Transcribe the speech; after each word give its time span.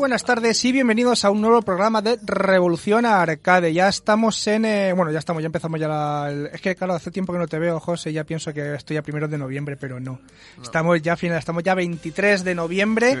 buenas 0.00 0.24
tardes 0.24 0.64
y 0.64 0.72
bienvenidos 0.72 1.24
a 1.26 1.30
un 1.30 1.42
nuevo 1.42 1.60
programa 1.60 2.00
de 2.00 2.18
Revolución 2.22 3.04
Arcade. 3.04 3.72
Ya 3.74 3.86
estamos 3.88 4.46
en, 4.46 4.64
eh, 4.64 4.92
bueno, 4.94 5.12
ya 5.12 5.18
estamos, 5.18 5.42
ya 5.42 5.46
empezamos 5.46 5.78
ya 5.78 5.88
la, 5.88 6.28
el- 6.30 6.46
es 6.46 6.60
que 6.62 6.74
claro, 6.74 6.94
hace 6.94 7.10
tiempo 7.10 7.32
que 7.34 7.38
no 7.38 7.46
te 7.46 7.58
veo, 7.58 7.78
José, 7.78 8.10
ya 8.12 8.24
pienso 8.24 8.52
que 8.54 8.74
estoy 8.74 8.96
a 8.96 9.02
primeros 9.02 9.30
de 9.30 9.36
noviembre, 9.36 9.76
pero 9.76 10.00
no. 10.00 10.18
Estamos 10.62 11.00
ya 11.02 11.16
final, 11.16 11.38
estamos 11.38 11.62
ya 11.62 11.74
23 11.74 12.44
de 12.44 12.54
noviembre 12.54 13.12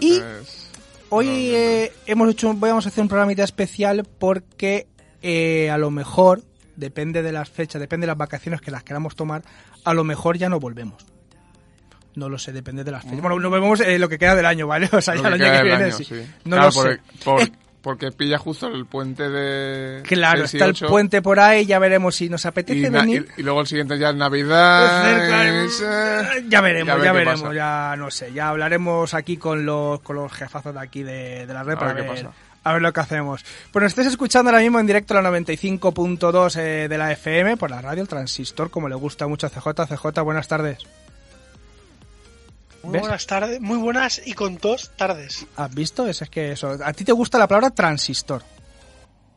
y 0.00 0.20
hoy 1.10 1.28
eh, 1.54 1.92
hemos 2.06 2.28
hecho, 2.30 2.52
vamos 2.54 2.86
a 2.86 2.88
hacer 2.88 3.02
un 3.02 3.08
programita 3.08 3.44
especial 3.44 4.04
porque 4.18 4.88
eh, 5.22 5.70
a 5.70 5.78
lo 5.78 5.92
mejor, 5.92 6.42
depende 6.74 7.22
de 7.22 7.30
las 7.32 7.48
fechas, 7.50 7.80
depende 7.80 8.04
de 8.04 8.08
las 8.08 8.18
vacaciones 8.18 8.60
que 8.60 8.72
las 8.72 8.82
queramos 8.82 9.14
tomar, 9.14 9.42
a 9.84 9.94
lo 9.94 10.02
mejor 10.02 10.36
ya 10.38 10.48
no 10.48 10.58
volvemos. 10.58 11.06
No 12.16 12.28
lo 12.28 12.38
sé, 12.38 12.52
depende 12.52 12.82
de 12.82 12.90
las 12.90 13.04
fechas. 13.04 13.20
Bueno, 13.20 13.38
nos 13.38 13.52
vemos 13.52 13.78
eh, 13.80 13.98
lo 13.98 14.08
que 14.08 14.18
queda 14.18 14.34
del 14.34 14.46
año, 14.46 14.66
¿vale? 14.66 14.88
O 14.92 15.00
sea, 15.00 15.14
Lo 15.14 15.22
ya 15.22 15.28
el 15.28 15.34
año 15.34 15.52
que 15.52 15.62
viene, 15.62 15.84
año, 15.84 15.92
sí. 15.96 16.04
sí. 16.04 16.14
No 16.44 16.56
Claro, 16.56 16.66
lo 16.68 16.72
por- 16.74 16.92
sé. 16.92 17.00
por- 17.24 17.66
porque 17.82 18.10
pilla 18.10 18.36
justo 18.36 18.66
el 18.66 18.84
puente 18.84 19.28
de. 19.30 20.02
Claro, 20.02 20.42
está 20.42 20.64
el 20.64 20.72
18, 20.72 20.88
puente 20.88 21.22
por 21.22 21.38
ahí, 21.38 21.66
ya 21.66 21.78
veremos 21.78 22.16
si 22.16 22.28
nos 22.28 22.44
apetece 22.44 22.80
y, 22.80 22.88
venir. 22.88 23.28
y- 23.36 23.42
y 23.42 23.44
luego 23.44 23.60
el 23.60 23.68
siguiente 23.68 23.96
ya 23.96 24.08
es 24.10 24.16
Navidad. 24.16 25.04
Cerca, 25.04 25.62
es, 25.64 25.80
eh, 25.86 26.44
ya 26.48 26.60
veremos, 26.62 27.00
ya, 27.04 27.12
veremos, 27.12 27.42
pasa. 27.42 27.54
ya 27.54 27.94
no 27.96 28.10
sé, 28.10 28.32
ya 28.32 28.48
hablaremos 28.48 29.14
aquí 29.14 29.36
con 29.36 29.64
los, 29.64 30.00
con 30.00 30.16
los 30.16 30.32
jefazos 30.32 30.74
de 30.74 30.80
aquí 30.80 31.04
de, 31.04 31.46
de 31.46 31.54
la 31.54 31.62
red 31.62 31.74
A 31.74 31.78
para 31.78 31.92
ver 31.92 32.02
qué 32.06 32.10
pasa. 32.10 32.30
a 32.64 32.72
ver 32.72 32.82
lo 32.82 32.92
que 32.92 33.00
hacemos. 33.00 33.44
Pues 33.70 33.82
nos 33.84 33.90
estáis 33.92 34.08
escuchando 34.08 34.50
ahora 34.50 34.62
mismo 34.62 34.80
en 34.80 34.86
directo 34.88 35.14
la 35.14 35.22
95.2 35.30 36.56
eh, 36.58 36.88
de 36.88 36.98
la 36.98 37.12
FM 37.12 37.56
por 37.56 37.70
la 37.70 37.80
radio, 37.82 38.02
el 38.02 38.08
transistor, 38.08 38.68
como 38.68 38.88
le 38.88 38.96
gusta 38.96 39.28
mucho 39.28 39.46
a 39.46 39.50
CJ. 39.50 39.86
CJ, 39.86 40.22
buenas 40.22 40.48
tardes. 40.48 40.78
Muy 42.86 42.92
¿Ves? 42.92 43.02
buenas 43.02 43.26
tardes, 43.26 43.60
muy 43.60 43.76
buenas 43.78 44.22
y 44.24 44.32
con 44.34 44.58
dos 44.58 44.92
tardes. 44.96 45.44
¿Has 45.56 45.74
visto? 45.74 46.06
Es, 46.06 46.22
es 46.22 46.30
que 46.30 46.52
eso, 46.52 46.76
a 46.82 46.92
ti 46.92 47.04
te 47.04 47.10
gusta 47.10 47.36
la 47.36 47.48
palabra 47.48 47.70
transistor. 47.70 48.44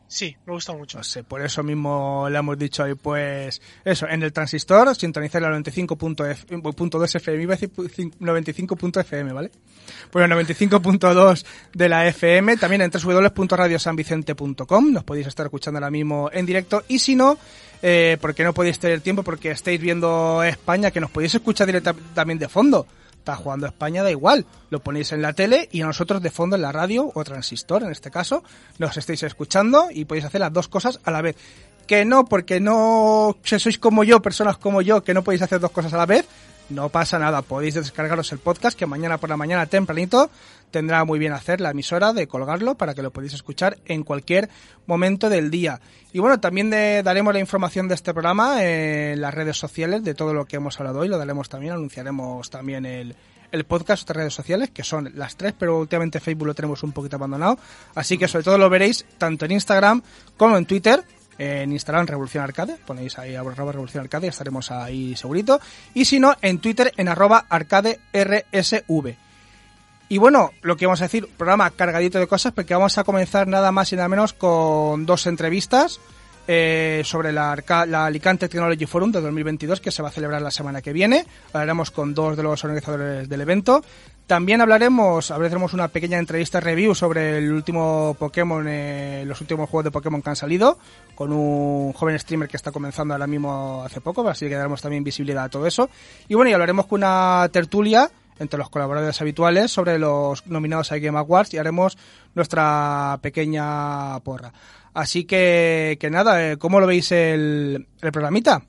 Sí, 0.06 0.36
me 0.46 0.52
gusta 0.52 0.72
mucho. 0.72 0.98
No 0.98 1.04
sé, 1.04 1.24
por 1.24 1.40
eso 1.40 1.64
mismo 1.64 2.28
le 2.30 2.38
hemos 2.38 2.56
dicho 2.58 2.84
hoy, 2.84 2.94
pues, 2.94 3.60
eso, 3.84 4.06
en 4.08 4.22
el 4.22 4.32
transistor, 4.32 4.94
sintonizar 4.96 5.42
la 5.42 5.50
95.2 5.50 7.16
FM, 7.16 7.42
iba 7.42 7.54
a 7.54 7.56
decir 7.56 7.72
95.fm, 7.72 9.32
¿vale? 9.32 9.50
Pues 10.10 10.24
el 10.24 10.30
95.2 10.32 11.44
de 11.74 11.88
la 11.88 12.06
FM, 12.06 12.56
también 12.56 12.82
en 12.82 12.90
www.radiosanvicente.com, 12.90 14.92
nos 14.92 15.02
podéis 15.04 15.26
estar 15.28 15.46
escuchando 15.46 15.78
ahora 15.78 15.90
mismo 15.90 16.30
en 16.32 16.46
directo, 16.46 16.84
y 16.88 16.98
si 17.00 17.14
no, 17.16 17.36
eh, 17.82 18.16
porque 18.20 18.44
no 18.44 18.52
podéis 18.52 18.78
tener 18.78 19.00
tiempo, 19.00 19.22
porque 19.24 19.50
estáis 19.52 19.80
viendo 19.80 20.42
España, 20.42 20.90
que 20.92 21.00
nos 21.00 21.10
podéis 21.12 21.34
escuchar 21.36 21.66
directamente 21.66 22.10
también 22.14 22.38
de 22.38 22.48
fondo. 22.48 22.86
Está 23.20 23.36
jugando 23.36 23.66
España, 23.66 24.02
da 24.02 24.10
igual. 24.10 24.46
Lo 24.70 24.80
ponéis 24.80 25.12
en 25.12 25.20
la 25.20 25.34
tele 25.34 25.68
y 25.70 25.82
a 25.82 25.86
nosotros 25.86 26.22
de 26.22 26.30
fondo 26.30 26.56
en 26.56 26.62
la 26.62 26.72
radio 26.72 27.12
o 27.14 27.22
transistor, 27.22 27.82
en 27.82 27.90
este 27.90 28.10
caso, 28.10 28.42
nos 28.78 28.96
estáis 28.96 29.22
escuchando 29.22 29.88
y 29.90 30.06
podéis 30.06 30.24
hacer 30.24 30.40
las 30.40 30.52
dos 30.52 30.68
cosas 30.68 31.00
a 31.04 31.10
la 31.10 31.20
vez. 31.20 31.36
Que 31.86 32.06
no, 32.06 32.24
porque 32.24 32.60
no, 32.60 33.36
si 33.44 33.58
sois 33.58 33.78
como 33.78 34.04
yo, 34.04 34.22
personas 34.22 34.56
como 34.56 34.80
yo, 34.80 35.04
que 35.04 35.12
no 35.12 35.22
podéis 35.22 35.42
hacer 35.42 35.60
dos 35.60 35.70
cosas 35.70 35.92
a 35.92 35.98
la 35.98 36.06
vez, 36.06 36.26
no 36.70 36.88
pasa 36.88 37.18
nada. 37.18 37.42
Podéis 37.42 37.74
descargaros 37.74 38.32
el 38.32 38.38
podcast 38.38 38.78
que 38.78 38.86
mañana 38.86 39.18
por 39.18 39.28
la 39.28 39.36
mañana 39.36 39.66
tempranito 39.66 40.30
tendrá 40.70 41.04
muy 41.04 41.18
bien 41.18 41.32
hacer 41.32 41.60
la 41.60 41.70
emisora 41.70 42.12
de 42.12 42.26
colgarlo 42.26 42.76
para 42.76 42.94
que 42.94 43.02
lo 43.02 43.10
podáis 43.10 43.34
escuchar 43.34 43.78
en 43.86 44.04
cualquier 44.04 44.48
momento 44.86 45.28
del 45.28 45.50
día. 45.50 45.80
Y 46.12 46.20
bueno, 46.20 46.40
también 46.40 46.70
daremos 46.70 47.34
la 47.34 47.40
información 47.40 47.88
de 47.88 47.94
este 47.94 48.12
programa 48.12 48.64
en 48.64 49.20
las 49.20 49.34
redes 49.34 49.56
sociales 49.56 50.02
de 50.04 50.14
todo 50.14 50.32
lo 50.32 50.46
que 50.46 50.56
hemos 50.56 50.78
hablado 50.78 51.00
hoy. 51.00 51.08
Lo 51.08 51.18
daremos 51.18 51.48
también, 51.48 51.74
anunciaremos 51.74 52.48
también 52.50 52.86
el, 52.86 53.14
el 53.52 53.64
podcast 53.64 54.06
de 54.06 54.14
redes 54.14 54.34
sociales, 54.34 54.70
que 54.70 54.84
son 54.84 55.10
las 55.14 55.36
tres, 55.36 55.54
pero 55.58 55.78
últimamente 55.78 56.20
Facebook 56.20 56.46
lo 56.46 56.54
tenemos 56.54 56.82
un 56.82 56.92
poquito 56.92 57.16
abandonado. 57.16 57.58
Así 57.94 58.18
que 58.18 58.28
sobre 58.28 58.44
todo 58.44 58.58
lo 58.58 58.70
veréis 58.70 59.04
tanto 59.18 59.44
en 59.44 59.52
Instagram 59.52 60.02
como 60.36 60.56
en 60.56 60.66
Twitter. 60.66 61.04
En 61.42 61.72
Instagram 61.72 62.06
Revolución 62.06 62.44
Arcade, 62.44 62.76
ponéis 62.84 63.18
ahí 63.18 63.34
arroba 63.34 63.72
Revolución 63.72 64.02
Arcade 64.04 64.26
y 64.26 64.28
estaremos 64.28 64.70
ahí 64.70 65.16
segurito. 65.16 65.58
Y 65.94 66.04
si 66.04 66.20
no, 66.20 66.36
en 66.42 66.58
Twitter 66.58 66.92
en 66.98 67.08
arroba 67.08 67.46
Arcade 67.48 67.98
RSV. 68.12 69.14
Y 70.10 70.18
bueno, 70.18 70.50
lo 70.60 70.76
que 70.76 70.84
vamos 70.84 71.00
a 71.00 71.04
decir, 71.04 71.26
programa 71.38 71.70
cargadito 71.70 72.18
de 72.18 72.26
cosas, 72.26 72.52
porque 72.52 72.74
vamos 72.74 72.98
a 72.98 73.04
comenzar 73.04 73.48
nada 73.48 73.72
más 73.72 73.90
y 73.90 73.96
nada 73.96 74.10
menos 74.10 74.34
con 74.34 75.06
dos 75.06 75.26
entrevistas 75.26 75.98
eh, 76.46 77.00
sobre 77.06 77.32
la, 77.32 77.56
la 77.86 78.04
Alicante 78.04 78.46
Technology 78.46 78.84
Forum 78.84 79.10
de 79.10 79.22
2022 79.22 79.80
que 79.80 79.90
se 79.90 80.02
va 80.02 80.08
a 80.08 80.12
celebrar 80.12 80.42
la 80.42 80.50
semana 80.50 80.82
que 80.82 80.92
viene. 80.92 81.24
Hablaremos 81.54 81.90
con 81.90 82.12
dos 82.12 82.36
de 82.36 82.42
los 82.42 82.62
organizadores 82.64 83.30
del 83.30 83.40
evento. 83.40 83.82
También 84.30 84.60
hablaremos, 84.60 85.32
hablaremos 85.32 85.74
una 85.74 85.88
pequeña 85.88 86.16
entrevista 86.16 86.60
review 86.60 86.94
sobre 86.94 87.38
el 87.38 87.52
último 87.52 88.14
Pokémon, 88.16 88.64
eh, 88.68 89.24
los 89.26 89.40
últimos 89.40 89.68
juegos 89.68 89.86
de 89.86 89.90
Pokémon 89.90 90.22
que 90.22 90.30
han 90.30 90.36
salido, 90.36 90.78
con 91.16 91.32
un 91.32 91.92
joven 91.94 92.16
streamer 92.16 92.48
que 92.48 92.56
está 92.56 92.70
comenzando 92.70 93.12
ahora 93.12 93.26
mismo 93.26 93.82
hace 93.84 94.00
poco, 94.00 94.28
así 94.28 94.48
que 94.48 94.54
daremos 94.54 94.80
también 94.82 95.02
visibilidad 95.02 95.42
a 95.42 95.48
todo 95.48 95.66
eso. 95.66 95.90
Y 96.28 96.36
bueno, 96.36 96.48
y 96.48 96.52
hablaremos 96.52 96.86
con 96.86 97.00
una 97.00 97.48
tertulia 97.50 98.08
entre 98.38 98.56
los 98.56 98.70
colaboradores 98.70 99.20
habituales 99.20 99.72
sobre 99.72 99.98
los 99.98 100.46
nominados 100.46 100.92
a 100.92 100.98
Game 100.98 101.18
Awards 101.18 101.52
y 101.54 101.58
haremos 101.58 101.98
nuestra 102.36 103.18
pequeña 103.22 104.20
porra. 104.20 104.52
Así 104.94 105.24
que, 105.24 105.98
que 106.00 106.08
nada, 106.08 106.52
eh, 106.52 106.56
¿cómo 106.56 106.78
lo 106.78 106.86
veis 106.86 107.10
el, 107.10 107.84
el 108.00 108.12
programita? 108.12 108.62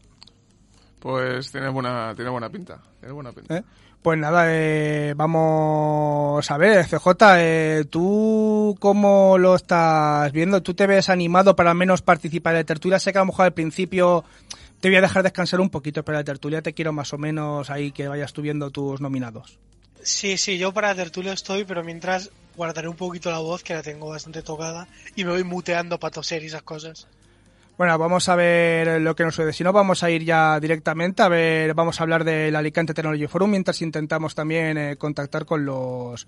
Pues 0.98 1.52
tiene 1.52 1.70
buena, 1.70 2.16
tiene 2.16 2.32
buena 2.32 2.50
pinta. 2.50 2.80
Tiene 3.00 3.14
buena 3.14 3.32
pinta. 3.32 3.58
¿Eh? 3.58 3.64
Pues 4.02 4.18
nada, 4.18 4.46
eh, 4.48 5.14
vamos 5.16 6.50
a 6.50 6.58
ver, 6.58 6.88
CJ, 6.88 7.08
eh, 7.38 7.86
¿tú 7.88 8.76
cómo 8.80 9.38
lo 9.38 9.56
estás 9.56 10.32
viendo? 10.32 10.64
¿Tú 10.64 10.74
te 10.74 10.88
ves 10.88 11.10
animado 11.10 11.56
para 11.56 11.70
al 11.70 11.78
menos 11.78 12.02
participar 12.02 12.56
la 12.56 12.64
tertulia? 12.64 12.98
Sé 12.98 13.12
que 13.12 13.20
a 13.20 13.22
lo 13.22 13.28
mejor 13.28 13.46
al 13.46 13.54
principio 13.54 14.24
te 14.80 14.90
voy 14.90 14.98
a 14.98 15.02
dejar 15.02 15.22
descansar 15.22 15.60
un 15.62 15.70
poquito, 15.70 16.04
pero 16.04 16.18
la 16.18 16.24
tertulia 16.24 16.64
te 16.64 16.74
quiero 16.74 16.92
más 16.94 17.14
o 17.14 17.20
menos 17.20 17.70
ahí 17.70 17.92
que 17.92 18.08
vayas 18.08 18.34
tú 18.34 18.42
viendo 18.42 18.72
tus 18.72 19.02
nominados. 19.02 19.60
Sí, 20.02 20.36
sí, 20.40 20.58
yo 20.58 20.74
para 20.74 20.96
tertulia 20.96 21.34
estoy, 21.34 21.64
pero 21.64 21.84
mientras 21.84 22.32
guardaré 22.56 22.88
un 22.88 22.96
poquito 22.96 23.30
la 23.30 23.38
voz, 23.38 23.64
que 23.64 23.76
la 23.76 23.84
tengo 23.84 24.10
bastante 24.10 24.42
tocada, 24.42 24.88
y 25.16 25.26
me 25.26 25.32
voy 25.32 25.44
muteando 25.44 26.00
para 26.00 26.12
toser 26.12 26.42
y 26.42 26.48
esas 26.48 26.64
cosas. 26.64 27.08
Bueno, 27.82 27.98
vamos 27.98 28.30
a 28.30 28.36
ver 28.36 29.02
lo 29.02 29.16
que 29.16 29.24
nos 29.24 29.34
sucede. 29.34 29.54
Si 29.54 29.64
no, 29.64 29.74
vamos 29.74 30.04
a 30.04 30.12
ir 30.12 30.24
ya 30.24 30.60
directamente 30.60 31.24
a 31.24 31.28
ver, 31.28 31.74
vamos 31.74 32.00
a 32.00 32.04
hablar 32.04 32.24
del 32.24 32.56
Alicante 32.56 32.94
Technology 32.94 33.26
Forum 33.26 33.50
mientras 33.50 33.82
intentamos 33.82 34.36
también 34.36 34.78
eh, 34.78 34.98
contactar 34.98 35.46
con 35.46 35.66
los 35.66 36.28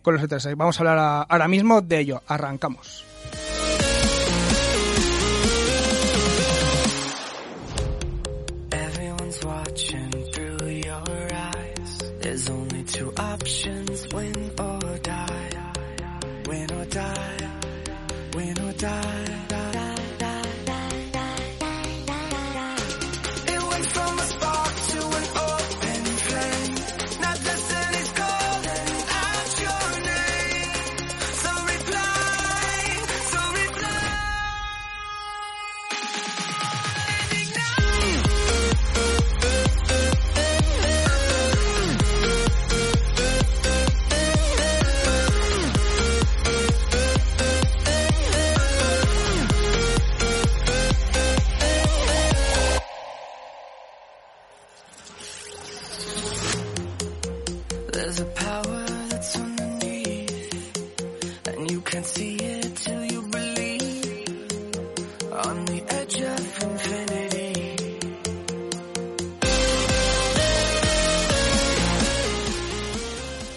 con 0.00 0.14
los 0.14 0.22
interesados. 0.22 0.56
Vamos 0.56 0.78
a 0.78 0.80
hablar 0.82 1.26
ahora 1.28 1.48
mismo 1.48 1.80
de 1.80 1.98
ello. 1.98 2.22
Arrancamos. 2.28 3.04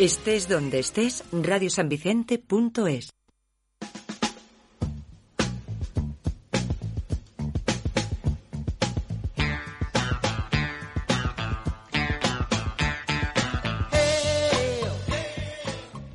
Estés 0.05 0.47
donde 0.47 0.77
estés, 0.77 1.23
radiosanvicente.es. 1.31 3.09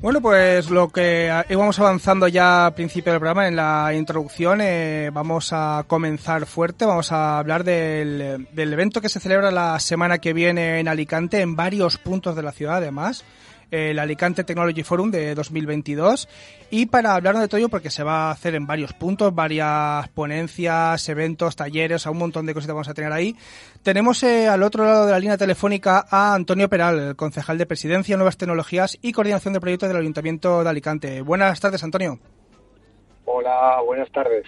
Bueno, 0.01 0.21
pues 0.21 0.69
lo 0.69 0.87
que 0.87 1.29
ah, 1.29 1.45
íbamos 1.49 1.77
avanzando 1.77 2.29
ya 2.29 2.67
al 2.67 2.73
principio 2.73 3.11
del 3.11 3.19
programa, 3.19 3.49
en 3.49 3.57
la 3.57 3.93
introducción, 3.93 4.61
eh, 4.61 5.09
vamos 5.11 5.49
a 5.51 5.83
comenzar 5.85 6.45
fuerte, 6.45 6.85
vamos 6.85 7.11
a 7.11 7.39
hablar 7.39 7.65
del, 7.65 8.47
del 8.53 8.73
evento 8.73 9.01
que 9.01 9.09
se 9.09 9.19
celebra 9.19 9.51
la 9.51 9.77
semana 9.81 10.19
que 10.19 10.31
viene 10.31 10.79
en 10.79 10.87
Alicante, 10.87 11.41
en 11.41 11.57
varios 11.57 11.97
puntos 11.97 12.37
de 12.37 12.43
la 12.43 12.53
ciudad 12.53 12.77
además, 12.77 13.25
el 13.71 13.97
Alicante 13.97 14.43
Technology 14.43 14.83
Forum 14.83 15.09
de 15.09 15.33
2022. 15.33 16.29
Y 16.69 16.85
para 16.85 17.15
hablarnos 17.15 17.41
de 17.41 17.47
todo 17.47 17.57
ello, 17.57 17.69
porque 17.69 17.89
se 17.89 18.03
va 18.03 18.27
a 18.27 18.31
hacer 18.31 18.55
en 18.55 18.67
varios 18.67 18.93
puntos, 18.93 19.33
varias 19.33 20.07
ponencias, 20.09 21.07
eventos, 21.09 21.55
talleres, 21.55 22.05
a 22.05 22.11
un 22.11 22.17
montón 22.17 22.45
de 22.45 22.53
cositas 22.53 22.75
vamos 22.75 22.89
a 22.89 22.93
tener 22.93 23.11
ahí. 23.11 23.35
Tenemos 23.81 24.21
eh, 24.23 24.47
al 24.47 24.61
otro 24.63 24.85
lado 24.85 25.05
de 25.05 25.13
la 25.13 25.19
línea 25.19 25.37
telefónica 25.37 26.05
a 26.09 26.33
Antonio 26.33 26.69
Peral, 26.69 26.99
el 26.99 27.15
concejal 27.15 27.57
de 27.57 27.65
Presidencia, 27.65 28.17
Nuevas 28.17 28.37
Tecnologías 28.37 28.97
y 29.01 29.13
Coordinación 29.13 29.53
de 29.53 29.61
Proyectos 29.61 29.89
del 29.89 29.97
Ayuntamiento 29.97 30.63
de 30.63 30.69
Alicante. 30.69 31.21
Buenas 31.21 31.59
tardes, 31.59 31.83
Antonio. 31.83 32.19
Hola, 33.25 33.81
buenas 33.85 34.11
tardes. 34.11 34.45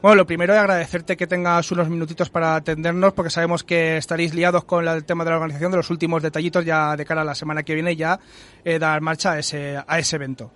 Bueno, 0.00 0.14
lo 0.14 0.26
primero 0.26 0.54
es 0.54 0.60
agradecerte 0.60 1.16
que 1.16 1.26
tengas 1.26 1.72
unos 1.72 1.88
minutitos 1.88 2.30
para 2.30 2.54
atendernos, 2.54 3.14
porque 3.14 3.30
sabemos 3.30 3.64
que 3.64 3.96
estaréis 3.96 4.32
liados 4.32 4.64
con 4.64 4.86
el 4.86 5.04
tema 5.04 5.24
de 5.24 5.30
la 5.30 5.36
organización 5.36 5.72
de 5.72 5.78
los 5.78 5.90
últimos 5.90 6.22
detallitos 6.22 6.64
ya 6.64 6.94
de 6.94 7.04
cara 7.04 7.22
a 7.22 7.24
la 7.24 7.34
semana 7.34 7.64
que 7.64 7.74
viene, 7.74 7.96
ya 7.96 8.20
eh, 8.64 8.78
dar 8.78 9.00
marcha 9.00 9.32
a 9.32 9.38
ese, 9.40 9.76
a 9.84 9.98
ese 9.98 10.14
evento. 10.14 10.52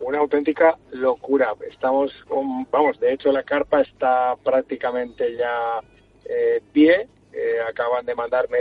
Una 0.00 0.18
auténtica 0.18 0.76
locura. 0.92 1.54
Estamos, 1.70 2.12
con, 2.28 2.70
vamos, 2.70 3.00
de 3.00 3.14
hecho 3.14 3.32
la 3.32 3.44
carpa 3.44 3.80
está 3.80 4.36
prácticamente 4.44 5.34
ya 5.34 5.80
eh, 6.26 6.60
pie. 6.70 7.08
Eh, 7.32 7.60
acaban 7.66 8.04
de 8.04 8.14
mandarme 8.14 8.58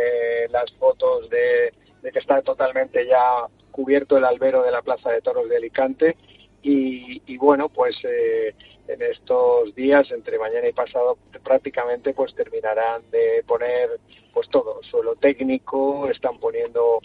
las 0.49 0.71
fotos 0.79 1.29
de, 1.29 1.73
de 2.01 2.11
que 2.13 2.19
está 2.19 2.41
totalmente 2.41 3.05
ya 3.05 3.47
cubierto 3.71 4.17
el 4.17 4.23
albero 4.23 4.63
de 4.63 4.71
la 4.71 4.81
Plaza 4.81 5.09
de 5.11 5.21
Toros 5.21 5.49
de 5.49 5.57
Alicante. 5.57 6.15
Y, 6.63 7.21
y 7.25 7.37
bueno, 7.37 7.69
pues 7.69 7.97
eh, 8.03 8.55
en 8.87 9.01
estos 9.01 9.73
días, 9.75 10.09
entre 10.11 10.39
mañana 10.39 10.67
y 10.67 10.73
pasado, 10.73 11.17
prácticamente 11.43 12.13
pues 12.13 12.33
terminarán 12.35 13.09
de 13.11 13.43
poner 13.47 13.99
pues 14.33 14.47
todo, 14.49 14.81
suelo 14.83 15.15
técnico, 15.15 16.09
están 16.09 16.39
poniendo 16.39 16.99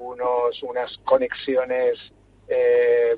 unos 0.00 0.62
unas 0.62 0.96
conexiones 0.98 1.98
eh, 2.48 3.16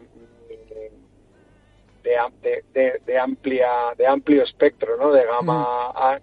de, 2.03 2.17
de, 2.43 2.65
de- 2.73 3.01
de 3.05 3.19
amplia 3.19 3.93
de 3.97 4.07
amplio 4.07 4.43
espectro, 4.45 4.97
¿no? 4.97 5.13
De 5.13 5.25
gama 5.25 5.91
a- 5.91 6.21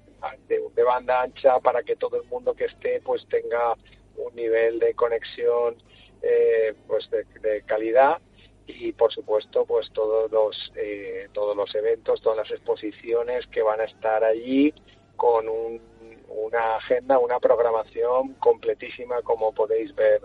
de, 0.48 0.84
banda 0.84 1.22
ancha 1.22 1.60
para 1.60 1.84
que 1.84 1.96
todo 1.98 2.22
el 2.22 2.28
mundo 2.30 2.54
que 2.54 2.66
esté 2.66 3.02
pues 3.02 3.26
tenga 3.28 3.74
un 4.18 4.34
nivel 4.36 4.80
de 4.80 4.94
conexión 4.94 5.76
eh, 6.22 6.74
pues 6.88 7.10
de 7.10 7.62
calidad 7.66 8.20
y 8.68 8.92
por 8.94 9.12
supuesto 9.14 9.66
pues 9.66 9.90
todos 9.92 10.32
los 10.32 10.72
eh, 10.76 11.28
todos 11.34 11.56
los 11.56 11.74
eventos 11.76 12.22
todas 12.22 12.38
las 12.38 12.52
exposiciones 12.52 13.46
que 13.48 13.62
van 13.62 13.82
a 13.82 13.86
estar 13.86 14.24
allí 14.24 14.74
con 15.16 15.48
un- 15.50 15.82
una 16.30 16.78
agenda 16.78 17.20
una 17.20 17.40
programación 17.40 18.34
completísima 18.40 19.22
como 19.22 19.54
podéis 19.54 19.94
ver 19.96 20.22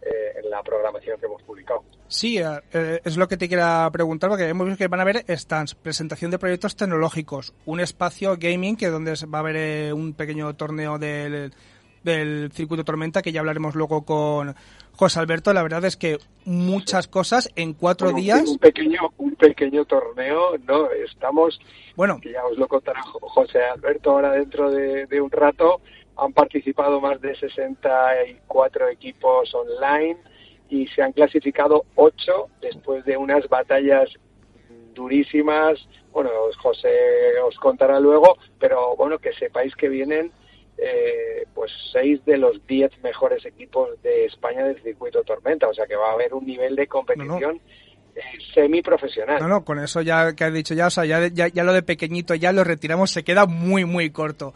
eh, 0.00 0.40
en 0.42 0.48
la 0.50 0.62
programación 0.62 1.18
que 1.18 1.26
hemos 1.26 1.42
publicado. 1.42 1.82
Sí, 2.06 2.38
eh, 2.38 3.00
es 3.04 3.16
lo 3.16 3.26
que 3.26 3.36
te 3.36 3.48
quería 3.48 3.88
preguntar, 3.92 4.30
porque 4.30 4.48
hemos 4.48 4.64
visto 4.68 4.78
que 4.78 4.86
van 4.86 5.00
a 5.00 5.02
haber 5.02 5.24
stands, 5.36 5.74
presentación 5.74 6.30
de 6.30 6.38
proyectos 6.38 6.76
tecnológicos, 6.76 7.52
un 7.66 7.80
espacio 7.80 8.36
gaming, 8.38 8.76
que 8.76 8.86
donde 8.90 9.14
va 9.26 9.38
a 9.38 9.40
haber 9.40 9.56
eh, 9.56 9.92
un 9.92 10.14
pequeño 10.14 10.54
torneo 10.54 10.98
del, 10.98 11.52
del 12.12 12.50
circuito 12.52 12.84
Tormenta, 12.84 13.22
que 13.22 13.30
ya 13.32 13.40
hablaremos 13.40 13.74
luego 13.74 14.04
con 14.04 14.54
José 14.96 15.20
Alberto. 15.20 15.52
La 15.52 15.62
verdad 15.62 15.84
es 15.84 15.96
que 15.96 16.18
muchas 16.44 17.06
cosas 17.06 17.50
en 17.56 17.74
cuatro 17.74 18.06
Bueno, 18.08 18.18
días. 18.22 18.48
un 18.48 18.58
pequeño 18.58 19.00
un 19.18 19.34
pequeño 19.36 19.84
torneo 19.84 20.56
no 20.66 20.90
estamos 20.90 21.60
Bueno, 21.94 22.18
que 22.20 22.32
ya 22.32 22.44
os 22.44 22.56
lo 22.58 22.66
contará 22.66 23.02
Jo- 23.02 23.20
José 23.20 23.62
Alberto 23.62 24.10
ahora 24.10 24.32
dentro 24.32 24.70
de, 24.70 25.06
de 25.06 25.20
un 25.20 25.30
rato. 25.30 25.80
Han 26.16 26.32
participado 26.32 27.00
más 27.00 27.20
de 27.20 27.36
64 27.36 28.88
equipos 28.88 29.54
online 29.54 30.16
y 30.68 30.86
se 30.88 31.02
han 31.02 31.12
clasificado 31.12 31.84
8 31.94 32.48
después 32.60 33.04
de 33.04 33.16
unas 33.16 33.48
batallas 33.48 34.08
durísimas. 34.94 35.78
Bueno, 36.12 36.30
os- 36.48 36.56
José 36.56 36.88
os 37.46 37.56
contará 37.58 38.00
luego, 38.00 38.36
pero 38.58 38.96
bueno, 38.96 39.18
que 39.18 39.32
sepáis 39.34 39.74
que 39.76 39.88
vienen 39.88 40.32
eh, 40.78 41.44
pues 41.54 41.72
6 41.92 42.24
de 42.24 42.36
los 42.36 42.64
10 42.66 43.02
mejores 43.02 43.44
equipos 43.44 44.00
de 44.02 44.26
España 44.26 44.64
del 44.64 44.80
circuito 44.82 45.22
Tormenta, 45.24 45.68
o 45.68 45.74
sea 45.74 45.86
que 45.86 45.96
va 45.96 46.10
a 46.10 46.12
haber 46.12 46.32
un 46.34 46.46
nivel 46.46 46.76
de 46.76 46.86
competición 46.86 47.60
eh, 48.14 48.20
semiprofesional. 48.54 49.40
no, 49.40 49.48
no, 49.48 49.64
con 49.64 49.78
eso 49.80 50.00
ya 50.02 50.34
que 50.34 50.44
has 50.44 50.52
dicho 50.52 50.74
ya, 50.74 50.86
o 50.86 50.90
sea, 50.90 51.04
ya, 51.04 51.26
ya, 51.28 51.48
ya 51.48 51.64
lo 51.64 51.72
de 51.72 51.82
pequeñito 51.82 52.34
ya 52.34 52.52
lo 52.52 52.62
retiramos, 52.64 53.10
se 53.10 53.24
queda 53.24 53.46
muy, 53.46 53.84
muy 53.84 54.10
corto. 54.10 54.54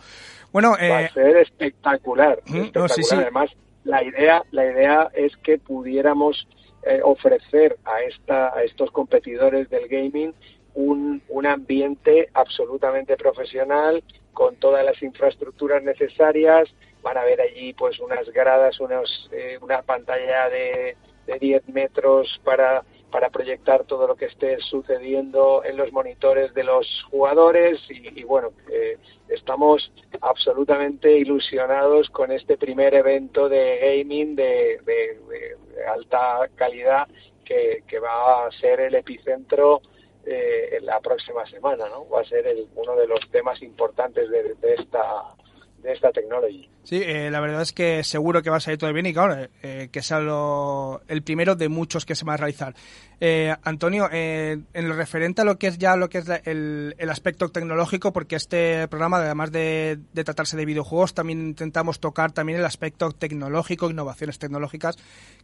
Bueno, 0.52 0.72
va 0.72 1.02
eh, 1.02 1.06
a 1.06 1.12
ser 1.12 1.36
espectacular, 1.38 2.38
Mm, 2.46 2.52
no, 2.52 2.58
espectacular. 2.58 2.90
sí, 2.90 3.02
sí. 3.02 3.14
Además, 3.16 3.50
la 3.84 4.04
idea, 4.04 4.42
la 4.52 4.64
idea 4.64 5.08
es 5.14 5.36
que 5.38 5.58
pudiéramos 5.58 6.46
eh, 6.84 7.00
ofrecer 7.02 7.76
a 7.84 8.00
esta, 8.02 8.56
a 8.56 8.62
estos 8.62 8.90
competidores 8.90 9.68
del 9.70 9.88
gaming 9.88 10.32
un, 10.74 11.22
un 11.28 11.46
ambiente 11.46 12.28
absolutamente 12.34 13.16
profesional 13.16 14.02
con 14.32 14.56
todas 14.56 14.84
las 14.84 15.02
infraestructuras 15.02 15.82
necesarias. 15.82 16.68
Van 17.02 17.16
a 17.16 17.24
ver 17.24 17.40
allí 17.40 17.72
pues 17.72 17.98
unas 18.00 18.28
gradas, 18.30 18.78
unos, 18.80 19.28
eh, 19.32 19.58
una 19.60 19.82
pantalla 19.82 20.48
de, 20.48 20.96
de 21.26 21.38
10 21.38 21.68
metros 21.68 22.40
para, 22.44 22.84
para 23.12 23.30
proyectar 23.30 23.84
todo 23.84 24.06
lo 24.08 24.16
que 24.16 24.24
esté 24.24 24.58
sucediendo 24.58 25.62
en 25.64 25.76
los 25.76 25.92
monitores 25.92 26.52
de 26.54 26.64
los 26.64 26.86
jugadores 27.10 27.78
y, 27.90 28.24
bueno, 28.24 28.52
eh, 28.70 28.98
estamos 29.28 29.92
absolutamente 30.20 31.18
ilusionados 31.18 32.08
con 32.10 32.32
este 32.32 32.56
primer 32.56 32.94
evento 32.94 33.48
de 33.48 33.78
gaming 34.02 34.34
de, 34.34 34.80
alta 35.86 36.48
calidad 36.56 37.06
que 37.44 37.98
va 37.98 38.46
a 38.46 38.52
ser 38.52 38.80
el 38.80 38.94
epicentro 38.94 39.82
eh, 40.26 40.76
en 40.78 40.86
la 40.86 41.00
próxima 41.00 41.44
semana, 41.46 41.88
¿no? 41.88 42.08
Va 42.08 42.20
a 42.20 42.24
ser 42.24 42.46
el- 42.46 42.68
uno 42.76 42.94
de 42.96 43.06
los 43.06 43.20
temas 43.30 43.60
importantes 43.62 44.28
de, 44.30 44.54
de 44.54 44.74
esta 44.74 45.34
de 45.78 45.92
esta 45.92 46.12
tecnología. 46.12 46.68
Sí, 46.84 46.96
eh, 47.00 47.30
la 47.30 47.38
verdad 47.40 47.62
es 47.62 47.72
que 47.72 48.02
seguro 48.02 48.42
que 48.42 48.50
va 48.50 48.56
a 48.56 48.60
salir 48.60 48.76
todo 48.78 48.92
bien 48.92 49.06
y 49.06 49.12
claro, 49.14 49.48
eh, 49.62 49.88
que 49.92 50.02
sea 50.02 50.18
lo- 50.18 51.00
el 51.06 51.22
primero 51.22 51.54
de 51.54 51.68
muchos 51.68 52.04
que 52.04 52.16
se 52.16 52.24
va 52.24 52.34
a 52.34 52.36
realizar. 52.38 52.74
Eh, 53.20 53.54
Antonio, 53.62 54.08
eh, 54.10 54.58
en 54.74 54.88
lo 54.88 54.96
referente 54.96 55.42
a 55.42 55.44
lo 55.44 55.56
que 55.60 55.68
es 55.68 55.78
ya 55.78 55.94
lo 55.94 56.08
que 56.08 56.18
es 56.18 56.26
la- 56.26 56.40
el, 56.44 56.96
el 56.98 57.08
aspecto 57.08 57.48
tecnológico, 57.50 58.12
porque 58.12 58.34
este 58.34 58.88
programa, 58.88 59.18
además 59.18 59.52
de, 59.52 60.00
de 60.12 60.24
tratarse 60.24 60.56
de 60.56 60.64
videojuegos, 60.64 61.14
también 61.14 61.40
intentamos 61.40 62.00
tocar 62.00 62.32
también 62.32 62.58
el 62.58 62.64
aspecto 62.64 63.12
tecnológico, 63.12 63.88
innovaciones 63.88 64.40
tecnológicas 64.40 64.96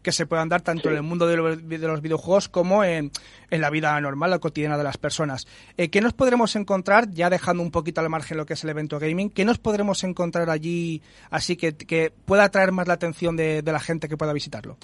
que 0.02 0.10
se 0.10 0.26
puedan 0.26 0.48
dar 0.48 0.62
tanto 0.62 0.82
Sí. 0.84 0.88
en 0.88 0.96
el 0.96 1.02
mundo 1.02 1.28
de 1.28 1.36
los, 1.36 1.68
de 1.68 1.78
los 1.78 2.02
videojuegos 2.02 2.48
como 2.48 2.82
en, 2.82 3.12
en 3.50 3.60
la 3.60 3.70
vida 3.70 4.00
normal, 4.00 4.30
la 4.30 4.40
cotidiana 4.40 4.76
de 4.76 4.82
las 4.84 4.98
personas. 4.98 5.46
Eh, 5.76 5.88
¿Qué 5.88 6.00
nos 6.00 6.14
podremos 6.14 6.56
encontrar, 6.56 7.08
ya 7.12 7.30
dejando 7.30 7.62
un 7.62 7.70
poquito 7.70 8.00
al 8.00 8.08
margen 8.10 8.38
lo 8.38 8.44
que 8.46 8.54
es 8.54 8.64
el 8.64 8.70
evento 8.70 8.98
gaming, 8.98 9.30
qué 9.30 9.44
nos 9.44 9.58
podremos 9.58 10.02
encontrar 10.02 10.50
allí 10.50 11.00
así 11.30 11.56
que, 11.56 11.76
que 11.76 12.10
pueda 12.26 12.44
atraer 12.44 12.72
más 12.72 12.86
la 12.88 12.94
atención 12.94 13.36
de, 13.36 13.62
de 13.62 13.72
la 13.72 13.80
gente 13.80 14.08
que 14.08 14.16
pueda 14.16 14.32
visitarlo? 14.32 14.76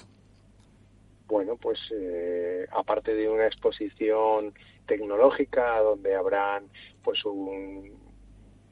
Bueno, 1.27 1.55
pues 1.57 1.79
eh, 1.91 2.67
aparte 2.71 3.13
de 3.15 3.27
una 3.29 3.47
exposición 3.47 4.53
tecnológica 4.85 5.79
donde 5.79 6.15
habrán 6.15 6.65
pues 7.03 7.23
un- 7.25 7.93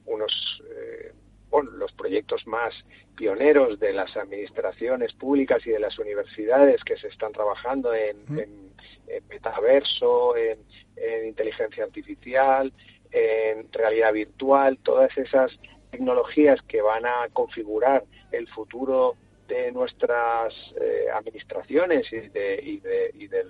unos 0.06 0.62
eh, 0.70 1.12
bueno, 1.50 1.70
los 1.72 1.92
proyectos 1.92 2.46
más 2.46 2.74
pioneros 3.16 3.78
de 3.78 3.92
las 3.92 4.16
administraciones 4.16 5.12
públicas 5.12 5.64
y 5.66 5.70
de 5.70 5.78
las 5.78 5.98
universidades 5.98 6.82
que 6.84 6.96
se 6.96 7.08
están 7.08 7.32
trabajando 7.32 7.94
en, 7.94 8.22
Ujú. 8.24 8.38
en- 8.40 8.72
en 9.08 9.28
metaverso, 9.28 10.36
en, 10.36 10.58
en 10.96 11.26
inteligencia 11.28 11.84
artificial, 11.84 12.72
en 13.12 13.72
realidad 13.72 14.12
virtual, 14.12 14.78
todas 14.82 15.16
esas 15.16 15.52
tecnologías 15.98 16.60
que 16.62 16.82
van 16.82 17.06
a 17.06 17.28
configurar 17.32 18.04
el 18.32 18.46
futuro 18.48 19.14
de 19.48 19.70
nuestras 19.72 20.52
eh, 20.80 21.06
administraciones 21.14 22.12
y 22.12 22.20
de, 22.28 22.60
y 22.62 22.78
de, 22.78 23.10
y 23.14 23.26
de 23.28 23.44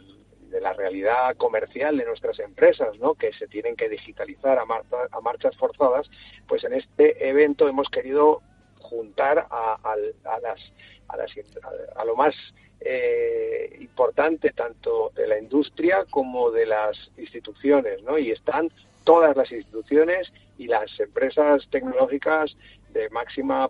la 0.61 0.73
realidad 0.73 1.37
comercial 1.37 1.97
de 1.97 2.05
nuestras 2.05 2.39
empresas, 2.39 2.99
¿no? 2.99 3.15
que 3.15 3.33
se 3.33 3.47
tienen 3.49 3.75
que 3.77 3.89
digitalizar 3.89 4.59
a, 4.59 4.65
marcha- 4.65 5.09
a 5.11 5.21
marchas 5.21 5.57
forzadas, 5.57 6.09
pues 6.47 6.63
en 6.65 6.75
este 6.75 7.29
evento 7.29 7.67
hemos 7.69 7.89
querido 7.89 8.41
juntar 8.79 9.47
a, 9.51 9.79
a 9.83 9.97
las, 10.41 10.61
a, 11.09 11.17
las, 11.17 11.31
a- 11.63 12.01
a 12.01 12.05
lo 12.05 12.15
más 12.15 12.35
eh, 12.81 13.77
importante 13.81 14.51
tanto 14.51 15.11
de 15.15 15.27
la 15.27 15.39
industria 15.39 16.05
como 16.11 16.51
de 16.51 16.67
las 16.67 17.11
instituciones, 17.17 18.03
¿no? 18.03 18.19
Y 18.19 18.31
están 18.31 18.71
todas 19.05 19.37
las 19.37 19.51
instituciones 19.53 20.33
y 20.59 20.67
las 20.67 20.99
empresas 20.99 21.67
tecnológicas 21.71 22.57
de 22.93 23.09
máxima 23.11 23.69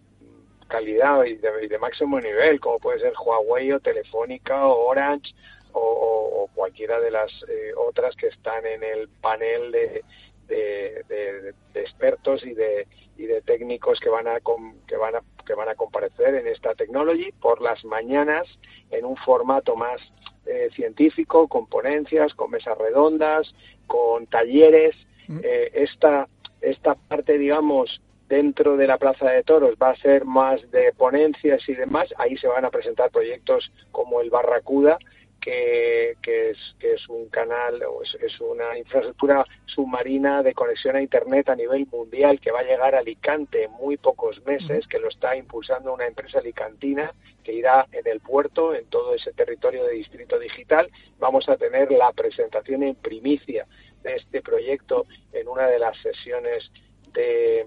calidad 0.68 1.24
y 1.24 1.34
de, 1.36 1.48
y 1.64 1.68
de 1.68 1.78
máximo 1.78 2.20
nivel, 2.20 2.58
como 2.60 2.78
puede 2.78 3.00
ser 3.00 3.12
Huawei 3.22 3.72
o 3.72 3.80
Telefónica 3.80 4.66
o 4.66 4.86
Orange 4.88 5.34
o, 5.72 6.48
cualquiera 6.54 7.00
de 7.00 7.10
las 7.10 7.30
eh, 7.48 7.72
otras 7.76 8.14
que 8.16 8.28
están 8.28 8.64
en 8.64 8.82
el 8.84 9.08
panel 9.20 9.72
de- 9.72 10.04
de 10.48 11.54
expertos 11.74 12.44
y 12.44 12.54
de, 12.54 12.86
y 13.16 13.24
de 13.26 13.40
técnicos 13.42 13.98
que 13.98 14.08
van 14.08 14.28
a 14.28 14.40
com- 14.40 14.74
que 14.86 14.96
van 14.96 15.16
a 15.16 15.22
que 15.46 15.54
van 15.54 15.68
a 15.68 15.74
comparecer 15.74 16.34
en 16.36 16.46
esta 16.46 16.74
technology 16.74 17.32
por 17.32 17.60
las 17.60 17.84
mañanas 17.84 18.46
en 18.90 19.04
un 19.04 19.16
formato 19.16 19.74
más 19.76 20.00
eh, 20.46 20.68
científico, 20.74 21.48
con 21.48 21.66
ponencias, 21.66 22.34
con 22.34 22.50
mesas 22.50 22.76
redondas, 22.78 23.54
con 23.86 24.26
talleres. 24.26 24.94
Eh, 25.28 25.70
esta 25.74 26.28
esta 26.64 26.94
parte, 26.94 27.38
digamos, 27.38 28.00
dentro 28.28 28.76
de 28.76 28.86
la 28.86 28.98
Plaza 28.98 29.30
de 29.30 29.42
Toros 29.42 29.74
va 29.80 29.90
a 29.90 29.96
ser 29.96 30.24
más 30.24 30.70
de 30.70 30.92
ponencias 30.96 31.68
y 31.68 31.74
demás. 31.74 32.08
Ahí 32.16 32.36
se 32.36 32.48
van 32.48 32.64
a 32.64 32.70
presentar 32.70 33.10
proyectos 33.10 33.70
como 33.92 34.20
el 34.20 34.30
Barracuda, 34.30 34.98
que, 35.44 36.16
que 36.22 36.50
es, 36.50 36.58
que 36.78 36.94
es 36.94 37.06
un 37.06 37.28
canal, 37.28 37.82
o 37.82 38.02
es, 38.02 38.14
es 38.14 38.40
una 38.40 38.78
infraestructura 38.78 39.44
submarina 39.66 40.42
de 40.42 40.54
conexión 40.54 40.96
a 40.96 41.02
Internet 41.02 41.50
a 41.50 41.54
nivel 41.54 41.86
mundial 41.92 42.40
que 42.40 42.50
va 42.50 42.60
a 42.60 42.64
llegar 42.64 42.94
a 42.94 43.00
Alicante 43.00 43.64
en 43.64 43.72
muy 43.72 43.98
pocos 43.98 44.42
meses, 44.46 44.86
que 44.86 44.98
lo 44.98 45.08
está 45.08 45.36
impulsando 45.36 45.92
una 45.92 46.06
empresa 46.06 46.38
alicantina 46.38 47.12
que 47.42 47.52
irá 47.52 47.86
en 47.92 48.06
el 48.06 48.20
puerto, 48.20 48.74
en 48.74 48.86
todo 48.86 49.14
ese 49.14 49.34
territorio 49.34 49.84
de 49.84 49.92
distrito 49.92 50.38
digital. 50.38 50.90
Vamos 51.18 51.46
a 51.50 51.58
tener 51.58 51.92
la 51.92 52.10
presentación 52.12 52.82
en 52.82 52.94
primicia 52.94 53.66
de 54.02 54.16
este 54.16 54.40
proyecto 54.40 55.04
en 55.34 55.46
una 55.46 55.66
de 55.66 55.78
las 55.78 55.94
sesiones 55.98 56.70
de, 57.12 57.66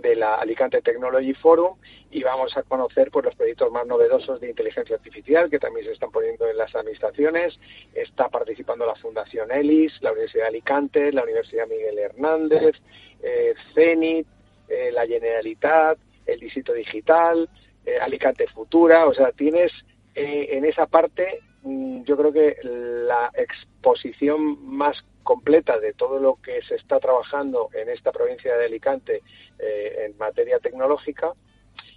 de 0.00 0.16
la 0.16 0.36
Alicante 0.36 0.80
Technology 0.82 1.34
Forum 1.34 1.76
y 2.10 2.22
vamos 2.22 2.56
a 2.56 2.62
conocer 2.62 3.10
pues, 3.10 3.24
los 3.24 3.34
proyectos 3.34 3.70
más 3.72 3.86
novedosos 3.86 4.40
de 4.40 4.50
inteligencia 4.50 4.96
artificial 4.96 5.50
que 5.50 5.58
también 5.58 5.86
se 5.86 5.92
están 5.92 6.10
poniendo 6.10 6.48
en 6.48 6.56
las 6.56 6.74
administraciones. 6.74 7.58
Está 7.94 8.28
participando 8.28 8.86
la 8.86 8.94
Fundación 8.94 9.50
ELIS, 9.50 9.92
la 10.00 10.12
Universidad 10.12 10.44
de 10.44 10.48
Alicante, 10.48 11.12
la 11.12 11.24
Universidad 11.24 11.66
Miguel 11.66 11.98
Hernández, 11.98 12.76
eh, 13.22 13.54
CENIT, 13.74 14.26
eh, 14.68 14.90
la 14.92 15.06
Generalitat, 15.06 15.98
el 16.26 16.40
Distrito 16.40 16.72
Digital, 16.72 17.48
eh, 17.86 17.98
Alicante 18.00 18.46
Futura. 18.48 19.06
O 19.06 19.14
sea, 19.14 19.32
tienes 19.32 19.72
eh, 20.14 20.48
en 20.52 20.64
esa 20.64 20.86
parte 20.86 21.40
mm, 21.62 22.02
yo 22.02 22.16
creo 22.16 22.32
que 22.32 22.56
la 22.62 23.30
exposición 23.34 24.62
más 24.66 25.02
completa 25.32 25.78
de 25.78 25.92
todo 25.92 26.18
lo 26.18 26.36
que 26.42 26.62
se 26.62 26.76
está 26.76 26.98
trabajando 27.00 27.68
en 27.74 27.90
esta 27.90 28.12
provincia 28.12 28.56
de 28.56 28.64
Alicante 28.64 29.22
eh, 29.58 30.06
en 30.06 30.16
materia 30.16 30.58
tecnológica 30.58 31.34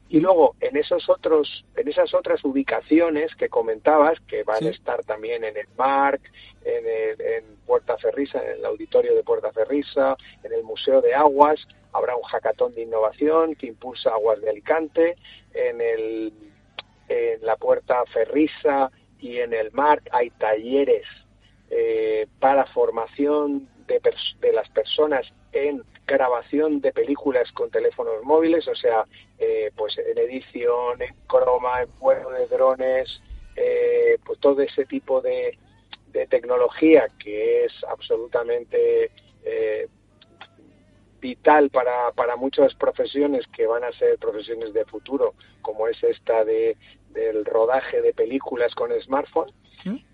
y 0.09 0.19
luego 0.19 0.55
en 0.59 0.75
esos 0.75 1.07
otros 1.07 1.63
en 1.77 1.87
esas 1.87 2.13
otras 2.13 2.43
ubicaciones 2.43 3.33
que 3.39 3.47
comentabas 3.47 4.19
que 4.27 4.43
van 4.43 4.59
Sí. 4.59 4.67
a 4.67 4.71
estar 4.71 4.99
también 5.05 5.45
en 5.45 5.55
el 5.55 5.67
Marc 5.77 6.21
en, 6.65 6.83
el- 6.85 7.21
en 7.21 7.43
Puerta 7.65 7.97
Ferrisa 7.97 8.43
en 8.43 8.51
el 8.59 8.65
auditorio 8.65 9.15
de 9.15 9.23
Puerta 9.23 9.49
Ferrisa 9.53 10.17
en 10.43 10.51
el 10.51 10.63
Museo 10.63 10.99
de 11.01 11.13
Aguas 11.13 11.59
habrá 11.93 12.17
un 12.17 12.23
hackathon 12.23 12.75
de 12.75 12.81
innovación 12.81 13.55
que 13.55 13.67
impulsa 13.67 14.09
Aguas 14.09 14.41
de 14.41 14.49
Alicante 14.49 15.15
en 15.53 15.79
el 15.79 16.33
en 17.07 17.45
la 17.45 17.55
Puerta 17.55 18.03
Ferrisa 18.07 18.91
y 19.19 19.37
en 19.37 19.53
el 19.53 19.71
Marc 19.71 20.03
hay 20.11 20.29
talleres 20.31 21.05
eh, 21.71 22.27
para 22.39 22.65
formación 22.67 23.67
de, 23.87 24.51
las 24.53 24.69
personas 24.69 25.25
en 25.53 25.83
grabación 26.05 26.81
de 26.81 26.91
películas 26.91 27.51
con 27.53 27.69
teléfonos 27.71 28.23
móviles, 28.23 28.67
o 28.67 28.75
sea, 28.75 29.05
eh, 29.39 29.71
pues 29.75 29.97
en 29.97 30.17
edición, 30.17 31.01
en 31.01 31.15
croma, 31.27 31.81
en 31.81 31.89
vuelo 31.99 32.29
de 32.31 32.47
drones, 32.47 33.21
eh, 33.55 34.17
pues 34.25 34.39
todo 34.39 34.61
ese 34.61 34.85
tipo 34.85 35.21
de, 35.21 35.57
de 36.11 36.27
tecnología 36.27 37.07
que 37.19 37.65
es 37.65 37.73
absolutamente 37.87 39.11
eh, 39.43 39.87
vital 41.19 41.69
para, 41.69 42.11
para 42.11 42.35
muchas 42.35 42.73
profesiones 42.75 43.45
que 43.47 43.67
van 43.67 43.83
a 43.83 43.91
ser 43.93 44.17
profesiones 44.17 44.73
de 44.73 44.85
futuro, 44.85 45.35
como 45.61 45.87
es 45.87 46.03
esta 46.03 46.43
de, 46.43 46.75
del 47.09 47.45
rodaje 47.45 48.01
de 48.01 48.13
películas 48.13 48.73
con 48.75 48.91
smartphone, 49.01 49.51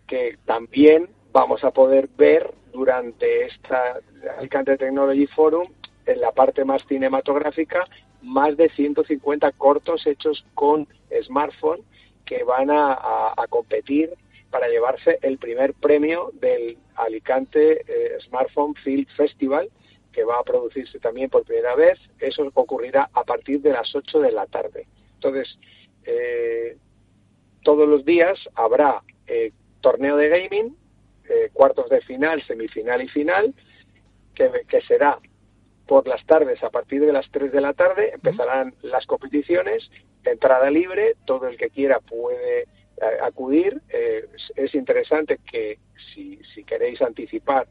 que 0.07 0.37
también 0.45 1.09
vamos 1.37 1.63
a 1.63 1.69
poder 1.69 2.09
ver 2.17 2.51
durante 2.73 3.45
esta 3.45 3.99
Alicante 4.39 4.75
Technology 4.75 5.27
Forum, 5.27 5.67
en 6.07 6.19
la 6.19 6.31
parte 6.31 6.65
más 6.65 6.83
cinematográfica, 6.87 7.85
más 8.23 8.57
de 8.57 8.69
150 8.69 9.51
cortos 9.51 10.07
hechos 10.07 10.43
con 10.55 10.87
smartphone 11.25 11.81
que 12.25 12.43
van 12.43 12.71
a, 12.71 13.35
competir 13.49 14.15
para 14.49 14.67
llevarse 14.67 15.19
el 15.21 15.37
primer 15.37 15.75
premio 15.75 16.31
del 16.41 16.79
Alicante 16.95 17.81
eh, 17.87 18.17
Smartphone 18.21 18.73
Film 18.73 19.05
Festival, 19.15 19.69
que 20.11 20.23
va 20.23 20.39
a 20.39 20.43
producirse 20.43 20.97
también 20.97 21.29
por 21.29 21.43
primera 21.43 21.75
vez. 21.75 21.99
Eso 22.19 22.49
ocurrirá 22.55 23.11
a 23.13 23.23
partir 23.23 23.61
de 23.61 23.73
las 23.73 23.93
8 23.93 24.21
de 24.21 24.31
la 24.31 24.47
tarde. 24.47 24.87
Entonces, 25.13 25.59
eh, 26.03 26.77
todos 27.61 27.87
los 27.87 28.03
días 28.05 28.39
habrá 28.55 29.03
eh, 29.27 29.51
torneo 29.81 30.17
de 30.17 30.29
gaming, 30.29 30.75
eh, 31.29 31.49
cuartos 31.53 31.89
de 31.89 32.01
final, 32.01 32.41
semifinal 32.43 33.01
y 33.01 33.07
final, 33.07 33.53
que, 34.35 34.49
que 34.67 34.81
será 34.81 35.19
por 35.87 36.07
las 36.07 36.25
tardes 36.25 36.61
a 36.63 36.69
partir 36.69 37.05
de 37.05 37.13
las 37.13 37.29
3 37.31 37.51
de 37.51 37.61
la 37.61 37.73
tarde. 37.73 38.11
Empezarán 38.13 38.75
las 38.81 39.05
competiciones, 39.05 39.89
entrada 40.25 40.69
libre, 40.69 41.15
todo 41.25 41.47
el 41.47 41.57
que 41.57 41.69
quiera 41.69 41.99
puede 41.99 42.61
eh, 42.61 42.65
acudir. 43.23 43.81
Eh, 43.89 44.27
es, 44.35 44.51
es 44.55 44.75
interesante 44.75 45.39
que 45.49 45.79
si, 46.13 46.39
si 46.53 46.63
queréis 46.63 47.01
anticipar 47.01 47.67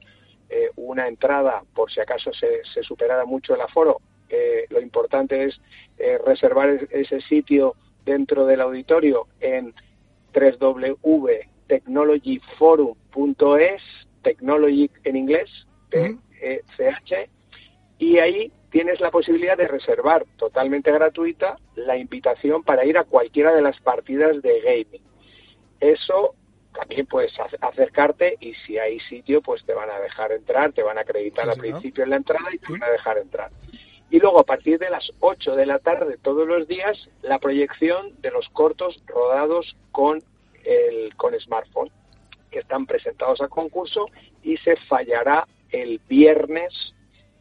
eh, 0.48 0.70
una 0.76 1.08
entrada, 1.08 1.62
por 1.74 1.90
si 1.90 2.00
acaso 2.00 2.32
se, 2.32 2.62
se 2.72 2.82
superara 2.82 3.24
mucho 3.26 3.54
el 3.54 3.60
aforo, 3.60 4.00
eh, 4.28 4.66
lo 4.70 4.80
importante 4.80 5.44
es 5.44 5.60
reservar 6.24 6.68
es- 6.70 6.88
ese 6.90 7.20
sitio 7.22 7.74
dentro 8.04 8.44
del 8.46 8.60
auditorio 8.60 9.26
en 9.40 9.72
www.technologyforum.es, 11.68 13.82
technology 14.22 14.90
en 15.04 15.16
inglés, 15.16 15.50
T-E-C-H, 15.90 17.28
y 17.98 18.18
ahí 18.18 18.52
tienes 18.70 19.00
la 19.00 19.10
posibilidad 19.10 19.56
de 19.56 19.68
reservar 19.68 20.26
totalmente 20.36 20.90
gratuita 20.92 21.56
la 21.76 21.96
invitación 21.96 22.62
para 22.62 22.84
ir 22.84 22.98
a 22.98 23.04
cualquiera 23.04 23.54
de 23.54 23.62
las 23.62 23.80
partidas 23.80 24.42
de 24.42 24.60
gaming. 24.60 25.02
Eso 25.80 26.34
también 26.74 27.06
puedes 27.06 27.32
ac- 27.38 27.56
acercarte 27.60 28.36
y 28.40 28.52
si 28.66 28.78
hay 28.78 29.00
sitio, 29.00 29.40
pues 29.40 29.64
te 29.64 29.72
van 29.72 29.88
a 29.90 29.98
dejar 30.00 30.32
entrar, 30.32 30.72
te 30.72 30.82
van 30.82 30.98
a 30.98 31.02
acreditar 31.02 31.48
al 31.48 31.58
principio 31.58 32.04
en 32.04 32.10
la 32.10 32.16
entrada 32.16 32.48
y 32.52 32.58
te 32.58 32.70
van 32.72 32.82
a 32.82 32.90
dejar 32.90 33.18
entrar. 33.18 33.50
Y 34.10 34.18
luego 34.20 34.38
a 34.40 34.44
partir 34.44 34.78
de 34.78 34.90
las 34.90 35.10
8 35.20 35.56
de 35.56 35.66
la 35.66 35.78
tarde 35.78 36.18
todos 36.22 36.46
los 36.46 36.68
días, 36.68 37.08
la 37.22 37.38
proyección 37.38 38.14
de 38.20 38.30
los 38.30 38.48
cortos 38.50 39.02
rodados 39.06 39.74
con 39.90 40.22
el 40.66 41.14
con 41.16 41.38
smartphone 41.40 41.90
que 42.50 42.58
están 42.60 42.86
presentados 42.86 43.40
a 43.40 43.48
concurso 43.48 44.06
y 44.42 44.56
se 44.58 44.76
fallará 44.88 45.46
el 45.70 46.00
viernes 46.08 46.72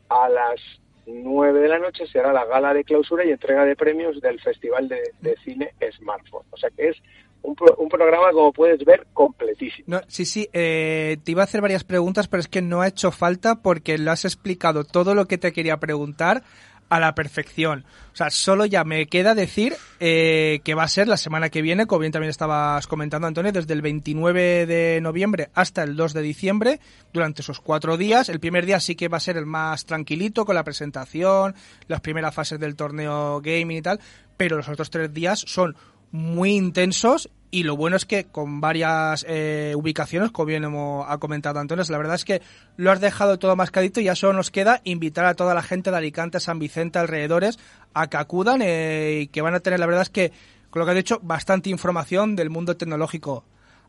a 0.09 0.29
las 0.29 0.59
9 1.07 1.59
de 1.59 1.67
la 1.67 1.79
noche 1.79 2.07
será 2.07 2.33
la 2.33 2.45
gala 2.45 2.73
de 2.73 2.83
clausura 2.83 3.23
y 3.25 3.31
entrega 3.31 3.63
de 3.65 3.75
premios 3.75 4.19
del 4.21 4.39
Festival 4.41 4.87
de, 4.87 4.99
de 5.21 5.35
Cine 5.43 5.71
Smartphone. 5.97 6.45
O 6.51 6.57
sea 6.57 6.69
que 6.71 6.89
es 6.89 6.97
un, 7.43 7.53
pro- 7.55 7.75
un 7.77 7.89
programa, 7.89 8.31
como 8.31 8.51
puedes 8.51 8.83
ver, 8.83 9.05
completísimo. 9.13 9.85
No, 9.87 10.01
sí, 10.07 10.25
sí, 10.25 10.49
eh, 10.51 11.17
te 11.23 11.31
iba 11.31 11.41
a 11.41 11.43
hacer 11.43 11.61
varias 11.61 11.83
preguntas, 11.83 12.27
pero 12.27 12.41
es 12.41 12.47
que 12.47 12.63
no 12.63 12.81
ha 12.81 12.87
hecho 12.87 13.11
falta 13.11 13.61
porque 13.61 13.99
lo 13.99 14.11
has 14.11 14.25
explicado 14.25 14.83
todo 14.83 15.13
lo 15.13 15.27
que 15.27 15.37
te 15.37 15.53
quería 15.53 15.77
preguntar 15.77 16.41
a 16.89 16.99
la 16.99 17.15
perfección. 17.15 17.85
O 18.13 18.15
sea, 18.15 18.29
solo 18.29 18.65
ya 18.65 18.83
me 18.83 19.07
queda 19.07 19.35
decir 19.35 19.75
eh, 19.99 20.61
que 20.63 20.73
va 20.75 20.83
a 20.83 20.87
ser 20.87 21.07
la 21.07 21.17
semana 21.17 21.49
que 21.49 21.61
viene, 21.61 21.85
como 21.85 21.99
bien 21.99 22.11
también 22.11 22.29
estabas 22.29 22.87
comentando, 22.87 23.27
Antonio, 23.27 23.51
desde 23.51 23.73
el 23.73 23.81
29 23.81 24.65
de 24.65 24.99
noviembre 25.01 25.49
hasta 25.53 25.83
el 25.83 25.95
2 25.95 26.13
de 26.13 26.21
diciembre, 26.21 26.79
durante 27.11 27.41
esos 27.41 27.59
cuatro 27.59 27.97
días. 27.97 28.29
El 28.29 28.39
primer 28.39 28.65
día 28.65 28.79
sí 28.79 28.95
que 28.95 29.07
va 29.07 29.17
a 29.17 29.21
ser 29.21 29.37
el 29.37 29.45
más 29.45 29.85
tranquilito, 29.85 30.45
con 30.45 30.55
la 30.55 30.63
presentación, 30.63 31.55
las 31.87 32.01
primeras 32.01 32.33
fases 32.33 32.59
del 32.59 32.75
torneo 32.75 33.41
gaming 33.41 33.77
y 33.77 33.81
tal, 33.81 33.99
pero 34.37 34.57
los 34.57 34.69
otros 34.69 34.89
tres 34.89 35.13
días 35.13 35.43
son 35.45 35.75
muy 36.11 36.55
intensos 36.55 37.29
y 37.55 37.63
lo 37.63 37.77
bueno 37.77 37.95
es 37.95 38.03
que 38.03 38.25
con 38.25 38.59
varias 38.59 39.25
eh, 39.29 39.71
ubicaciones, 39.77 40.31
como 40.31 40.47
bien 40.47 40.65
hemos, 40.65 41.05
ha 41.09 41.17
comentado 41.19 41.57
Antonio, 41.57 41.85
la 41.87 41.97
verdad 41.97 42.15
es 42.15 42.25
que 42.25 42.41
lo 42.75 42.91
has 42.91 42.99
dejado 42.99 43.39
todo 43.39 43.55
mascadito 43.55 44.01
y 44.01 44.03
ya 44.03 44.15
solo 44.15 44.33
nos 44.33 44.51
queda 44.51 44.81
invitar 44.83 45.25
a 45.25 45.35
toda 45.35 45.53
la 45.53 45.61
gente 45.61 45.89
de 45.89 45.95
Alicante, 45.95 46.41
San 46.41 46.59
Vicente, 46.59 46.99
alrededores, 46.99 47.57
a 47.93 48.07
que 48.07 48.17
acudan 48.17 48.61
eh, 48.61 49.19
y 49.21 49.27
que 49.27 49.41
van 49.41 49.55
a 49.55 49.61
tener, 49.61 49.79
la 49.79 49.85
verdad 49.85 50.01
es 50.01 50.09
que, 50.09 50.33
con 50.69 50.81
lo 50.81 50.85
que 50.85 50.91
has 50.91 50.97
dicho, 50.97 51.19
bastante 51.23 51.69
información 51.69 52.35
del 52.35 52.49
mundo 52.49 52.75
tecnológico. 52.75 53.45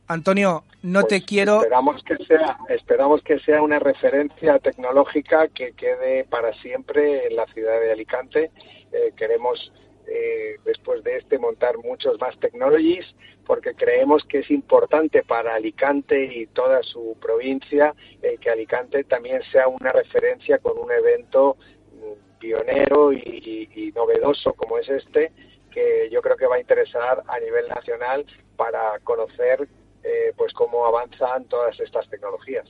Antonio, 0.06 0.62
no 0.84 1.00
Pues 1.00 1.08
te 1.08 1.22
quiero... 1.24 1.56
Esperamos 1.56 2.04
que 2.04 2.16
sea, 2.24 2.58
esperamos 2.68 3.22
que 3.22 3.40
sea 3.40 3.62
una 3.62 3.80
referencia 3.80 4.60
tecnológica 4.60 5.48
que 5.48 5.72
quede 5.72 6.22
para 6.22 6.52
siempre 6.60 7.26
en 7.26 7.34
la 7.34 7.46
ciudad 7.46 7.80
de 7.80 7.90
Alicante. 7.90 8.52
Eh, 8.92 9.12
queremos 9.16 9.72
eh, 10.08 10.56
después 10.64 11.02
de 11.04 11.16
este 11.18 11.38
montar 11.38 11.78
muchos 11.78 12.20
más 12.20 12.38
technologies 12.38 13.06
porque 13.46 13.74
creemos 13.74 14.24
que 14.24 14.40
es 14.40 14.50
importante 14.50 15.22
para 15.22 15.54
Alicante 15.54 16.24
y 16.24 16.46
toda 16.46 16.82
su 16.82 17.16
provincia 17.20 17.94
eh, 18.22 18.36
que 18.40 18.50
Alicante 18.50 19.04
también 19.04 19.42
sea 19.50 19.68
una 19.68 19.92
referencia 19.92 20.58
con 20.58 20.78
un 20.78 20.90
evento 20.90 21.56
mm, 21.92 22.38
pionero 22.38 23.12
y, 23.12 23.92
novedoso 23.94 24.52
como 24.52 24.78
es 24.78 24.88
este 24.90 25.32
que 25.70 26.08
yo 26.10 26.20
creo 26.20 26.36
que 26.36 26.46
va 26.46 26.56
a 26.56 26.60
interesar 26.60 27.22
a 27.26 27.38
nivel 27.40 27.66
nacional 27.68 28.26
para 28.56 28.98
conocer 29.00 29.66
eh, 30.02 30.32
pues 30.36 30.52
cómo 30.52 30.86
avanzan 30.86 31.44
todas 31.46 31.78
estas 31.80 32.08
tecnologías. 32.08 32.66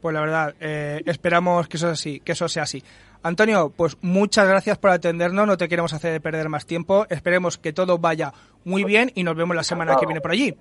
Pues 0.00 0.14
la 0.14 0.20
verdad, 0.20 0.54
eh, 0.60 1.02
esperamos 1.06 1.66
que 1.68 1.76
eso, 1.76 1.88
así, 1.88 2.20
que 2.20 2.32
eso 2.32 2.48
sea 2.48 2.62
así. 2.62 2.82
Antonio, 3.22 3.72
pues 3.76 3.96
muchas 4.00 4.46
gracias 4.48 4.78
por 4.78 4.90
atendernos, 4.90 5.46
no 5.46 5.56
te 5.56 5.68
queremos 5.68 5.92
hacer 5.92 6.20
perder 6.20 6.48
más 6.48 6.66
tiempo, 6.66 7.06
esperemos 7.10 7.58
que 7.58 7.72
todo 7.72 7.98
vaya 7.98 8.32
muy 8.64 8.84
bien 8.84 9.10
y 9.14 9.24
nos 9.24 9.36
vemos 9.36 9.56
la 9.56 9.64
semana 9.64 9.96
que 9.96 10.06
viene 10.06 10.20
por 10.20 10.30
allí. 10.30 10.56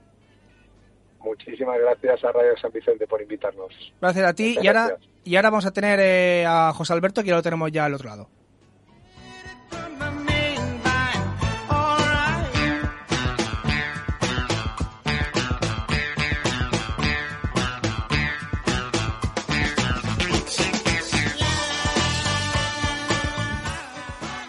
Muchísimas 1.21 1.77
gracias 1.79 2.23
a 2.23 2.31
Radio 2.31 2.57
San 2.61 2.71
Vicente 2.71 3.05
por 3.05 3.21
invitarnos. 3.21 3.73
Gracias 3.99 4.25
a 4.25 4.33
ti 4.33 4.49
Muchas 4.49 4.63
y 4.63 4.67
ahora, 4.67 4.87
gracias. 4.87 5.09
y 5.25 5.35
ahora 5.35 5.49
vamos 5.49 5.65
a 5.65 5.71
tener 5.71 5.99
eh, 6.01 6.45
a 6.47 6.71
José 6.73 6.93
Alberto 6.93 7.21
que 7.21 7.29
ya 7.29 7.35
lo 7.35 7.43
tenemos 7.43 7.71
ya 7.71 7.85
al 7.85 7.93
otro 7.93 8.09
lado. 8.09 8.29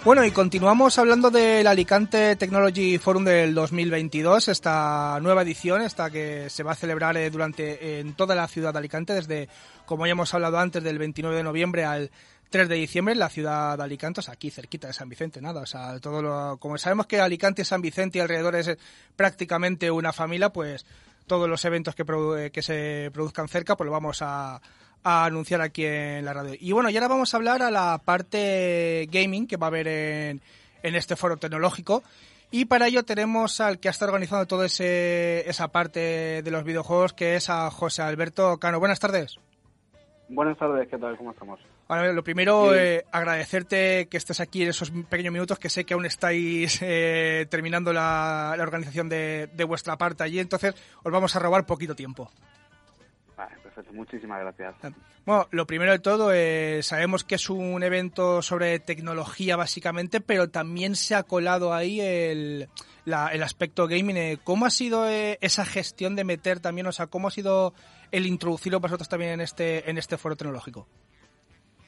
Bueno, 0.09 0.25
y 0.25 0.31
continuamos 0.31 0.99
hablando 0.99 1.31
del 1.31 1.67
Alicante 1.67 2.35
Technology 2.37 2.97
Forum 2.97 3.25
del 3.27 3.55
2022, 3.55 4.49
esta 4.49 5.19
nueva 5.21 5.43
edición, 5.43 5.83
esta 5.83 6.09
que 6.09 6.49
se 6.49 6.63
va 6.63 6.73
a 6.73 6.77
celebrar 6.77 7.19
eh, 7.19 7.29
durante 7.29 8.01
en 8.01 8.15
toda 8.15 8.35
la 8.35 8.49
ciudad 8.49 8.73
de 8.73 8.79
Alicante, 8.79 9.13
desde, 9.13 9.51
como 9.85 10.07
ya 10.07 10.13
hemos 10.13 10.33
hablado 10.33 10.59
antes, 10.61 10.83
del 10.83 10.99
29 10.99 11.37
de 11.37 11.43
noviembre 11.43 11.85
al 11.85 12.11
3 12.49 12.71
de 12.71 12.77
diciembre 12.77 13.13
en 13.13 13.19
la 13.19 13.29
ciudad 13.29 13.77
de 13.77 13.85
Alicante, 13.85 14.21
o 14.21 14.23
sea, 14.23 14.33
aquí 14.33 14.51
cerquita 14.51 14.87
de 14.87 14.95
San 14.95 15.11
Vicente, 15.11 15.43
nada, 15.43 15.61
o 15.61 15.67
sea, 15.67 16.01
todo 16.01 16.23
lo, 16.23 16.57
como 16.57 16.79
sabemos 16.79 17.05
que 17.07 17.21
Alicante, 17.21 17.63
San 17.67 17.83
Vicente 17.83 18.17
y 18.17 18.23
alrededor 18.23 18.57
es 18.57 18.69
eh, 18.69 18.79
prácticamente 19.15 19.91
una 19.91 20.15
familia, 20.15 20.49
pues 20.49 20.87
todos 21.27 21.51
los 21.51 21.63
eventos 21.67 21.95
que, 21.95 22.07
produ- 22.07 22.47
eh, 22.47 22.51
que 22.51 22.63
se 22.63 23.11
produzcan 23.13 23.47
cerca, 23.47 23.77
pues 23.77 23.85
lo 23.85 23.93
vamos 23.93 24.23
a, 24.23 24.59
a 25.05 25.25
anunciar 25.25 25.61
aquí 25.61 25.85
en 25.87 26.25
la 26.25 26.33
radio. 26.33 26.55
Y 26.59 26.73
bueno, 26.73 26.91
y 26.91 26.97
ahora 26.97 27.09
vamos 27.09 27.33
a 27.33 27.37
hablar 27.37 27.63
a 27.63 27.71
la 27.71 27.99
parte 28.05 29.07
gaming 29.11 29.47
que 29.47 29.57
va 29.57 29.67
a 29.67 29.69
haber 29.69 29.89
en, 29.89 30.41
en 30.83 30.95
este 30.95 31.17
foro 31.17 31.37
tecnológico. 31.37 32.03
Y 32.51 32.65
para 32.65 32.87
ello 32.87 33.05
tenemos 33.05 33.61
al 33.61 33.79
que 33.79 33.89
ha 33.89 33.91
estado 33.91 34.11
organizando 34.13 34.47
toda 34.47 34.67
esa 34.67 35.69
parte 35.69 36.43
de 36.43 36.51
los 36.51 36.65
videojuegos, 36.65 37.13
que 37.13 37.37
es 37.37 37.51
a 37.51 37.71
José 37.71 38.01
Alberto 38.03 38.57
Cano. 38.59 38.79
Buenas 38.81 39.01
tardes. 39.01 39.37
Buenas 40.31 40.59
tardes, 40.59 40.89
¿qué 40.89 40.99
tal? 40.99 41.17
¿Cómo 41.17 41.33
estamos? 41.33 41.61
Bueno, 41.89 42.13
lo 42.13 42.23
primero, 42.23 42.71
Sí. 42.73 42.77
eh, 42.79 43.05
agradecerte 43.13 44.09
que 44.11 44.19
estés 44.19 44.41
aquí 44.41 44.63
en 44.63 44.69
esos 44.69 44.91
pequeños 45.09 45.33
minutos, 45.33 45.59
que 45.59 45.71
sé 45.71 45.85
que 45.85 45.95
aún 45.95 46.05
estáis 46.05 46.79
eh, 46.83 47.47
terminando 47.51 47.95
la, 47.95 48.55
la 48.57 48.63
organización 48.63 49.09
de, 49.09 49.49
de 49.55 49.65
vuestra 49.65 49.97
parte 49.97 50.23
allí, 50.23 50.39
entonces 50.39 50.75
os 51.03 51.11
vamos 51.13 51.35
a 51.35 51.39
robar 51.39 51.65
poquito 51.65 51.95
tiempo. 51.95 52.31
Perfecto, 53.79 53.97
muchísimas 53.97 54.41
gracias. 54.41 54.75
Bueno, 55.25 55.47
lo 55.53 55.65
primero 55.65 55.93
de 55.93 56.01
todo, 56.01 56.33
eh, 56.33 56.81
sabemos 56.83 57.23
que 57.23 57.37
es 57.37 57.49
un 57.49 57.81
evento 57.85 58.43
sobre 58.43 58.81
tecnología 58.81 59.55
básicamente, 59.57 60.21
pero 60.21 60.49
también 60.51 60.97
se 60.97 61.15
ha 61.15 61.23
colado 61.23 61.73
ahí 61.73 62.01
el, 62.01 62.69
la- 63.05 63.29
el 63.29 63.41
aspecto 63.45 63.87
gaming. 63.87 64.17
eh. 64.17 64.39
¿Cómo 64.43 64.67
ha 64.67 64.71
sido 64.71 65.09
eh, 65.09 65.39
esa 65.43 65.65
gestión 65.65 66.17
de 66.17 66.25
meter 66.25 66.59
también, 66.59 66.89
o 66.89 66.93
sea, 66.93 67.07
cómo 67.07 67.29
ha 67.29 67.31
sido 67.31 67.73
el 68.11 68.27
introducirlo 68.27 68.81
vosotros 68.81 69.09
también 69.09 69.31
en 69.33 69.43
este, 69.43 69.89
en 69.89 69.97
este 69.97 70.17
foro 70.17 70.35
tecnológico? 70.35 70.89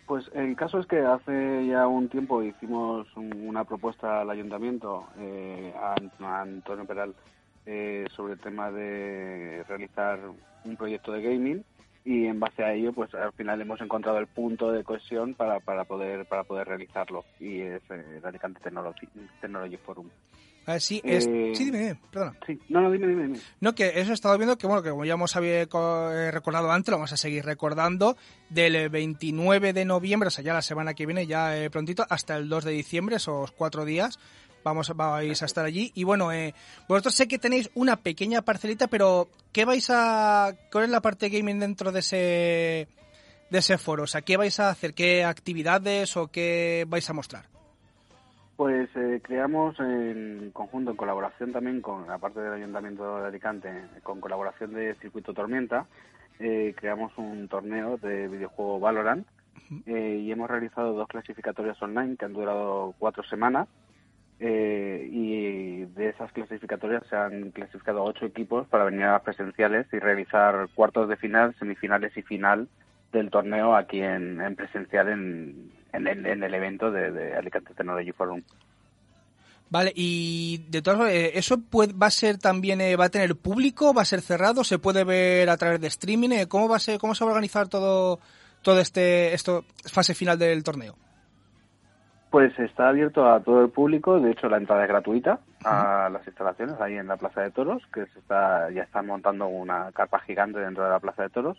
Pues 0.06 0.30
el 0.34 0.54
caso 0.54 0.78
es 0.78 0.86
que 0.86 1.00
hace 1.00 1.66
ya 1.66 1.88
un 1.88 2.08
tiempo 2.08 2.40
hicimos 2.40 3.08
un- 3.16 3.48
una 3.48 3.64
propuesta 3.64 4.20
al 4.20 4.30
ayuntamiento, 4.30 5.08
eh, 5.18 5.74
a 5.76 5.96
Antonio 6.42 6.84
Peral, 6.84 7.16
eh, 7.66 8.04
sobre 8.14 8.34
el 8.34 8.40
tema 8.40 8.70
de 8.70 9.64
realizar 9.68 10.20
un 10.64 10.76
proyecto 10.76 11.10
de 11.12 11.22
gaming 11.22 11.64
y 12.04 12.26
en 12.26 12.40
base 12.40 12.64
a 12.64 12.72
ello, 12.72 12.92
pues 12.92 13.14
al 13.14 13.32
final 13.32 13.60
hemos 13.60 13.80
encontrado 13.80 14.18
el 14.18 14.26
punto 14.26 14.72
de 14.72 14.84
cohesión 14.84 15.34
para, 15.34 15.60
para 15.60 15.84
poder 15.84 16.26
para 16.26 16.44
poder 16.44 16.68
realizarlo 16.68 17.24
y 17.38 17.60
es 17.60 17.82
eh, 17.90 18.18
el 18.18 18.24
Alicante 18.24 18.60
Technology, 18.60 19.06
Technology 19.40 19.76
Forum. 19.76 20.08
A 20.66 20.72
ver, 20.72 20.80
sí, 20.80 21.00
es, 21.04 21.26
Eh, 21.26 21.52
sí, 21.54 21.64
dime, 21.64 21.78
dime, 21.78 22.00
perdona. 22.12 22.36
Sí, 22.46 22.58
no, 22.68 22.82
no, 22.82 22.90
dime, 22.90 23.06
dime, 23.06 23.22
dime. 23.24 23.38
No, 23.60 23.74
que 23.74 23.98
eso 23.98 24.10
he 24.10 24.14
estado 24.14 24.36
viendo 24.36 24.58
que, 24.58 24.66
bueno, 24.66 24.82
que 24.82 24.90
como 24.90 25.04
ya 25.04 25.14
hemos 25.14 25.34
eh, 25.36 25.66
recordado 26.30 26.70
antes, 26.70 26.90
lo 26.90 26.98
vamos 26.98 27.12
a 27.12 27.16
seguir 27.16 27.44
recordando, 27.44 28.16
del 28.50 28.76
eh, 28.76 28.88
29 28.88 29.72
de 29.72 29.84
noviembre, 29.84 30.28
o 30.28 30.30
sea, 30.30 30.44
ya 30.44 30.52
la 30.52 30.62
semana 30.62 30.94
que 30.94 31.06
viene, 31.06 31.26
ya 31.26 31.56
eh, 31.56 31.70
prontito, 31.70 32.04
hasta 32.08 32.36
el 32.36 32.48
2 32.48 32.64
de 32.64 32.72
diciembre, 32.72 33.16
esos 33.16 33.50
cuatro 33.52 33.84
días, 33.84 34.18
vamos 34.64 34.94
vais 34.96 35.42
a 35.42 35.46
estar 35.46 35.64
allí. 35.64 35.92
Y 35.94 36.04
bueno, 36.04 36.32
eh, 36.32 36.54
vosotros 36.88 37.14
sé 37.14 37.28
que 37.28 37.38
tenéis 37.38 37.70
una 37.74 37.96
pequeña 37.96 38.42
parcelita, 38.42 38.86
pero 38.86 39.28
¿qué 39.52 39.64
vais 39.64 39.88
a... 39.90 40.52
¿Cuál 40.72 40.84
es 40.84 40.90
la 40.90 41.00
parte 41.00 41.28
gaming 41.28 41.60
dentro 41.60 41.92
de 41.92 42.00
ese, 42.00 42.88
de 43.50 43.58
ese 43.58 43.78
foro? 43.78 44.04
O 44.04 44.06
sea, 44.06 44.22
¿qué 44.22 44.36
vais 44.36 44.58
a 44.60 44.70
hacer? 44.70 44.94
¿Qué 44.94 45.24
actividades 45.24 46.16
o 46.16 46.28
qué 46.28 46.84
vais 46.88 47.08
a 47.08 47.12
mostrar? 47.12 47.44
Pues 48.56 48.90
eh, 48.94 49.20
creamos 49.22 49.80
en 49.80 50.50
conjunto, 50.52 50.90
en 50.90 50.96
colaboración 50.98 51.50
también 51.50 51.80
con 51.80 52.06
la 52.06 52.18
parte 52.18 52.40
del 52.40 52.52
Ayuntamiento 52.52 53.20
de 53.20 53.28
Alicante, 53.28 53.70
con 54.02 54.20
colaboración 54.20 54.74
de 54.74 54.94
Circuito 54.96 55.32
Tormenta, 55.32 55.86
eh, 56.40 56.74
creamos 56.74 57.12
un 57.18 57.48
torneo 57.48 57.98
de 57.98 58.26
videojuego 58.28 58.80
Valorant 58.80 59.26
eh, 59.86 60.20
y 60.22 60.32
hemos 60.32 60.50
realizado 60.50 60.94
dos 60.94 61.06
clasificatorias 61.06 61.80
online 61.82 62.16
que 62.16 62.24
han 62.24 62.32
durado 62.32 62.94
cuatro 62.98 63.22
semanas 63.24 63.68
eh, 64.40 65.08
y 65.12 65.84
de 65.84 66.08
esas 66.08 66.32
clasificatorias 66.32 67.02
se 67.08 67.16
han 67.16 67.50
clasificado 67.50 68.02
ocho 68.02 68.24
equipos 68.24 68.66
para 68.68 68.84
venir 68.84 69.04
a 69.04 69.12
las 69.12 69.22
presenciales 69.22 69.86
y 69.92 69.98
realizar 69.98 70.68
cuartos 70.74 71.08
de 71.08 71.16
final, 71.16 71.54
semifinales 71.58 72.16
y 72.16 72.22
final 72.22 72.68
del 73.12 73.30
torneo 73.30 73.76
aquí 73.76 74.00
en, 74.00 74.40
en 74.40 74.56
presencial 74.56 75.08
en, 75.08 75.70
el, 75.92 76.26
en 76.26 76.42
el 76.42 76.54
evento 76.54 76.90
de, 76.90 77.10
de 77.10 77.34
Alicante 77.34 77.74
Technology 77.74 78.12
Forum. 78.12 78.42
Vale, 79.68 79.92
y 79.94 80.64
de 80.68 80.82
todas 80.82 80.98
formas, 80.98 81.14
eh, 81.14 81.30
¿eso 81.34 81.60
puede, 81.60 81.92
va 81.92 82.08
a 82.08 82.10
ser 82.10 82.38
también, 82.38 82.80
eh, 82.80 82.96
va 82.96 83.04
a 83.04 83.10
tener 83.10 83.36
público, 83.36 83.94
va 83.94 84.02
a 84.02 84.04
ser 84.04 84.20
cerrado, 84.20 84.64
se 84.64 84.80
puede 84.80 85.04
ver 85.04 85.48
a 85.48 85.56
través 85.56 85.80
de 85.80 85.86
streaming? 85.86 86.30
eh? 86.30 86.48
¿Cómo 86.48 86.68
va 86.68 86.76
a 86.76 86.80
ser, 86.80 86.98
cómo 86.98 87.14
se 87.14 87.24
va 87.24 87.30
a 87.30 87.34
organizar 87.34 87.68
todo, 87.68 88.18
todo 88.62 88.80
este, 88.80 89.32
esto, 89.32 89.64
fase 89.84 90.14
final 90.14 90.38
del 90.38 90.64
torneo? 90.64 90.96
Pues 92.30 92.56
está 92.60 92.88
abierto 92.88 93.28
a 93.28 93.40
todo 93.40 93.64
el 93.64 93.70
público, 93.70 94.20
de 94.20 94.30
hecho 94.30 94.48
la 94.48 94.58
entrada 94.58 94.84
es 94.84 94.88
gratuita 94.88 95.40
a 95.64 96.08
las 96.12 96.24
instalaciones 96.26 96.80
ahí 96.80 96.96
en 96.96 97.08
la 97.08 97.16
Plaza 97.16 97.42
de 97.42 97.50
Toros, 97.50 97.82
que 97.92 98.06
se 98.06 98.20
está 98.20 98.70
ya 98.70 98.82
están 98.84 99.06
montando 99.06 99.48
una 99.48 99.90
carpa 99.92 100.20
gigante 100.20 100.60
dentro 100.60 100.84
de 100.84 100.90
la 100.90 101.00
Plaza 101.00 101.24
de 101.24 101.30
Toros. 101.30 101.58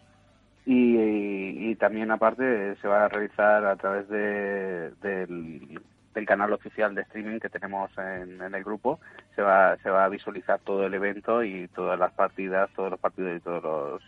Y, 0.65 1.69
y 1.71 1.75
también 1.75 2.11
aparte 2.11 2.75
se 2.77 2.87
va 2.87 3.05
a 3.05 3.07
realizar 3.09 3.65
a 3.65 3.75
través 3.75 4.07
de, 4.07 4.91
del, 5.01 5.81
del 6.13 6.25
canal 6.25 6.53
oficial 6.53 6.95
de 6.95 7.01
streaming 7.01 7.39
que 7.39 7.49
tenemos 7.49 7.89
en, 7.97 8.41
en 8.41 8.55
el 8.55 8.63
grupo, 8.63 8.99
se 9.35 9.41
va, 9.41 9.75
se 9.77 9.89
va 9.89 10.05
a 10.05 10.09
visualizar 10.09 10.59
todo 10.59 10.85
el 10.85 10.93
evento 10.93 11.43
y 11.43 11.67
todas 11.69 11.99
las 11.99 12.13
partidas, 12.13 12.69
todos 12.75 12.91
los 12.91 12.99
partidos 12.99 13.37
y 13.37 13.39
todos 13.41 13.63
los 13.63 14.03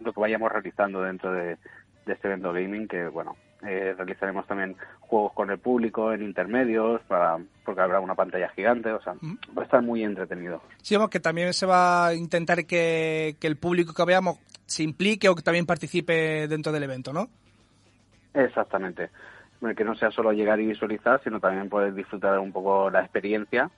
lo 0.00 0.12
que 0.12 0.20
vayamos 0.20 0.50
realizando 0.50 1.02
dentro 1.02 1.32
de, 1.32 1.58
de 2.06 2.12
este 2.12 2.28
evento 2.28 2.52
gaming 2.52 2.88
que 2.88 3.08
bueno 3.08 3.36
eh, 3.62 3.94
realizaremos 3.96 4.46
también 4.46 4.76
juegos 5.00 5.32
con 5.32 5.50
el 5.50 5.58
público 5.58 6.12
en 6.12 6.22
intermedios 6.22 7.02
para 7.02 7.38
porque 7.64 7.80
habrá 7.80 8.00
una 8.00 8.14
pantalla 8.14 8.48
gigante 8.50 8.90
o 8.90 9.02
sea 9.02 9.14
va 9.56 9.62
a 9.62 9.64
estar 9.64 9.82
muy 9.82 10.02
entretenido. 10.02 10.62
Sí, 10.82 10.94
vamos, 10.96 11.10
que 11.10 11.20
también 11.20 11.52
se 11.52 11.66
va 11.66 12.06
a 12.06 12.14
intentar 12.14 12.64
que, 12.64 13.36
que 13.38 13.46
el 13.46 13.56
público 13.56 13.92
que 13.92 14.04
veamos 14.04 14.38
se 14.66 14.82
implique 14.82 15.28
o 15.28 15.34
que 15.34 15.42
también 15.42 15.66
participe 15.66 16.48
dentro 16.48 16.72
del 16.72 16.84
evento, 16.84 17.12
¿no? 17.12 17.28
exactamente. 18.32 19.10
Que 19.76 19.84
no 19.84 19.94
sea 19.94 20.10
solo 20.10 20.32
llegar 20.32 20.58
y 20.60 20.66
visualizar 20.66 21.20
sino 21.22 21.38
también 21.38 21.68
poder 21.68 21.92
disfrutar 21.92 22.38
un 22.38 22.52
poco 22.52 22.88
la 22.88 23.00
experiencia 23.00 23.70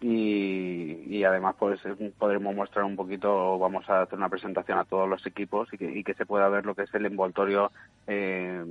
y, 0.00 1.04
y 1.06 1.24
además 1.24 1.54
pues 1.58 1.80
podremos 2.18 2.54
mostrar 2.54 2.84
un 2.84 2.96
poquito, 2.96 3.58
vamos 3.58 3.88
a 3.88 4.02
hacer 4.02 4.18
una 4.18 4.28
presentación 4.28 4.78
a 4.78 4.84
todos 4.84 5.08
los 5.08 5.24
equipos 5.26 5.68
y 5.72 5.78
que, 5.78 5.98
y 5.98 6.02
que 6.02 6.14
se 6.14 6.26
pueda 6.26 6.48
ver 6.48 6.64
lo 6.64 6.74
que 6.74 6.82
es 6.82 6.94
el 6.94 7.06
envoltorio 7.06 7.70
eh, 8.06 8.64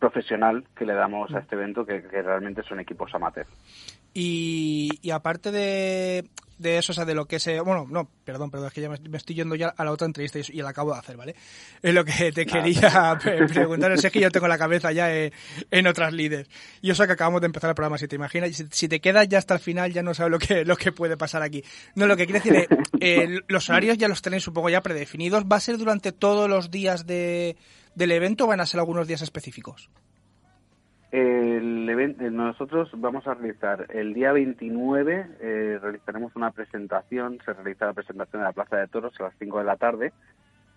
profesional 0.00 0.64
que 0.76 0.84
le 0.84 0.94
damos 0.94 1.32
a 1.34 1.38
este 1.38 1.54
evento, 1.54 1.84
que, 1.86 2.02
que 2.02 2.22
realmente 2.22 2.62
son 2.68 2.80
equipos 2.80 3.14
amateur. 3.14 3.46
Y, 4.12 4.90
y 5.02 5.10
aparte 5.10 5.52
de, 5.52 6.28
de 6.58 6.78
eso, 6.78 6.90
o 6.90 6.94
sea, 6.94 7.04
de 7.04 7.14
lo 7.14 7.26
que 7.26 7.38
se... 7.38 7.60
Bueno, 7.60 7.86
no, 7.88 8.10
perdón, 8.24 8.50
perdón, 8.50 8.66
es 8.68 8.72
que 8.72 8.80
ya 8.80 8.88
me, 8.88 8.98
me 9.08 9.18
estoy 9.18 9.36
yendo 9.36 9.54
ya 9.54 9.68
a 9.68 9.84
la 9.84 9.92
otra 9.92 10.06
entrevista 10.06 10.40
y, 10.40 10.42
y 10.48 10.62
la 10.62 10.70
acabo 10.70 10.92
de 10.92 10.98
hacer, 10.98 11.16
¿vale? 11.16 11.36
Es 11.80 11.94
lo 11.94 12.04
que 12.04 12.32
te 12.32 12.44
quería 12.44 13.16
pre- 13.22 13.46
preguntar, 13.46 13.92
es 13.92 14.10
que 14.10 14.18
yo 14.20 14.30
tengo 14.32 14.48
la 14.48 14.58
cabeza 14.58 14.90
ya 14.90 15.14
eh, 15.14 15.32
en 15.70 15.86
otras 15.86 16.12
líderes. 16.12 16.48
Y 16.82 16.90
eso 16.90 17.06
que 17.06 17.12
acabamos 17.12 17.40
de 17.40 17.46
empezar 17.46 17.70
el 17.70 17.76
programa, 17.76 17.98
si 17.98 18.08
te 18.08 18.16
imaginas, 18.16 18.50
si, 18.56 18.66
si 18.72 18.88
te 18.88 19.00
quedas 19.00 19.28
ya 19.28 19.38
hasta 19.38 19.54
el 19.54 19.60
final 19.60 19.92
ya 19.92 20.02
no 20.02 20.12
sabes 20.12 20.32
lo 20.32 20.38
que, 20.40 20.64
lo 20.64 20.76
que 20.76 20.90
puede 20.90 21.16
pasar 21.16 21.42
aquí. 21.42 21.62
No, 21.94 22.06
lo 22.06 22.16
que 22.16 22.26
quiere 22.26 22.40
decir 22.40 22.56
es, 22.56 22.66
eh, 23.00 23.38
los 23.46 23.70
horarios 23.70 23.96
ya 23.96 24.08
los 24.08 24.22
tenéis 24.22 24.44
poco 24.46 24.70
ya 24.70 24.80
predefinidos, 24.80 25.44
¿va 25.44 25.56
a 25.56 25.60
ser 25.60 25.78
durante 25.78 26.10
todos 26.10 26.50
los 26.50 26.72
días 26.72 27.06
de, 27.06 27.56
del 28.00 28.12
evento 28.12 28.46
van 28.46 28.60
a 28.60 28.66
ser 28.66 28.80
algunos 28.80 29.06
días 29.06 29.20
específicos? 29.20 29.90
El 31.12 31.86
evento, 31.88 32.22
nosotros 32.30 32.88
vamos 32.96 33.26
a 33.26 33.34
realizar 33.34 33.86
el 33.90 34.14
día 34.14 34.32
29, 34.32 35.26
eh, 35.40 35.78
realizaremos 35.82 36.34
una 36.34 36.50
presentación, 36.50 37.38
se 37.44 37.52
realiza 37.52 37.86
la 37.86 37.92
presentación 37.92 38.40
en 38.40 38.44
la 38.44 38.52
Plaza 38.52 38.76
de 38.76 38.88
Toros 38.88 39.12
a 39.20 39.24
las 39.24 39.34
5 39.38 39.58
de 39.58 39.64
la 39.64 39.76
tarde, 39.76 40.12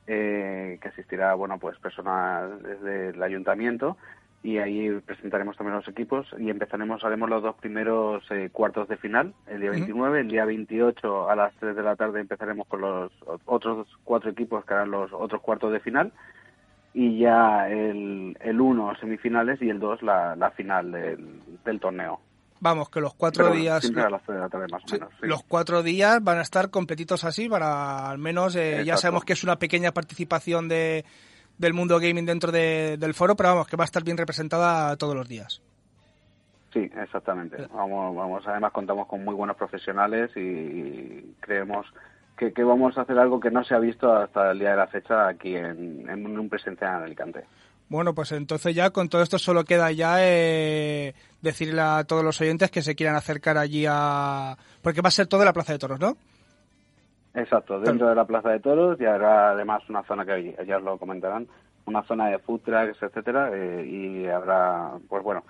eh, 0.05 0.79
que 0.81 0.87
asistirá, 0.89 1.33
bueno, 1.35 1.59
pues 1.59 1.77
personal 1.77 2.61
desde 2.61 3.09
el 3.09 3.23
ayuntamiento 3.23 3.95
y 4.41 4.57
ahí 4.57 4.89
presentaremos 5.05 5.55
también 5.55 5.77
los 5.77 5.87
equipos 5.87 6.27
y 6.37 6.49
empezaremos, 6.49 7.05
haremos 7.05 7.29
los 7.29 7.41
dos 7.41 7.55
primeros 7.55 8.29
eh, 8.31 8.49
cuartos 8.51 8.89
de 8.89 8.97
final, 8.97 9.33
el 9.47 9.61
día 9.61 9.69
Ujú. 9.69 9.79
29, 9.79 10.19
el 10.19 10.27
día 10.27 10.43
28 10.43 11.29
a 11.29 11.35
las 11.37 11.53
3 11.61 11.73
de 11.75 11.83
la 11.83 11.95
tarde 11.95 12.19
empezaremos 12.19 12.67
con 12.67 12.81
los 12.81 13.11
otros 13.45 13.87
cuatro 14.03 14.31
equipos 14.31 14.65
que 14.65 14.73
harán 14.73 14.91
los 14.91 15.13
otros 15.13 15.41
cuartos 15.41 15.71
de 15.71 15.79
final 15.79 16.11
y 16.93 17.19
ya 17.19 17.67
el, 17.69 18.37
el 18.39 18.61
1 18.61 18.95
semifinales 18.99 19.61
y 19.61 19.69
el 19.69 19.79
2 19.79 20.01
la, 20.03 20.35
la 20.35 20.51
final 20.51 20.91
del, 20.91 21.39
del 21.65 21.79
torneo. 21.79 22.19
Vamos, 22.59 22.89
que 22.89 23.01
los 23.01 23.13
cuatro 23.15 23.45
Pero 23.45 23.55
días... 23.55 23.81
Siempre 23.81 24.03
a 24.03 24.09
las 24.09 24.23
3 24.23 24.35
de 24.37 24.41
la 24.41 24.49
tarde 24.49 24.67
más 24.71 24.83
o 24.83 24.87
Sí, 24.87 24.93
menos. 24.93 25.09
sí. 25.19 25.27
Los 25.27 25.43
cuatro 25.43 25.83
días 25.83 26.23
van 26.23 26.37
a 26.37 26.41
estar 26.43 26.69
completitos 26.69 27.23
así 27.25 27.49
para 27.49 28.09
al 28.09 28.19
menos, 28.19 28.55
eh, 28.55 28.83
ya 28.85 28.95
sabemos 28.97 29.25
que 29.25 29.33
es 29.33 29.43
una 29.43 29.57
pequeña 29.57 29.91
participación 29.91 30.69
de, 30.69 31.03
del 31.57 31.73
mundo 31.73 31.99
gaming 31.99 32.25
dentro 32.25 32.51
de- 32.53 32.95
del 32.97 33.13
foro, 33.13 33.35
pero 33.35 33.49
vamos, 33.49 33.67
que 33.67 33.75
va 33.75 33.83
a 33.83 33.85
estar 33.85 34.03
bien 34.03 34.17
representada 34.17 34.95
todos 34.95 35.13
los 35.15 35.27
días. 35.27 35.61
Sí, 36.71 36.89
exactamente. 36.95 37.67
Vamos, 37.73 38.15
vamos, 38.15 38.43
además 38.47 38.71
contamos 38.71 39.07
con 39.07 39.23
muy 39.23 39.35
buenos 39.35 39.57
profesionales 39.57 40.31
y 40.35 41.35
creemos 41.41 41.85
que, 42.47 42.53
que 42.53 42.63
vamos 42.63 42.97
a 42.97 43.01
hacer 43.01 43.17
algo 43.17 43.39
que 43.39 43.51
no 43.51 43.63
se 43.63 43.73
ha 43.75 43.79
visto 43.79 44.11
hasta 44.13 44.51
el 44.51 44.59
día 44.59 44.71
de 44.71 44.77
la 44.77 44.87
fecha 44.87 45.27
aquí 45.27 45.55
en, 45.55 46.09
en 46.09 46.39
un 46.39 46.49
presencial 46.49 46.97
en 46.97 47.03
Alicante. 47.03 47.45
Bueno, 47.89 48.13
pues 48.13 48.31
entonces 48.31 48.73
ya 48.73 48.89
con 48.89 49.09
todo 49.09 49.21
esto 49.21 49.37
solo 49.37 49.63
queda 49.65 49.91
ya 49.91 50.15
eh, 50.19 51.13
decirle 51.41 51.81
a 51.81 52.03
todos 52.05 52.23
los 52.23 52.39
oyentes 52.41 52.71
que 52.71 52.81
se 52.81 52.95
quieran 52.95 53.15
acercar 53.15 53.57
allí 53.57 53.85
a... 53.87 54.57
Porque 54.81 55.01
va 55.01 55.09
a 55.09 55.11
ser 55.11 55.27
todo 55.27 55.41
en 55.41 55.45
la 55.45 55.53
Plaza 55.53 55.73
de 55.73 55.79
Toros, 55.79 55.99
¿no? 55.99 56.17
Exacto, 57.35 57.79
dentro 57.79 58.07
de 58.09 58.15
la 58.15 58.25
Plaza 58.25 58.49
de 58.49 58.59
Toros 58.59 58.99
y 59.01 59.05
habrá 59.05 59.51
además 59.51 59.81
una 59.89 60.03
zona 60.03 60.25
que 60.25 60.55
ya 60.67 60.77
os 60.77 60.83
lo 60.83 60.97
comentarán, 60.97 61.47
una 61.85 62.03
zona 62.03 62.27
de 62.27 62.39
food 62.39 62.61
trucks, 62.61 63.01
etcétera, 63.01 63.49
eh, 63.53 63.85
y 63.85 64.27
habrá, 64.27 64.91
pues 65.09 65.23
bueno, 65.23 65.43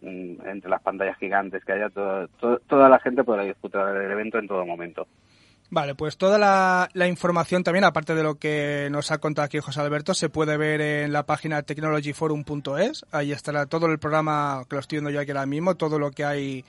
mm, 0.00 0.46
entre 0.48 0.70
las 0.70 0.82
pantallas 0.82 1.16
gigantes 1.18 1.64
que 1.64 1.72
haya, 1.72 1.90
todo- 1.90 2.26
todo- 2.40 2.58
toda 2.66 2.88
la 2.88 2.98
gente 3.00 3.22
podrá 3.22 3.42
disfrutar 3.42 3.92
del 3.98 4.10
evento 4.10 4.38
en 4.38 4.48
todo 4.48 4.64
momento. 4.64 5.06
Vale, 5.68 5.94
pues 5.94 6.16
toda 6.16 6.38
la, 6.38 6.88
la 6.92 7.08
información 7.08 7.64
también, 7.64 7.84
aparte 7.84 8.14
de 8.14 8.22
lo 8.22 8.36
que 8.36 8.88
nos 8.90 9.10
ha 9.10 9.18
contado 9.18 9.46
aquí 9.46 9.58
José 9.58 9.80
Alberto, 9.80 10.14
se 10.14 10.28
puede 10.28 10.56
ver 10.56 10.80
en 10.80 11.12
la 11.12 11.26
página 11.26 11.62
technologyforum.es. 11.62 13.04
Ahí 13.10 13.32
estará 13.32 13.66
todo 13.66 13.86
el 13.86 13.98
programa 13.98 14.64
que 14.68 14.76
lo 14.76 14.80
estoy 14.80 14.96
viendo 14.96 15.10
yo 15.10 15.20
aquí 15.20 15.32
ahora 15.32 15.46
mismo, 15.46 15.74
todo 15.74 15.98
lo 15.98 16.12
que 16.12 16.24
hay 16.24 16.64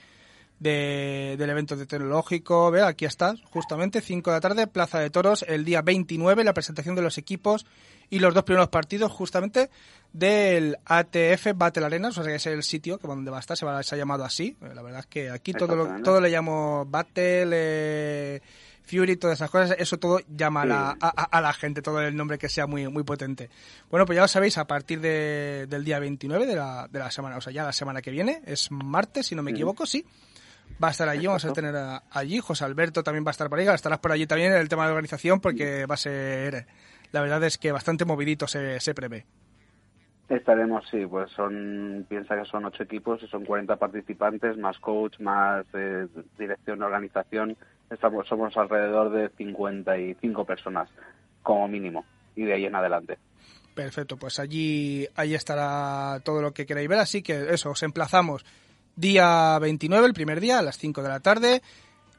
de, 0.60 1.36
del 1.38 1.50
evento 1.50 1.76
de 1.76 1.86
tecnológico. 1.86 2.70
Ve, 2.70 2.82
aquí 2.82 3.04
está, 3.04 3.34
justamente, 3.50 4.00
5 4.00 4.30
de 4.30 4.36
la 4.36 4.40
tarde, 4.40 4.66
Plaza 4.66 4.98
de 4.98 5.10
Toros, 5.10 5.44
el 5.48 5.64
día 5.64 5.82
29, 5.82 6.44
la 6.44 6.54
presentación 6.54 6.94
de 6.94 7.02
los 7.02 7.18
equipos 7.18 7.66
y 8.10 8.18
los 8.18 8.34
dos 8.34 8.44
primeros 8.44 8.68
partidos, 8.68 9.12
justamente, 9.12 9.70
del 10.12 10.76
ATF 10.84 11.48
Battle 11.54 11.86
Arena, 11.86 12.08
o 12.08 12.12
sea, 12.12 12.24
que 12.24 12.36
es 12.36 12.46
el 12.46 12.62
sitio 12.62 12.98
que 12.98 13.06
donde 13.06 13.30
va 13.30 13.36
a 13.36 13.40
estar, 13.40 13.56
se, 13.56 13.66
va, 13.66 13.82
se 13.82 13.94
ha 13.94 13.98
llamado 13.98 14.24
así. 14.24 14.56
La 14.60 14.82
verdad 14.82 15.00
es 15.00 15.06
que 15.06 15.30
aquí 15.30 15.52
todo, 15.52 15.76
lo, 15.76 16.02
todo 16.02 16.20
le 16.20 16.30
llamo 16.30 16.86
Battle, 16.86 17.50
eh, 17.52 18.40
Fury, 18.88 19.16
todas 19.16 19.38
esas 19.38 19.50
cosas, 19.50 19.76
eso 19.78 19.98
todo 19.98 20.20
llama 20.28 20.62
a, 20.62 20.66
la, 20.66 20.96
a, 21.00 21.08
a- 21.08 21.40
la 21.40 21.52
gente, 21.52 21.82
todo 21.82 22.00
el 22.00 22.16
nombre 22.16 22.38
que 22.38 22.48
sea 22.48 22.66
muy, 22.66 22.88
muy 22.88 23.02
potente. 23.04 23.50
Bueno, 23.90 24.06
pues 24.06 24.16
ya 24.16 24.22
lo 24.22 24.28
sabéis, 24.28 24.56
a 24.58 24.66
partir 24.66 25.00
de- 25.00 25.66
del 25.68 25.84
día 25.84 25.98
29 25.98 26.46
de 26.46 26.56
la, 26.56 26.88
de 26.90 26.98
la 26.98 27.10
semana, 27.10 27.36
o 27.36 27.40
sea, 27.40 27.52
ya 27.52 27.64
la 27.64 27.72
semana 27.72 28.00
que 28.00 28.10
viene, 28.10 28.40
es 28.46 28.70
martes, 28.70 29.26
si 29.26 29.34
no 29.34 29.42
me 29.42 29.50
equivoco, 29.52 29.84
sí. 29.86 30.04
Va 30.82 30.88
a 30.88 30.90
estar 30.90 31.08
allí, 31.08 31.26
vamos 31.26 31.44
a 31.44 31.52
tener 31.52 31.74
a- 31.76 32.02
allí, 32.10 32.38
José 32.40 32.64
Alberto 32.64 33.02
también 33.02 33.24
va 33.24 33.30
a 33.30 33.32
estar 33.32 33.48
por 33.48 33.58
ahí, 33.58 33.66
estarás 33.66 33.98
por 33.98 34.12
allí 34.12 34.26
también 34.26 34.52
en 34.52 34.58
el 34.58 34.68
tema 34.68 34.84
de 34.84 34.90
organización 34.92 35.40
porque 35.40 35.86
va 35.86 35.94
a 35.94 35.98
ser, 35.98 36.66
la 37.12 37.20
verdad 37.20 37.42
es 37.44 37.58
que 37.58 37.72
bastante 37.72 38.04
movidito 38.04 38.46
se, 38.46 38.78
se 38.80 38.94
prevé. 38.94 39.26
Estaremos, 40.28 40.84
sí, 40.90 41.06
pues 41.06 41.30
son, 41.32 42.04
piensa 42.06 42.36
que 42.36 42.44
son 42.44 42.66
ocho 42.66 42.82
equipos 42.82 43.18
y 43.22 43.26
son 43.28 43.46
40 43.46 43.76
participantes, 43.76 44.58
más 44.58 44.78
coach, 44.78 45.18
más 45.20 45.64
eh, 45.72 46.06
dirección 46.38 46.78
de 46.80 46.84
organización. 46.84 47.56
Estamos, 47.90 48.26
somos 48.28 48.56
alrededor 48.56 49.10
de 49.10 49.28
55 49.30 50.44
personas, 50.44 50.88
como 51.42 51.68
mínimo, 51.68 52.04
y 52.36 52.44
de 52.44 52.54
ahí 52.54 52.64
en 52.66 52.74
adelante. 52.74 53.18
Perfecto, 53.74 54.16
pues 54.16 54.38
allí, 54.38 55.06
allí 55.14 55.34
estará 55.34 56.20
todo 56.24 56.42
lo 56.42 56.52
que 56.52 56.66
queráis 56.66 56.88
ver, 56.88 56.98
así 56.98 57.22
que 57.22 57.54
eso, 57.54 57.70
os 57.70 57.82
emplazamos 57.82 58.44
día 58.96 59.58
29, 59.60 60.06
el 60.06 60.14
primer 60.14 60.40
día, 60.40 60.58
a 60.58 60.62
las 60.62 60.78
5 60.78 61.02
de 61.02 61.08
la 61.08 61.20
tarde. 61.20 61.62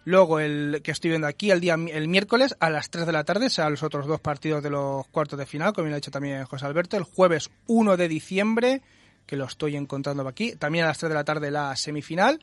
Luego 0.05 0.39
el 0.39 0.82
que 0.82 0.91
estoy 0.91 1.10
viendo 1.10 1.27
aquí, 1.27 1.51
el 1.51 1.60
día 1.60 1.73
el 1.73 2.08
miércoles 2.08 2.55
a 2.60 2.69
las 2.69 2.89
3 2.89 3.05
de 3.05 3.12
la 3.12 3.25
tarde, 3.25 3.49
serán 3.49 3.71
los 3.71 3.84
otros 3.84 4.08
dos 4.08 4.21
partidos 4.21 4.63
de 4.63 4.69
los 4.69 5.05
cuartos 5.08 5.38
de 5.38 5.45
final, 5.45 5.73
como 5.73 5.86
bien 5.86 5.93
ha 5.93 5.97
dicho 5.97 6.12
también 6.12 6.45
José 6.45 6.65
Alberto. 6.65 6.95
El 6.95 7.03
jueves 7.03 7.51
1 7.67 7.97
de 7.97 8.08
diciembre, 8.08 8.82
que 9.25 9.36
lo 9.36 9.45
estoy 9.45 9.75
encontrando 9.75 10.25
aquí, 10.27 10.55
también 10.55 10.86
a 10.86 10.88
las 10.88 10.97
3 10.97 11.10
de 11.10 11.15
la 11.15 11.25
tarde 11.25 11.51
la 11.51 11.75
semifinal. 11.75 12.39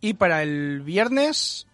Y 0.00 0.14
para 0.14 0.42
el 0.42 0.82
viernes, 0.82 1.66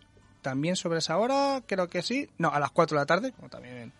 también 0.44 0.76
sobre 0.76 0.98
esa 1.00 1.18
hora, 1.18 1.60
creo 1.66 1.88
que 1.88 2.02
sí. 2.02 2.30
No, 2.38 2.50
a 2.52 2.60
las 2.60 2.70
4 2.70 2.96
de 2.96 3.02
la 3.02 3.06
tarde, 3.06 3.32
como 3.32 3.48
también 3.48 3.92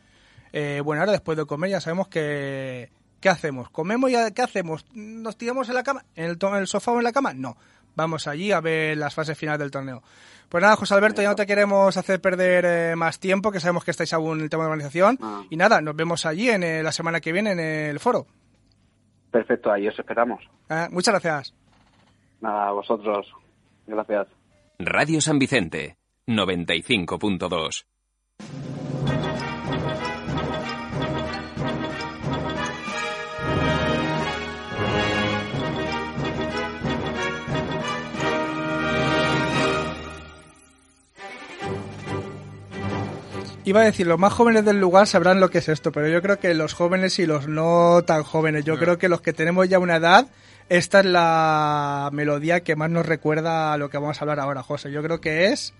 eh, 0.53 0.81
bueno, 0.85 1.01
ahora 1.03 1.11
después 1.11 1.37
de 1.37 1.45
comer 1.47 1.71
ya 1.71 1.81
sabemos 1.81 2.07
que... 2.07 2.89
¿Qué 3.21 3.29
hacemos? 3.31 3.71
¿Comemos 3.71 4.11
y 4.11 4.15
qué 4.35 4.43
hacemos? 4.43 4.85
¿Nos 4.95 5.37
tiramos 5.39 5.69
en 5.71 5.75
la 5.75 5.83
cama? 5.83 6.05
¿En 6.15 6.27
el, 6.27 6.37
to- 6.39 6.51
en 6.51 6.57
el 6.57 6.67
sofá 6.69 6.93
o 6.93 6.99
en 6.99 7.05
la 7.05 7.13
cama? 7.13 7.33
No. 7.33 7.57
Vamos 7.97 8.27
allí 8.29 8.53
a 8.53 8.61
ver 8.61 8.99
las 8.99 9.15
fases 9.15 9.37
finales 9.39 9.61
del 9.61 9.71
torneo. 9.71 10.03
Pues 10.51 10.61
nada, 10.63 10.77
José 10.77 10.93
Alberto, 10.95 11.23
ya 11.23 11.31
no 11.31 11.35
te 11.35 11.47
queremos 11.47 11.97
hacer 11.97 12.21
perder 12.21 12.65
eh, 12.67 12.97
más 12.97 13.19
tiempo, 13.19 13.51
que 13.51 13.61
sabemos 13.61 13.83
que 13.83 13.93
estáis 13.93 14.13
aún 14.13 14.39
en 14.39 14.45
el 14.45 14.51
tema 14.51 14.65
de 14.65 14.71
organización. 14.71 15.19
Ah. 15.23 15.43
Y 15.49 15.57
nada, 15.57 15.81
nos 15.81 15.97
vemos 15.97 16.27
allí 16.27 16.51
en 16.51 16.63
eh, 16.63 16.83
la 16.83 16.93
semana 16.93 17.21
que 17.21 17.33
viene 17.33 17.53
en 17.53 17.61
el 17.61 17.99
foro. 17.99 18.27
Perfecto, 19.31 19.73
ahí 19.73 19.89
os 19.89 19.99
esperamos. 19.99 20.45
Eh, 20.69 20.87
muchas 20.91 21.13
gracias. 21.15 21.55
Nada, 22.43 22.69
a 22.69 22.73
vosotros. 22.73 23.27
Gracias. 23.87 24.27
Radio 24.79 25.21
San 25.23 25.39
Vicente, 25.39 25.97
95.2. 26.27 27.85
Iba 43.67 43.81
a 43.81 43.85
decir, 43.85 44.07
los 44.07 44.19
más 44.19 44.33
jóvenes 44.33 44.65
del 44.67 44.79
lugar 44.79 45.07
sabrán 45.07 45.41
lo 45.41 45.49
que 45.49 45.59
es 45.59 45.71
esto, 45.71 45.91
pero 45.91 46.07
yo 46.09 46.21
creo 46.21 46.39
que 46.39 46.53
los 46.53 46.75
jóvenes 46.75 47.19
y 47.19 47.25
los 47.25 47.49
no 47.49 48.03
tan 48.07 48.23
jóvenes, 48.23 48.65
yo 48.67 48.79
creo 48.79 48.99
que 48.99 49.09
los 49.09 49.23
que 49.23 49.33
tenemos 49.33 49.69
ya 49.71 49.79
una 49.79 49.97
edad, 49.97 50.27
esta 50.69 51.01
es 51.01 51.07
la 51.07 52.11
melodía 52.13 52.61
que 52.61 52.77
más 52.77 52.91
nos 52.91 53.07
recuerda 53.07 53.73
a 53.73 53.79
lo 53.79 53.89
que 53.89 53.97
vamos 53.97 54.19
a 54.19 54.21
hablar 54.21 54.39
ahora, 54.39 54.63
José. 54.63 54.93
Yo 54.93 55.03
creo 55.03 55.23
que 55.23 55.47
es, 55.47 55.73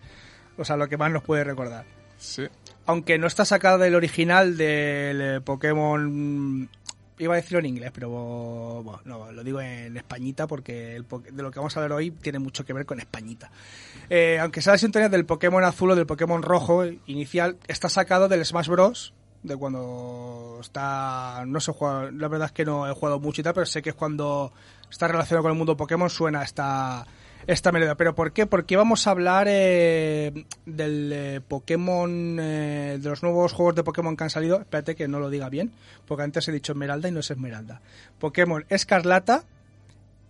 o 0.57 0.65
sea, 0.65 0.77
lo 0.77 0.89
que 0.89 0.97
más 0.97 1.11
nos 1.11 1.23
puede 1.23 1.45
recordar. 1.45 1.85
Sí. 2.19 2.47
Aunque 2.87 3.19
no 3.19 3.27
está 3.27 3.45
sacado 3.45 3.79
del 3.79 3.95
original 3.95 4.57
del 4.57 5.21
eh, 5.21 5.41
Pokémon. 5.41 6.69
Iba 7.17 7.35
a 7.35 7.37
decirlo 7.37 7.61
en 7.61 7.67
inglés, 7.67 7.93
pero 7.95 8.09
bueno, 8.83 9.01
no, 9.05 9.31
lo 9.31 9.45
digo 9.45 9.61
en 9.61 9.97
españita 9.97 10.49
porque 10.49 10.97
el 10.97 11.07
de 11.09 11.43
lo 11.45 11.51
que 11.53 11.61
vamos 11.61 11.77
a 11.77 11.81
hablar 11.81 11.97
hoy 11.97 12.11
tiene 12.11 12.41
mucho 12.41 12.65
que 12.65 12.73
ver 12.73 12.87
con 12.87 12.99
españita. 12.99 13.53
Eh, 14.11 14.39
aunque 14.41 14.61
sea 14.61 14.73
la 14.73 14.79
sintonía 14.79 15.09
del 15.09 15.25
Pokémon 15.25 15.63
azul 15.63 15.93
o 15.93 15.97
del 15.97 16.07
Pokémon 16.07 16.43
rojo 16.43 16.83
eh, 16.83 16.99
inicial, 17.07 17.57
está 17.69 17.89
sacado 17.89 18.29
del 18.29 18.45
Smash 18.45 18.69
Bros. 18.69 19.15
De 19.45 19.57
cuando 19.57 20.59
está. 20.61 21.45
No 21.47 21.61
sé 21.61 21.73
la 22.13 22.29
verdad 22.29 22.47
es 22.47 22.53
que 22.53 22.65
no 22.65 22.91
he 22.91 22.95
jugado 22.95 23.21
mucho 23.21 23.43
y 23.43 23.45
tal, 23.45 23.53
pero 23.53 23.67
sé 23.67 23.83
que 23.83 23.91
es 23.91 23.95
cuando 23.95 24.53
está 24.91 25.07
relacionado 25.07 25.43
con 25.43 25.53
el 25.53 25.59
mundo 25.59 25.77
Pokémon 25.77 26.09
suena 26.09 26.43
esta, 26.43 27.07
esta 27.47 27.73
melodía. 27.73 27.95
¿Pero 27.97 28.15
por 28.15 28.33
qué? 28.33 28.47
Porque 28.47 28.77
vamos 28.77 29.07
a 29.07 29.11
hablar 29.11 29.47
eh, 29.49 30.45
del 30.67 31.11
eh, 31.13 31.41
Pokémon, 31.47 32.39
eh, 32.41 32.99
de 33.01 33.09
los 33.09 33.23
nuevos 33.23 33.53
juegos 33.53 33.75
de 33.75 33.85
Pokémon 33.85 34.17
que 34.17 34.25
han 34.25 34.31
salido. 34.31 34.61
Espérate 34.61 34.95
que 34.95 35.09
no 35.09 35.21
lo 35.21 35.31
diga 35.31 35.49
bien, 35.49 35.73
porque 36.07 36.23
antes 36.25 36.47
he 36.49 36.53
dicho 36.53 36.73
Esmeralda 36.73 37.09
y 37.09 37.13
no 37.13 37.21
es 37.21 37.31
Esmeralda. 37.31 37.81
Pokémon 38.19 38.65
Escarlata 38.69 39.45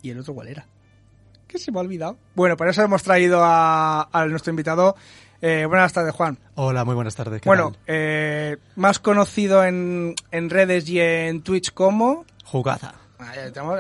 y 0.02 0.10
el 0.10 0.18
otro 0.18 0.34
cuál 0.34 0.48
era. 0.48 0.66
Que 1.46 1.58
se 1.58 1.70
me 1.70 1.78
ha 1.78 1.82
olvidado. 1.82 2.16
Bueno, 2.34 2.56
para 2.56 2.70
eso 2.72 2.82
hemos 2.82 3.02
traído 3.02 3.40
a, 3.42 4.08
a 4.12 4.26
nuestro 4.26 4.50
invitado. 4.50 4.96
Eh, 5.40 5.66
buenas 5.66 5.92
tardes, 5.92 6.14
Juan. 6.14 6.38
Hola, 6.54 6.84
muy 6.84 6.94
buenas 6.94 7.14
tardes. 7.14 7.40
¿qué 7.40 7.48
Bueno, 7.48 7.72
eh, 7.86 8.56
más 8.76 8.98
conocido 8.98 9.62
en, 9.62 10.14
en 10.30 10.48
redes 10.48 10.88
y 10.88 11.00
en 11.00 11.42
Twitch 11.42 11.72
como... 11.74 12.24
Jugaza. 12.44 12.94
Ah, 13.26 13.34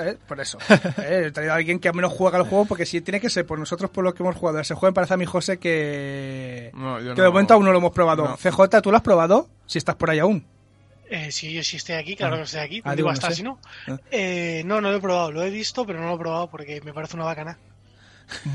eh, 0.06 0.16
por 0.26 0.40
eso. 0.40 0.58
Eh, 0.98 1.24
he 1.26 1.30
traído 1.30 1.52
a 1.52 1.56
alguien 1.56 1.78
que 1.78 1.88
al 1.88 1.94
menos 1.94 2.12
juega 2.12 2.38
el 2.38 2.44
juego, 2.44 2.64
porque 2.66 2.86
si 2.86 3.00
tiene 3.00 3.20
que 3.20 3.28
ser 3.30 3.44
por 3.46 3.58
nosotros, 3.58 3.90
por 3.90 4.04
lo 4.04 4.14
que 4.14 4.22
hemos 4.22 4.36
jugado. 4.36 4.58
Ese 4.60 4.74
juego 4.74 4.92
me 4.92 4.94
parece 4.94 5.14
a 5.14 5.16
mi 5.16 5.26
José 5.26 5.58
que, 5.58 6.70
No, 6.74 6.98
yo 7.00 7.14
que 7.14 7.20
no- 7.20 7.24
de 7.24 7.28
momento 7.30 7.54
aún 7.54 7.64
no 7.64 7.72
lo 7.72 7.78
hemos 7.78 7.92
probado. 7.92 8.24
no. 8.28 8.36
CJ, 8.36 8.80
¿tú 8.82 8.90
lo 8.90 8.96
has 8.96 9.02
probado? 9.02 9.48
Si 9.66 9.78
estás 9.78 9.94
por 9.96 10.10
ahí 10.10 10.18
aún. 10.18 10.44
Eh, 11.10 11.30
sí, 11.30 11.52
yo 11.52 11.62
sí 11.62 11.76
estoy 11.76 11.96
aquí, 11.96 12.16
claro 12.16 12.34
Ah. 12.34 12.38
que 12.38 12.44
estoy 12.44 12.60
aquí. 12.60 12.78
Ah, 12.84 12.90
¿Dónde 12.90 12.96
digo, 12.96 13.06
iba 13.08 13.10
a 13.10 13.14
no 13.14 13.18
estar 13.18 13.30
sé. 13.30 13.36
si 13.36 13.42
no? 13.42 13.58
Ah. 13.88 13.98
Eh, 14.10 14.62
no, 14.64 14.80
no 14.80 14.90
lo 14.90 14.96
he 14.96 15.00
probado. 15.00 15.32
Lo 15.32 15.42
he 15.42 15.50
visto, 15.50 15.84
pero 15.86 16.00
no 16.00 16.08
lo 16.08 16.14
he 16.14 16.18
probado 16.18 16.48
porque 16.50 16.80
me 16.82 16.92
parece 16.94 17.16
una 17.16 17.26
bacana. 17.26 17.58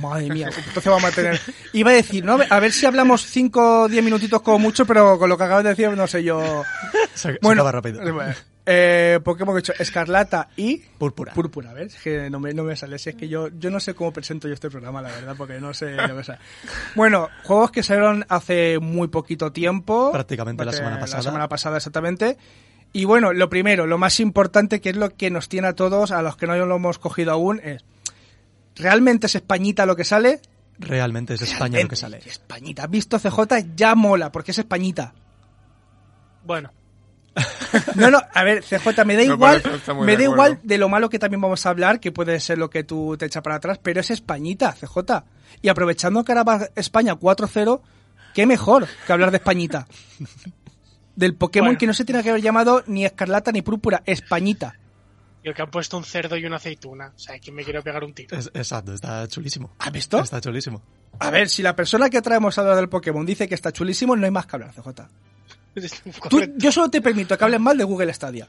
Madre 0.02 0.30
mía, 0.30 0.50
entonces 0.68 0.86
vamos 0.86 1.04
a 1.06 1.12
tener... 1.12 1.40
Iba 1.74 1.92
a 1.92 1.94
decir, 1.94 2.26
¿no? 2.26 2.40
A 2.50 2.60
ver 2.60 2.72
si 2.72 2.88
hablamos 2.88 3.24
5 3.28 3.82
o 3.84 3.88
10 3.88 4.04
minutitos 4.04 4.42
como 4.42 4.58
mucho, 4.58 4.84
pero 4.86 5.20
con 5.20 5.30
lo 5.30 5.38
que 5.38 5.44
acabas 5.44 5.64
de 5.64 5.70
decir, 5.70 5.90
no 5.92 6.08
sé 6.08 6.24
yo... 6.24 6.64
Se, 7.14 7.34
se 7.34 7.40
Bueno, 7.42 7.62
acaba 7.62 7.74
rápido. 7.74 8.02
Eh, 8.72 9.20
Pokémon 9.24 9.56
que 9.56 9.58
he 9.58 9.62
hecho 9.62 9.74
Escarlata 9.80 10.50
y 10.56 10.78
Púrpura. 10.78 11.34
Púrpura, 11.34 11.72
a 11.72 11.74
ver, 11.74 11.88
es 11.88 11.96
que 11.96 12.30
no 12.30 12.40
me, 12.40 12.54
no 12.54 12.64
me 12.64 12.76
sale. 12.76 13.00
Si 13.00 13.10
es 13.10 13.16
que 13.16 13.28
yo, 13.28 13.48
yo 13.48 13.72
no 13.72 13.80
sé 13.80 13.96
cómo 13.96 14.14
presento 14.14 14.48
yo 14.48 14.54
este 14.54 14.70
programa, 14.70 15.02
la 15.02 15.10
verdad, 15.10 15.34
porque 15.36 15.60
no 15.60 15.74
sé 15.74 15.96
lo 15.96 16.16
que 16.16 16.24
sea. 16.24 16.38
Bueno, 16.94 17.30
juegos 17.44 17.72
que 17.72 17.82
salieron 17.82 18.28
hace 18.30 18.78
muy 18.78 19.08
poquito 19.08 19.52
tiempo. 19.52 20.12
Prácticamente 20.12 20.64
la 20.64 20.70
porque 20.70 20.78
semana 20.78 21.00
pasada. 21.00 21.18
La 21.18 21.24
semana 21.24 21.50
pasada, 21.50 21.78
exactamente. 21.78 22.38
Y 22.94 23.06
bueno, 23.06 23.34
lo 23.34 23.50
primero, 23.50 23.88
lo 23.88 23.98
más 23.98 24.20
importante, 24.20 24.82
que 24.82 24.92
es 24.92 24.98
lo 24.98 25.10
que 25.16 25.32
nos 25.32 25.50
tiene 25.50 25.70
a 25.70 25.74
todos, 25.74 26.12
a 26.12 26.22
los 26.22 26.38
que 26.38 26.46
no 26.46 26.56
lo 26.56 26.76
hemos 26.76 27.00
cogido 27.00 27.32
aún, 27.32 27.60
es. 27.64 27.84
¿Realmente 28.76 29.26
es 29.26 29.34
Españita 29.34 29.88
lo 29.88 29.96
que 29.96 30.04
sale? 30.04 30.42
Realmente 30.78 31.34
es 31.34 31.42
España 31.42 31.58
lo 31.58 31.72
Realmente 31.72 31.90
que 31.90 31.96
sale. 31.96 32.18
es 32.20 32.28
Españita. 32.28 32.84
¿Has 32.84 32.90
visto 32.92 33.18
CJ? 33.18 33.76
Ya 33.76 33.96
mola, 33.96 34.32
porque 34.32 34.52
es 34.52 34.60
Españita. 34.60 35.14
Bueno, 36.46 36.72
No, 37.96 38.10
no, 38.12 38.22
a 38.34 38.44
ver, 38.44 38.64
CJ, 38.64 39.06
me 39.06 39.16
da 39.16 39.24
igual, 39.24 39.62
me 39.64 39.72
de 39.72 39.78
da 39.78 39.92
acuerdo. 39.94 40.24
igual 40.24 40.60
de 40.64 40.78
lo 40.78 40.90
malo 40.90 41.10
que 41.10 41.20
también 41.20 41.42
vamos 41.42 41.66
a 41.66 41.70
hablar, 41.70 42.00
que 42.00 42.12
puede 42.12 42.40
ser 42.40 42.58
lo 42.58 42.70
que 42.70 42.84
tú 42.84 43.16
te 43.18 43.26
echas 43.26 43.44
para 43.44 43.56
atrás, 43.56 43.80
pero 43.82 44.00
es 44.02 44.10
Españita, 44.12 44.74
CJ. 44.74 45.24
Y 45.62 45.70
aprovechando 45.70 46.24
que 46.24 46.32
ahora 46.32 46.44
va 46.44 46.68
España 46.76 47.14
4-0, 47.16 47.82
qué 48.34 48.46
mejor 48.46 48.88
que 49.06 49.14
hablar 49.14 49.32
de 49.32 49.38
Españita. 49.38 49.88
Del 51.16 51.36
Pokémon 51.36 51.68
Bueno. 51.70 51.80
que 51.80 51.88
no 51.88 51.94
se 51.94 52.06
tiene 52.06 52.24
que 52.24 52.30
haber 52.30 52.42
llamado 52.42 52.84
ni 52.88 53.06
Escarlata 53.06 53.52
ni 53.52 53.62
Púrpura, 53.62 54.02
Españita. 54.06 54.76
yo 55.44 55.54
que 55.54 55.62
han 55.62 55.70
puesto 55.70 55.98
un 55.98 56.04
cerdo 56.06 56.38
y 56.38 56.46
una 56.46 56.56
aceituna. 56.58 57.12
O 57.16 57.20
sea, 57.20 57.36
aquí 57.36 57.52
me 57.52 57.64
quiero 57.64 57.82
pegar 57.84 58.04
un 58.04 58.14
tiro. 58.14 58.38
Es- 58.38 58.52
exacto, 58.54 58.94
está 58.94 59.28
chulísimo. 59.28 59.72
¿Has 59.80 59.92
visto? 59.92 60.20
Está 60.20 60.40
chulísimo. 60.40 60.82
A 61.20 61.30
ver, 61.30 61.50
si 61.50 61.62
la 61.62 61.76
persona 61.76 62.10
que 62.10 62.22
traemos 62.22 62.58
a 62.58 62.62
hablar 62.62 62.78
del 62.78 62.88
Pokémon 62.90 63.26
dice 63.26 63.48
que 63.50 63.56
está 63.56 63.72
chulísimo, 63.74 64.16
no 64.16 64.26
hay 64.26 64.32
más 64.32 64.46
que 64.46 64.56
hablar, 64.56 64.72
CJ. 64.74 65.08
Tú- 66.30 66.54
yo 66.58 66.72
solo 66.72 66.90
te 66.90 67.02
permito 67.02 67.38
que 67.38 67.44
hables 67.44 67.60
mal 67.60 67.78
de 67.78 67.84
Google 67.84 68.14
Stadia. 68.14 68.48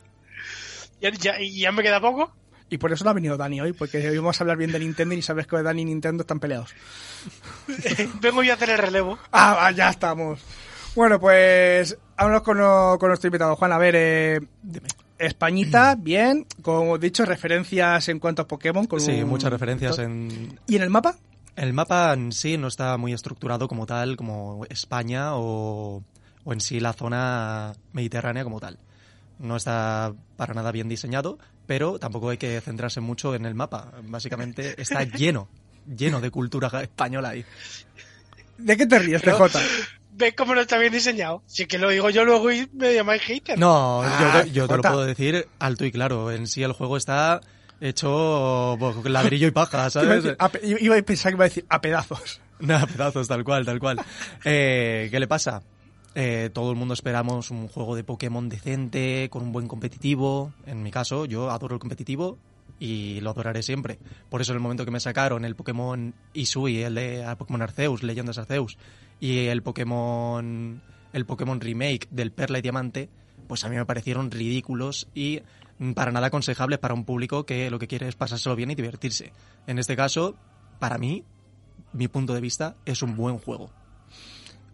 ¿Ya, 1.00 1.10
ya, 1.10 1.40
y 1.40 1.60
ya 1.60 1.72
me 1.72 1.82
queda 1.82 2.00
poco? 2.00 2.32
Y 2.68 2.78
por 2.78 2.92
eso 2.92 3.02
no 3.04 3.10
ha 3.10 3.14
venido 3.14 3.36
Dani 3.36 3.60
hoy, 3.60 3.72
porque 3.72 4.08
hoy 4.08 4.16
vamos 4.18 4.40
a 4.40 4.44
hablar 4.44 4.56
bien 4.56 4.70
de 4.70 4.78
Nintendo 4.78 5.14
y 5.14 5.22
sabes 5.22 5.46
que 5.46 5.60
Dani 5.62 5.82
y 5.82 5.86
Nintendo 5.86 6.22
están 6.22 6.38
peleados. 6.38 6.70
Vengo 8.20 8.42
yo 8.42 8.52
a 8.52 8.54
hacer 8.54 8.70
el 8.70 8.78
relevo. 8.78 9.18
Ah, 9.32 9.54
va, 9.54 9.70
ya 9.72 9.90
estamos. 9.90 10.40
Bueno, 10.94 11.18
pues 11.20 11.96
vámonos 12.16 12.42
con, 12.42 12.58
lo- 12.58 12.96
con 12.98 13.08
nuestro 13.08 13.28
invitado. 13.28 13.56
Juan, 13.56 13.72
a 13.72 13.78
ver, 13.78 13.94
eh, 13.96 14.40
Españita, 15.18 15.94
bien, 15.98 16.46
como 16.62 16.96
he 16.96 16.98
dicho, 16.98 17.24
referencias 17.24 18.08
en 18.08 18.18
cuanto 18.20 18.42
a 18.42 18.46
Pokémon. 18.46 18.86
Con 18.86 19.00
Sí, 19.00 19.22
un- 19.22 19.28
muchas 19.28 19.50
referencias 19.50 19.98
en... 19.98 20.58
¿Y 20.66 20.76
en 20.76 20.82
el 20.82 20.90
mapa? 20.90 21.16
El 21.56 21.72
mapa 21.72 22.12
en 22.14 22.30
sí 22.32 22.56
no 22.56 22.68
está 22.68 22.96
muy 22.96 23.12
estructurado 23.12 23.66
como 23.68 23.84
tal, 23.84 24.16
como 24.16 24.64
España 24.70 25.34
o, 25.34 26.02
o 26.44 26.52
en 26.52 26.60
sí 26.60 26.80
la 26.80 26.92
zona 26.92 27.72
mediterránea 27.92 28.44
como 28.44 28.60
tal. 28.60 28.78
No 29.38 29.56
está 29.56 30.12
para 30.36 30.54
nada 30.54 30.70
bien 30.72 30.88
diseñado, 30.88 31.38
pero 31.66 31.98
tampoco 31.98 32.30
hay 32.30 32.36
que 32.38 32.60
centrarse 32.60 33.00
mucho 33.00 33.34
en 33.34 33.46
el 33.46 33.54
mapa. 33.54 33.92
Básicamente 34.04 34.80
está 34.80 35.02
lleno, 35.16 35.48
lleno 35.86 36.20
de 36.20 36.30
cultura 36.30 36.68
española 36.82 37.30
ahí. 37.30 37.44
¿De 38.58 38.76
qué 38.76 38.86
te 38.86 38.98
ríes, 38.98 39.22
TJ? 39.22 39.58
¿Ves 40.12 40.34
cómo 40.36 40.54
no 40.54 40.60
está 40.60 40.76
bien 40.76 40.92
diseñado? 40.92 41.42
Si 41.46 41.62
es 41.62 41.68
que 41.68 41.78
lo 41.78 41.88
digo 41.88 42.10
yo 42.10 42.24
luego 42.24 42.50
y 42.50 42.68
me 42.74 42.92
llamáis 42.92 43.22
hater. 43.22 43.58
No, 43.58 44.02
Ah, 44.04 44.42
yo, 44.44 44.52
yo 44.52 44.68
te 44.68 44.76
lo 44.76 44.82
puedo 44.82 45.04
decir 45.06 45.48
alto 45.58 45.86
y 45.86 45.92
claro. 45.92 46.30
En 46.30 46.46
sí 46.46 46.62
el 46.62 46.72
juego 46.72 46.98
está 46.98 47.40
hecho 47.80 48.76
pues, 48.78 48.96
con 48.96 49.12
ladrillo 49.12 49.46
y 49.46 49.50
paja, 49.52 49.86
a, 49.86 49.90
¿sabes? 49.90 50.24
a 50.38 50.50
iba 50.62 50.96
a 50.98 51.02
pensar 51.02 51.32
que 51.32 51.36
iba 51.36 51.44
a 51.44 51.48
decir 51.48 51.64
a 51.68 51.80
pedazos. 51.80 52.40
Nada, 52.60 52.86
pedazos, 52.86 53.26
tal 53.28 53.42
cual, 53.44 53.64
tal 53.64 53.78
cual. 53.80 53.98
Eh, 54.44 55.08
¿Qué 55.10 55.18
le 55.18 55.26
pasa? 55.26 55.62
Eh, 56.14 56.50
todo 56.52 56.70
el 56.70 56.76
mundo 56.76 56.94
esperamos 56.94 57.50
un 57.50 57.68
juego 57.68 57.94
de 57.94 58.04
Pokémon 58.04 58.48
decente, 58.48 59.28
con 59.30 59.42
un 59.42 59.52
buen 59.52 59.68
competitivo. 59.68 60.52
En 60.66 60.82
mi 60.82 60.90
caso, 60.90 61.24
yo 61.24 61.50
adoro 61.50 61.74
el 61.76 61.80
competitivo 61.80 62.38
y 62.78 63.20
lo 63.20 63.30
adoraré 63.30 63.62
siempre. 63.62 63.98
Por 64.28 64.40
eso 64.40 64.52
en 64.52 64.56
el 64.56 64.62
momento 64.62 64.84
que 64.84 64.90
me 64.90 65.00
sacaron 65.00 65.44
el 65.44 65.54
Pokémon 65.54 66.14
Isui, 66.32 66.82
el 66.82 66.94
de 66.94 67.36
Pokémon 67.38 67.62
Arceus, 67.62 68.02
Leyendas 68.02 68.38
Arceus, 68.38 68.76
y 69.20 69.46
el 69.46 69.62
Pokémon 69.62 70.82
el 71.12 71.26
Pokémon 71.26 71.60
Remake 71.60 72.08
del 72.10 72.32
Perla 72.32 72.58
y 72.58 72.62
Diamante, 72.62 73.08
pues 73.48 73.64
a 73.64 73.68
mí 73.68 73.76
me 73.76 73.84
parecieron 73.84 74.30
ridículos 74.30 75.08
y 75.14 75.42
para 75.94 76.12
nada 76.12 76.28
aconsejables 76.28 76.78
para 76.78 76.94
un 76.94 77.04
público 77.04 77.44
que 77.44 77.70
lo 77.70 77.78
que 77.78 77.88
quiere 77.88 78.08
es 78.08 78.16
pasárselo 78.16 78.54
bien 78.54 78.70
y 78.70 78.74
divertirse. 78.74 79.32
En 79.66 79.78
este 79.78 79.96
caso, 79.96 80.36
para 80.78 80.98
mí, 80.98 81.24
mi 81.92 82.08
punto 82.08 82.34
de 82.34 82.40
vista, 82.40 82.76
es 82.84 83.02
un 83.02 83.16
buen 83.16 83.38
juego. 83.38 83.70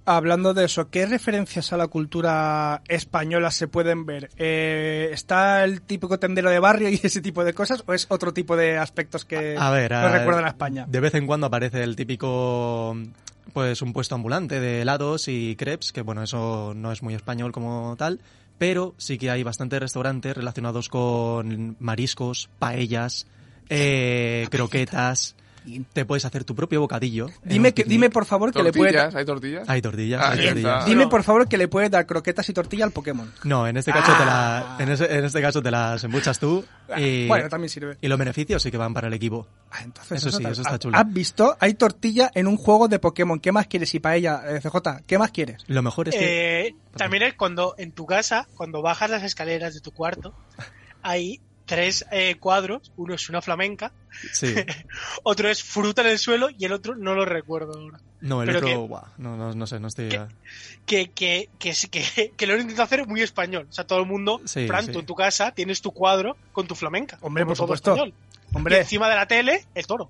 Hablando 0.08 0.54
de 0.54 0.66
eso, 0.66 0.88
¿qué 0.88 1.04
referencias 1.04 1.72
a 1.72 1.76
la 1.76 1.88
cultura 1.88 2.80
española 2.86 3.50
se 3.50 3.66
pueden 3.66 4.06
ver? 4.06 4.30
Eh, 4.38 5.10
¿Está 5.12 5.64
el 5.64 5.82
típico 5.82 6.20
tendero 6.20 6.48
de 6.48 6.60
barrio 6.60 6.88
y 6.88 7.00
ese 7.02 7.20
tipo 7.20 7.42
de 7.44 7.52
cosas? 7.54 7.82
¿O 7.86 7.92
es 7.92 8.06
otro 8.08 8.32
tipo 8.32 8.56
de 8.56 8.78
aspectos 8.78 9.24
que 9.24 9.56
A 9.58 9.70
ver, 9.70 9.90
nos 9.90 10.04
a- 10.04 10.18
recuerdan 10.18 10.44
a 10.44 10.48
España? 10.48 10.86
De 10.88 11.00
vez 11.00 11.12
en 11.16 11.26
cuando 11.26 11.48
aparece 11.48 11.82
el 11.82 11.96
típico, 11.96 12.96
pues 13.52 13.82
un 13.82 13.92
puesto 13.92 14.14
ambulante 14.14 14.60
de 14.60 14.82
helados 14.82 15.26
y 15.26 15.56
crepes, 15.56 15.92
que 15.92 16.02
bueno, 16.02 16.22
eso 16.22 16.72
no 16.76 16.92
es 16.92 17.02
muy 17.02 17.14
español 17.14 17.50
como 17.50 17.96
tal, 17.98 18.20
pero 18.58 18.94
sí 18.98 19.18
que 19.18 19.30
hay 19.30 19.42
bastantes 19.42 19.80
restaurantes 19.80 20.36
relacionados 20.36 20.88
con 20.88 21.74
mariscos, 21.80 22.48
paellas, 22.60 23.26
eh, 23.70 24.46
croquetas. 24.52 25.34
Te 25.92 26.04
puedes 26.04 26.24
hacer 26.24 26.44
tu 26.44 26.54
propio 26.54 26.80
bocadillo. 26.80 27.28
Dime, 27.44 27.74
que, 27.74 27.82
dime 27.84 28.08
por 28.08 28.24
favor 28.24 28.52
que 28.52 28.62
le 28.62 28.72
puede 28.72 28.92
¿Tortillas? 28.92 29.14
¿Hay 29.16 29.24
tortillas? 29.24 29.68
Hay 29.68 29.82
tortillas, 29.82 30.20
Ah, 30.22 30.30
hay 30.30 30.44
tortillas. 30.46 30.74
está. 30.78 30.84
Dime 30.84 31.06
por 31.08 31.22
favor 31.24 31.48
que 31.48 31.58
le 31.58 31.66
puedes 31.68 31.90
dar 31.90 32.06
croquetas 32.06 32.48
y 32.48 32.52
tortilla 32.52 32.84
al 32.84 32.92
Pokémon. 32.92 33.32
No, 33.44 33.66
en 33.66 33.76
este 33.76 33.92
caso 33.92 34.12
te 34.12 34.22
Ah. 34.22 34.76
la, 34.78 34.84
en, 34.84 34.90
ese- 34.92 35.18
en 35.18 35.24
este 35.24 35.40
caso 35.42 35.60
te 35.62 35.70
las 35.70 36.02
embuchas 36.04 36.38
tú 36.38 36.64
y, 36.96 37.26
Bueno, 37.26 37.48
también 37.48 37.68
sirve. 37.68 37.96
y 38.00 38.06
los 38.08 38.18
beneficios 38.18 38.62
sí 38.62 38.70
que 38.70 38.76
van 38.76 38.94
para 38.94 39.08
el 39.08 39.14
equipo. 39.14 39.46
Ah, 39.72 39.78
entonces 39.82 40.18
Eso 40.18 40.30
sí, 40.36 40.42
tal- 40.42 40.52
eso 40.52 40.62
está 40.62 40.74
¿Has- 40.74 40.80
chulo. 40.80 40.96
¿Has 40.98 41.12
visto? 41.12 41.56
Hay 41.58 41.74
tortilla 41.74 42.30
en 42.34 42.46
un 42.46 42.56
juego 42.56 42.86
de 42.88 42.98
Pokémon. 42.98 43.40
¿Qué 43.40 43.50
más 43.52 43.66
quieres? 43.66 43.94
Y 43.94 44.00
para 44.00 44.16
ella, 44.16 44.42
eh, 44.46 44.60
CJ, 44.60 45.02
¿qué 45.06 45.18
más 45.18 45.30
quieres? 45.32 45.62
Lo 45.66 45.82
mejor 45.82 46.08
es 46.08 46.14
que 46.14 46.66
Eh, 46.68 46.74
también 46.96 47.24
es 47.24 47.34
cuando 47.34 47.74
en 47.78 47.92
tu 47.92 48.06
casa, 48.06 48.46
cuando 48.56 48.82
bajas 48.82 49.10
las 49.10 49.22
escaleras 49.24 49.74
de 49.74 49.80
tu 49.80 49.90
cuarto, 49.90 50.32
hay 51.02 51.40
tres 51.66 52.06
eh, 52.10 52.36
cuadros. 52.40 52.90
Uno 52.96 53.14
es 53.14 53.28
una 53.28 53.42
flamenca, 53.42 53.92
sí. 54.32 54.54
otro 55.24 55.48
es 55.50 55.62
fruta 55.62 56.02
en 56.02 56.08
el 56.08 56.18
suelo 56.18 56.48
y 56.56 56.64
el 56.64 56.72
otro 56.72 56.94
no 56.94 57.14
lo 57.14 57.24
recuerdo 57.24 57.78
ahora. 57.78 57.98
No, 58.20 58.40
el 58.42 58.46
Pero 58.46 58.58
otro, 58.60 58.68
que- 58.70 58.76
buah, 58.76 59.02
no, 59.18 59.36
no, 59.36 59.52
no 59.54 59.66
sé, 59.66 59.78
no 59.78 59.88
estoy. 59.88 60.08
Que, 60.86 61.10
que, 61.10 61.48
que, 61.58 61.74
sí- 61.74 61.88
que, 61.88 62.32
que 62.36 62.46
lo 62.46 62.54
han 62.54 62.60
intentado 62.60 62.84
hacer 62.84 63.06
muy 63.06 63.20
español. 63.20 63.66
O 63.68 63.72
sea, 63.72 63.86
todo 63.86 64.00
el 64.00 64.06
mundo, 64.06 64.40
Sí, 64.46 64.66
Fran, 64.66 64.90
tú 64.90 65.00
en 65.00 65.06
tu 65.06 65.14
casa 65.14 65.50
tienes 65.52 65.82
tu 65.82 65.90
cuadro 65.92 66.36
con 66.52 66.66
tu 66.66 66.74
flamenca. 66.74 67.18
Hombre, 67.20 67.44
por 67.44 67.56
todo 67.56 67.66
supuesto. 67.66 67.90
español. 67.92 68.14
Y 68.52 68.56
Hombre, 68.56 68.78
encima 68.78 69.08
de 69.10 69.16
la 69.16 69.26
tele, 69.26 69.66
el 69.74 69.86
toro. 69.86 70.08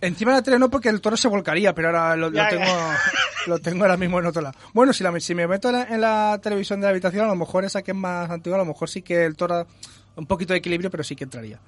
encima 0.00 0.32
de 0.32 0.38
la 0.38 0.42
tele 0.42 0.58
no 0.58 0.68
porque 0.68 0.88
el 0.90 1.00
toro 1.00 1.16
se 1.16 1.28
volcaría, 1.28 1.74
pero 1.74 1.88
ahora 1.88 2.16
lo, 2.16 2.30
tengo 2.30 2.64
lo 3.46 3.58
tengo 3.60 3.84
ahora 3.84 3.96
mismo 3.96 4.18
en 4.18 4.26
otro 4.26 4.42
lado. 4.42 4.56
Bueno, 4.74 4.92
si, 4.92 5.02
la, 5.04 5.18
si 5.20 5.34
me 5.34 5.46
meto 5.46 5.68
en 5.70 5.74
la, 5.76 5.82
en 5.84 6.00
la 6.00 6.38
televisión 6.42 6.80
de 6.80 6.86
la 6.86 6.90
habitación, 6.90 7.24
a 7.24 7.28
lo 7.28 7.36
mejor 7.36 7.64
esa 7.64 7.82
que 7.82 7.92
es 7.92 7.96
más 7.96 8.28
antigua, 8.28 8.56
a 8.58 8.62
lo 8.62 8.66
mejor 8.66 8.90
sí 8.90 9.00
que 9.02 9.24
el 9.24 9.36
toro... 9.36 9.66
Un 10.16 10.26
poquito 10.26 10.52
de 10.54 10.58
equilibrio, 10.58 10.90
pero 10.90 11.04
sí 11.04 11.14
que 11.14 11.24
entraría. 11.24 11.58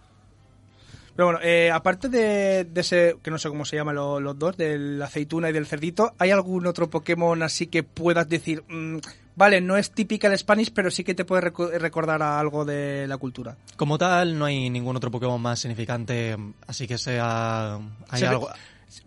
Pero 1.14 1.26
bueno, 1.26 1.40
eh, 1.42 1.70
aparte 1.72 2.08
de, 2.08 2.64
de 2.64 2.80
ese, 2.80 3.16
que 3.22 3.30
no 3.30 3.38
sé 3.38 3.48
cómo 3.48 3.64
se 3.64 3.74
llaman 3.76 3.96
lo- 3.96 4.20
los 4.20 4.38
dos, 4.38 4.56
del 4.56 5.02
aceituna 5.02 5.50
y 5.50 5.52
del 5.52 5.66
cerdito, 5.66 6.14
¿hay 6.18 6.30
algún 6.30 6.66
otro 6.66 6.88
Pokémon 6.88 7.42
así 7.42 7.66
que 7.66 7.82
puedas 7.82 8.28
decir, 8.28 8.62
mm, 8.68 8.98
vale, 9.34 9.60
no 9.60 9.76
es 9.76 9.90
típica 9.90 10.30
de 10.30 10.38
Spanish, 10.38 10.70
pero 10.72 10.92
sí 10.92 11.02
que 11.02 11.14
te 11.16 11.24
puede 11.24 11.40
recordar 11.78 12.22
a 12.22 12.38
algo 12.38 12.64
de 12.64 13.06
la 13.08 13.16
cultura? 13.16 13.56
Como 13.76 13.98
tal, 13.98 14.38
no 14.38 14.44
hay 14.44 14.70
ningún 14.70 14.94
otro 14.96 15.10
Pokémon 15.10 15.42
más 15.42 15.58
significante, 15.58 16.36
así 16.68 16.86
que 16.86 16.96
sea. 16.98 17.74
Hay 18.10 18.20
Se 18.20 18.24
ve- 18.26 18.28
algo. 18.28 18.48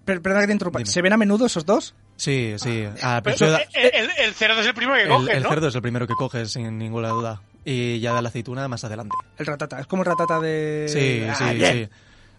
Per- 0.03 0.21
Perdona 0.21 0.41
que 0.41 0.47
te 0.47 0.53
interrumpa. 0.53 0.79
Dime. 0.79 0.91
¿Se 0.91 1.01
ven 1.01 1.13
a 1.13 1.17
menudo 1.17 1.45
esos 1.45 1.65
dos? 1.65 1.95
Sí, 2.17 2.55
sí. 2.57 2.87
Pero 3.23 3.51
da- 3.51 3.61
el, 3.73 3.91
el- 3.95 4.09
el 4.25 4.33
cerdo 4.33 4.59
es 4.59 4.67
el 4.67 4.73
primero 4.73 4.95
que 4.97 5.03
el, 5.03 5.09
coge, 5.09 5.37
el 5.37 5.43
¿no? 5.43 5.49
cerdo 5.49 5.67
es 5.69 5.75
el 5.75 5.81
primero 5.81 6.05
que 6.07 6.13
coges, 6.13 6.51
sin 6.51 6.77
ninguna 6.77 7.07
duda. 7.09 7.41
Y 7.65 7.99
ya 7.99 8.13
da 8.13 8.21
la 8.21 8.29
aceituna 8.29 8.67
más 8.67 8.83
adelante. 8.83 9.15
El 9.37 9.45
ratata. 9.45 9.79
Es 9.79 9.87
como 9.87 10.01
el 10.03 10.07
ratata 10.07 10.39
de. 10.39 10.87
Sí, 10.89 11.25
Ah, 11.29 11.35
sí, 11.35 11.55
bien. 11.57 11.73
sí. 11.73 11.89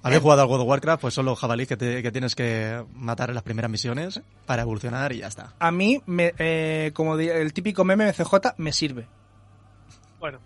Habéis 0.04 0.20
jugado 0.20 0.42
al 0.42 0.48
World 0.48 0.62
of 0.62 0.68
Warcraft, 0.68 1.00
pues 1.00 1.14
son 1.14 1.26
los 1.26 1.38
jabalíes 1.38 1.68
que, 1.68 1.76
te- 1.76 2.02
que 2.02 2.10
tienes 2.10 2.34
que 2.34 2.82
matar 2.94 3.28
en 3.28 3.36
las 3.36 3.44
primeras 3.44 3.70
misiones 3.70 4.20
para 4.46 4.62
evolucionar 4.62 5.12
y 5.12 5.18
ya 5.18 5.28
está. 5.28 5.52
A 5.60 5.70
mí, 5.70 6.02
me, 6.06 6.34
eh, 6.38 6.90
como 6.92 7.16
el 7.16 7.52
típico 7.52 7.84
meme 7.84 8.06
de 8.06 8.12
CJ, 8.12 8.54
me 8.56 8.72
sirve. 8.72 9.06
Bueno, 10.18 10.40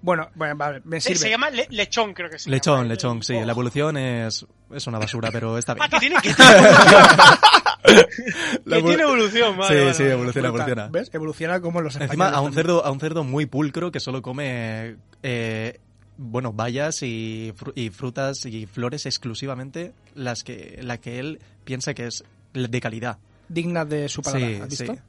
Bueno, 0.00 0.28
bueno, 0.34 0.54
vale, 0.56 0.80
me 0.84 0.98
Eh, 0.98 1.00
sirve. 1.00 1.16
se 1.18 1.30
llama 1.30 1.48
le- 1.50 1.66
lechón, 1.70 2.12
creo 2.14 2.28
que 2.30 2.38
se 2.38 2.50
Lechón, 2.50 2.76
llama. 2.82 2.88
lechón, 2.88 3.22
sí. 3.24 3.34
Oh. 3.34 3.44
La 3.44 3.52
evolución 3.52 3.96
es, 3.96 4.46
es 4.72 4.86
una 4.86 4.98
basura, 4.98 5.30
pero 5.32 5.56
está 5.58 5.74
bien. 5.74 5.86
Ah, 5.86 5.88
que 5.88 5.98
tiene, 5.98 6.16
que 6.20 6.28
La 8.64 8.82
tiene 8.82 9.02
evolución, 9.02 9.56
vale, 9.58 9.74
Sí, 9.76 9.80
vale, 9.80 9.94
sí, 9.94 10.02
vale. 10.02 10.12
evoluciona, 10.14 10.48
Brutal. 10.50 10.68
evoluciona. 10.68 10.88
¿Ves? 10.90 11.10
Evoluciona 11.12 11.60
como 11.60 11.80
los 11.80 11.94
Encima 11.96 12.12
españoles 12.12 12.34
a 12.36 12.40
un 12.40 12.46
también. 12.46 12.62
cerdo, 12.66 12.84
a 12.84 12.90
un 12.90 13.00
cerdo 13.00 13.24
muy 13.24 13.46
pulcro 13.46 13.92
que 13.92 14.00
solo 14.00 14.22
come 14.22 14.96
eh, 15.22 15.80
bueno, 16.16 16.52
bayas 16.52 17.02
y, 17.02 17.52
fru- 17.56 17.72
y 17.74 17.90
frutas 17.90 18.46
y 18.46 18.66
flores 18.66 19.04
exclusivamente 19.06 19.92
las 20.14 20.44
que, 20.44 20.78
la 20.82 20.98
que 20.98 21.18
él 21.18 21.40
piensa 21.64 21.92
que 21.94 22.06
es 22.06 22.24
de 22.52 22.80
calidad. 22.80 23.18
Digna 23.48 23.84
de 23.84 24.08
su 24.08 24.22
paladar, 24.22 24.48
Sí, 24.48 24.60
¿has 24.62 24.68
visto? 24.68 24.94
sí. 24.94 25.00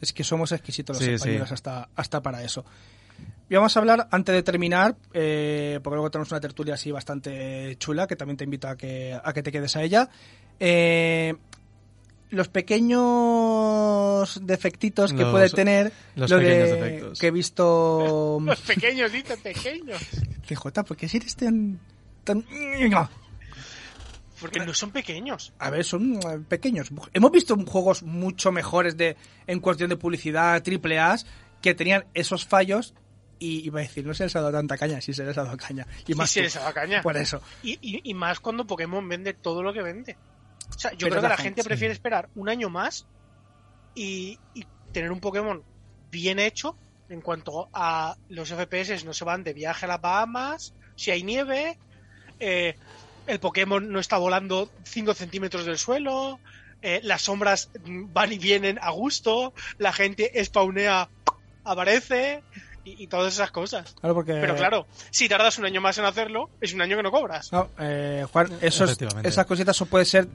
Es 0.00 0.12
que 0.12 0.24
somos 0.24 0.50
exquisitos 0.52 0.96
los 0.96 1.04
Sí, 1.04 1.12
españoles 1.12 1.48
sí. 1.48 1.54
hasta, 1.54 1.88
hasta 1.94 2.20
para 2.20 2.42
eso. 2.42 2.64
Y 3.48 3.54
vamos 3.54 3.76
a 3.76 3.80
hablar, 3.80 4.08
antes 4.10 4.34
de 4.34 4.42
terminar, 4.42 4.96
eh, 5.12 5.78
porque 5.82 5.94
luego 5.94 6.10
tenemos 6.10 6.30
una 6.32 6.40
tertulia 6.40 6.74
así 6.74 6.90
bastante 6.90 7.76
chula, 7.78 8.06
que 8.08 8.16
también 8.16 8.36
te 8.36 8.44
invito 8.44 8.66
a 8.66 8.76
que, 8.76 9.16
a 9.22 9.32
que 9.32 9.42
te 9.44 9.52
quedes 9.52 9.76
a 9.76 9.82
ella. 9.82 10.08
Eh, 10.58 11.34
los 12.32 12.48
pequeños 12.48 14.40
defectitos 14.42 15.12
que 15.12 15.22
Los- 15.22 15.30
puede 15.32 15.50
tener, 15.50 15.92
los 16.16 16.30
lo 16.30 16.38
pequeños 16.38 16.68
de- 16.70 16.74
defectos. 16.76 17.18
que 17.18 17.26
he 17.26 17.30
visto... 17.30 18.38
Los 18.44 18.60
pequeños, 18.60 19.12
dice 19.12 19.36
pequeños. 19.36 20.00
CJ, 20.46 20.82
¿por 20.86 20.96
qué 20.96 21.08
si 21.08 21.18
eres 21.18 21.36
tan... 21.36 21.78
tan... 22.24 22.44
Porque 24.40 24.58
no 24.60 24.74
son 24.74 24.90
pequeños. 24.90 25.52
A 25.58 25.70
ver, 25.70 25.84
son 25.84 26.14
eh, 26.16 26.40
pequeños. 26.48 26.88
Hemos 27.12 27.30
visto 27.30 27.56
juegos 27.64 28.02
mucho 28.02 28.50
mejores 28.50 28.96
de 28.96 29.16
en 29.46 29.60
cuestión 29.60 29.88
de 29.90 29.96
publicidad, 29.96 30.60
triple 30.62 30.98
A, 30.98 31.16
que 31.60 31.74
tenían 31.74 32.06
esos 32.14 32.44
fallos 32.44 32.92
y 33.38 33.64
iba 33.66 33.78
a 33.80 33.82
decir, 33.82 34.04
no 34.04 34.14
se 34.14 34.24
les 34.24 34.34
ha 34.34 34.40
dado 34.40 34.52
tanta 34.52 34.76
caña, 34.76 35.00
sí 35.00 35.12
se 35.14 35.24
les 35.24 35.38
ha 35.38 35.44
dado 35.44 35.56
caña. 35.56 35.86
Y 36.08 36.14
más 36.14 36.30
se 36.30 36.40
tú. 36.40 36.44
les 36.44 36.56
ha 36.56 36.60
dado 36.60 36.74
caña. 36.74 37.02
Por 37.02 37.16
eso. 37.16 37.40
Y, 37.62 37.78
y- 37.80 38.00
y 38.02 38.14
más 38.14 38.40
cuando 38.40 38.66
Pokémon 38.66 39.08
vende 39.08 39.32
todo 39.34 39.62
lo 39.62 39.72
que 39.72 39.82
vende. 39.82 40.16
O 40.74 40.78
sea, 40.78 40.90
yo 40.92 40.98
Pero 41.06 41.10
creo 41.10 41.22
que 41.22 41.28
la 41.28 41.36
gente- 41.36 41.62
sí. 41.62 41.68
prefiere 41.68 41.92
esperar 41.94 42.28
un 42.34 42.48
año 42.48 42.68
más 42.70 43.06
y, 43.94 44.38
y 44.54 44.66
tener 44.92 45.12
un 45.12 45.20
Pokémon 45.20 45.62
bien 46.10 46.38
hecho 46.38 46.76
en 47.08 47.20
cuanto 47.20 47.68
a 47.72 48.16
los 48.28 48.48
FPS 48.50 49.04
no 49.04 49.12
se 49.12 49.24
van 49.24 49.44
de 49.44 49.52
viaje 49.52 49.84
a 49.84 49.88
las 49.88 50.00
Bahamas, 50.00 50.74
si 50.96 51.10
hay 51.10 51.22
nieve, 51.22 51.78
eh, 52.40 52.74
el 53.26 53.38
Pokémon 53.38 53.90
no 53.92 54.00
está 54.00 54.16
volando 54.16 54.70
5 54.84 55.12
centímetros 55.14 55.64
del 55.66 55.78
suelo, 55.78 56.40
eh, 56.80 57.00
las 57.02 57.22
sombras 57.22 57.70
van 57.84 58.32
y 58.32 58.38
vienen 58.38 58.78
a 58.80 58.90
gusto, 58.90 59.52
la 59.78 59.92
gente 59.92 60.32
spawnea, 60.44 61.08
aparece 61.64 62.42
y, 62.84 63.04
y 63.04 63.06
todas 63.06 63.34
esas 63.34 63.50
cosas. 63.50 63.94
Claro, 64.00 64.14
porque... 64.14 64.32
Pero 64.32 64.56
claro, 64.56 64.86
si 65.10 65.28
tardas 65.28 65.58
un 65.58 65.64
año 65.66 65.80
más 65.80 65.98
en 65.98 66.04
hacerlo, 66.04 66.50
es 66.60 66.72
un 66.72 66.80
año 66.82 66.96
que 66.96 67.02
no 67.02 67.10
cobras. 67.10 67.52
No, 67.52 67.68
eh, 67.78 68.26
Juan, 68.32 68.58
esos, 68.60 68.96
esas 69.22 69.46
cositas 69.46 69.76
eso 69.76 69.86
puede 69.86 70.04
ser 70.04 70.26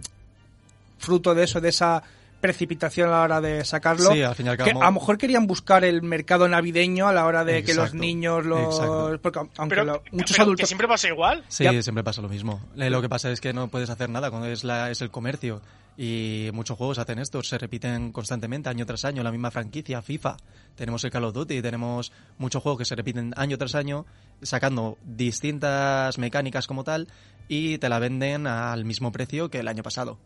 fruto 0.97 1.33
de 1.35 1.43
eso, 1.43 1.61
de 1.61 1.69
esa 1.69 2.03
precipitación 2.39 3.09
a 3.09 3.13
la 3.13 3.21
hora 3.23 3.41
de 3.41 3.65
sacarlo. 3.65 4.11
Sí, 4.11 4.21
al 4.21 4.35
fin 4.35 4.45
y 4.45 4.49
al 4.49 4.57
Que 4.57 4.65
cabo- 4.65 4.83
a 4.83 4.85
lo 4.85 4.91
mejor 4.91 5.17
querían 5.17 5.47
buscar 5.47 5.83
el 5.83 6.03
mercado 6.03 6.47
navideño 6.47 7.07
a 7.07 7.11
la 7.13 7.25
hora 7.25 7.43
de 7.43 7.63
que 7.63 7.73
los 7.73 7.95
niños 7.95 8.45
los... 8.45 8.75
exacto. 8.75 9.19
Porque 9.23 9.39
aunque 9.39 9.75
Pero, 9.75 9.85
lo- 9.85 10.03
muchos 10.11 10.31
pero 10.37 10.43
adultos... 10.43 10.61
que 10.61 10.67
siempre 10.67 10.87
pasa 10.87 11.07
igual. 11.07 11.43
Sí, 11.47 11.63
Ya. 11.63 11.81
siempre 11.81 12.03
pasa 12.03 12.21
lo 12.21 12.29
mismo. 12.29 12.61
Eh, 12.77 12.91
Lo 12.91 13.01
que 13.01 13.09
pasa 13.09 13.31
es 13.31 13.41
que 13.41 13.53
no 13.53 13.69
puedes 13.69 13.89
hacer 13.89 14.09
nada 14.11 14.29
cuando 14.29 14.47
es, 14.47 14.63
la, 14.63 14.91
es 14.91 15.01
el 15.01 15.09
comercio. 15.09 15.61
Y 15.99 16.51
muchos 16.53 16.77
juegos 16.77 16.99
hacen 16.99 17.17
esto, 17.17 17.41
se 17.41 17.57
repiten 17.57 18.11
constantemente, 18.11 18.69
año 18.69 18.85
tras 18.85 19.03
año, 19.03 19.23
la 19.23 19.31
misma 19.31 19.49
franquicia, 19.49 20.03
FIFA. 20.03 20.37
Tenemos 20.75 21.03
el 21.03 21.09
Call 21.09 21.23
of 21.23 21.33
Duty, 21.33 21.59
tenemos 21.63 22.11
muchos 22.37 22.61
juegos 22.61 22.77
que 22.77 22.85
se 22.85 22.93
repiten 22.95 23.33
año 23.35 23.57
tras 23.57 23.73
año, 23.73 24.05
sacando 24.43 24.99
distintas 25.03 26.19
mecánicas 26.19 26.67
como 26.67 26.83
tal, 26.83 27.07
y 27.47 27.79
te 27.79 27.89
la 27.89 27.97
venden 27.97 28.45
al 28.45 28.85
mismo 28.85 29.11
precio 29.11 29.49
que 29.49 29.59
el 29.61 29.67
año 29.67 29.81
pasado. 29.81 30.19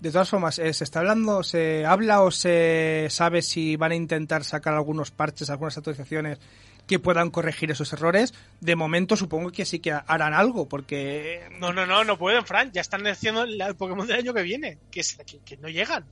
De 0.00 0.10
todas 0.10 0.28
formas, 0.28 0.58
eh, 0.58 0.72
¿se 0.74 0.84
está 0.84 0.98
hablando, 1.00 1.42
se 1.42 1.86
habla 1.86 2.22
o 2.22 2.30
se 2.30 3.06
sabe 3.10 3.40
si 3.42 3.76
van 3.76 3.92
a 3.92 3.94
intentar 3.94 4.44
sacar 4.44 4.74
algunos 4.74 5.10
parches, 5.10 5.48
algunas 5.48 5.78
actualizaciones 5.78 6.38
que 6.86 6.98
puedan 6.98 7.30
corregir 7.30 7.70
esos 7.70 7.90
errores? 7.94 8.34
De 8.60 8.76
momento 8.76 9.16
supongo 9.16 9.50
que 9.50 9.64
sí 9.64 9.78
que 9.78 9.92
harán 9.92 10.34
algo, 10.34 10.68
porque... 10.68 11.48
No, 11.58 11.72
no, 11.72 11.86
no, 11.86 12.04
no 12.04 12.18
pueden, 12.18 12.44
Fran. 12.44 12.70
Ya 12.72 12.82
están 12.82 13.06
haciendo 13.06 13.44
el 13.44 13.74
Pokémon 13.76 14.06
del 14.06 14.18
año 14.18 14.34
que 14.34 14.42
viene, 14.42 14.78
que, 14.90 15.00
es- 15.00 15.16
que, 15.26 15.38
que 15.38 15.56
no 15.56 15.68
llegan. 15.68 16.04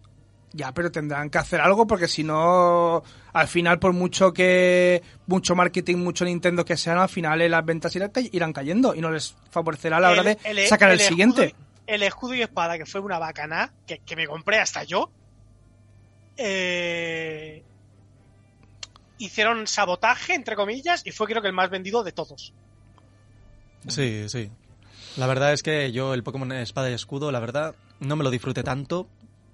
Ya, 0.55 0.73
pero 0.73 0.90
tendrán 0.92 1.29
que 1.31 1.38
hacer 1.38 1.61
algo 1.61 1.87
porque 1.87 2.09
si 2.09 2.25
no, 2.25 3.03
al 3.33 3.49
final, 3.49 3.79
por 3.79 3.92
mucho 3.95 4.33
que 4.35 5.03
mucho 5.27 5.55
marketing, 5.55 5.97
mucho 5.97 6.25
Nintendo 6.27 6.64
que 6.64 6.77
sean, 6.77 6.99
al 6.99 7.09
final 7.09 7.40
eh, 7.40 7.49
las 7.49 7.64
ventas 7.64 7.95
irán, 7.97 8.11
irán 8.33 8.53
cayendo 8.53 8.95
y 8.95 9.01
no 9.01 9.11
les 9.11 9.35
favorecerá 9.51 9.97
a 9.97 10.01
la 10.01 10.11
hora 10.11 10.23
de 10.23 10.38
El- 10.45 10.66
sacar 10.66 10.90
el, 10.90 11.01
siguiente. 11.01 11.55
El 11.87 12.03
escudo 12.03 12.35
y 12.35 12.42
espada, 12.42 12.79
que 12.79 12.87
fue 12.87 13.01
una 13.01 13.18
bacana, 13.18 13.73
que, 13.87 13.99
que 13.99 14.16
me 14.16 14.27
compré 14.27 14.59
hasta 14.59 14.85
yo. 14.85 15.11
eh, 16.37 17.62
hicieron 19.18 19.66
sabotaje, 19.66 20.35
entre 20.35 20.57
comillas, 20.57 21.03
y 21.05 21.12
fue 21.12 21.27
creo 21.27 21.42
que 21.42 21.49
el 21.49 21.55
más 21.55 21.71
vendido 21.71 22.03
de 22.03 22.12
todos. 22.12 22.53
Sí, 23.88 24.29
sí. 24.29 24.51
La 25.16 25.27
verdad 25.27 25.53
es 25.53 25.62
que 25.62 25.92
yo 25.92 26.14
el 26.14 26.23
Pokémon 26.23 26.51
Espada 26.53 26.90
y 26.90 26.95
Escudo, 26.95 27.31
la 27.31 27.40
verdad, 27.40 27.75
no 28.01 28.16
me 28.16 28.25
lo 28.25 28.31
disfruté 28.31 28.62
tanto, 28.62 29.07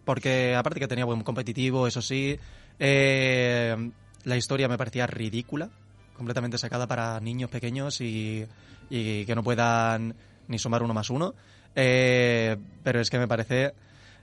porque 0.04 0.54
aparte 0.54 0.80
que 0.80 0.88
tenía 0.88 1.04
buen 1.04 1.22
competitivo, 1.22 1.86
eso 1.86 2.00
sí, 2.00 2.38
eh, 2.78 3.76
la 4.24 4.36
historia 4.36 4.68
me 4.68 4.78
parecía 4.78 5.06
ridícula, 5.06 5.70
completamente 6.16 6.58
sacada 6.58 6.86
para 6.86 7.20
niños 7.20 7.50
pequeños 7.50 8.00
y, 8.00 8.46
y 8.88 9.26
que 9.26 9.34
no 9.34 9.42
puedan 9.42 10.14
ni 10.46 10.58
sumar 10.58 10.82
uno 10.82 10.94
más 10.94 11.10
uno, 11.10 11.34
Eh, 11.80 12.56
pero 12.82 13.00
es 13.00 13.08
que 13.08 13.20
me 13.20 13.28
parece 13.28 13.72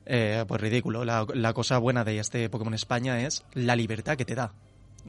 eh, 0.05 0.43
pues 0.45 0.59
ridículo. 0.59 1.05
La, 1.05 1.25
la 1.33 1.53
cosa 1.53 1.77
buena 1.77 2.03
de 2.03 2.19
este 2.19 2.49
Pokémon 2.49 2.73
España 2.73 3.21
es 3.21 3.45
la 3.53 3.77
libertad 3.77 4.17
que 4.17 4.25
te 4.25 4.35
da. 4.35 4.51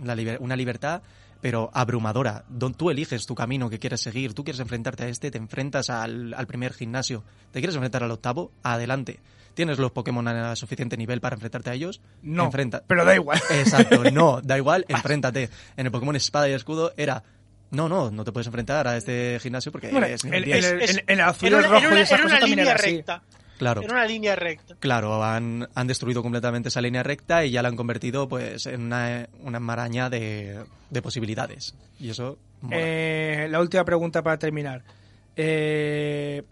La 0.02 0.14
liber- 0.14 0.38
una 0.40 0.54
libertad 0.54 1.02
pero 1.40 1.70
abrumadora. 1.74 2.44
Don, 2.48 2.72
tú 2.74 2.88
eliges 2.90 3.26
tu 3.26 3.34
camino 3.34 3.68
que 3.68 3.78
quieres 3.78 4.00
seguir, 4.00 4.32
tú 4.32 4.42
quieres 4.42 4.58
enfrentarte 4.60 5.04
a 5.04 5.08
este, 5.08 5.30
te 5.30 5.36
enfrentas 5.38 5.90
al, 5.90 6.32
al 6.34 6.46
primer 6.46 6.72
gimnasio, 6.72 7.24
te 7.52 7.60
quieres 7.60 7.74
enfrentar 7.76 8.02
al 8.02 8.10
octavo, 8.10 8.50
adelante. 8.62 9.20
¿Tienes 9.54 9.78
los 9.78 9.90
Pokémon 9.92 10.26
a 10.28 10.56
suficiente 10.56 10.96
nivel 10.96 11.20
para 11.20 11.34
enfrentarte 11.36 11.70
a 11.70 11.74
ellos? 11.74 12.00
No, 12.22 12.44
Enfrenta. 12.46 12.82
pero 12.86 13.04
da 13.04 13.14
igual. 13.14 13.38
Exacto, 13.50 14.02
no, 14.10 14.40
da 14.44 14.56
igual, 14.56 14.86
enfréntate. 14.88 15.50
En 15.76 15.86
el 15.86 15.92
Pokémon 15.92 16.16
Espada 16.16 16.48
y 16.48 16.52
Escudo 16.52 16.92
era, 16.96 17.22
no, 17.70 17.88
no, 17.88 18.10
no 18.10 18.24
te 18.24 18.32
puedes 18.32 18.46
enfrentar 18.46 18.86
a 18.88 18.96
este 18.96 19.38
gimnasio 19.40 19.72
porque 19.72 19.88
Bueno, 19.90 20.06
es 20.06 20.24
en, 20.24 20.30
nivel 20.30 20.44
en 20.44 20.60
10. 20.60 20.64
el, 20.64 20.80
en- 20.82 20.98
en 20.98 21.04
el 21.08 21.20
azul 21.20 21.48
el 21.48 21.54
una, 21.54 21.68
rojo 21.68 21.86
una- 21.88 21.98
y 21.98 22.02
esas 22.02 22.20
cosas 22.20 22.40
también 22.40 22.58
línea 22.58 22.72
era 22.74 22.80
así. 22.82 22.96
recta. 22.96 23.22
Claro. 23.58 23.80
Era 23.82 23.92
una 23.94 24.04
línea 24.04 24.36
recta. 24.36 24.74
Claro, 24.78 25.24
han, 25.24 25.66
han 25.74 25.86
destruido 25.86 26.22
completamente 26.22 26.68
esa 26.68 26.82
línea 26.82 27.02
recta 27.02 27.42
y 27.44 27.50
ya 27.52 27.62
la 27.62 27.68
han 27.68 27.76
convertido 27.76 28.28
pues 28.28 28.66
en 28.66 28.82
una, 28.82 29.26
una 29.40 29.58
maraña 29.60 30.10
de, 30.10 30.62
de 30.90 31.02
posibilidades. 31.02 31.74
Y 31.98 32.10
eso. 32.10 32.38
Eh, 32.70 33.46
la 33.50 33.60
última 33.60 33.84
pregunta 33.84 34.22
para 34.22 34.38
terminar. 34.38 34.82
Eh, 35.36 36.42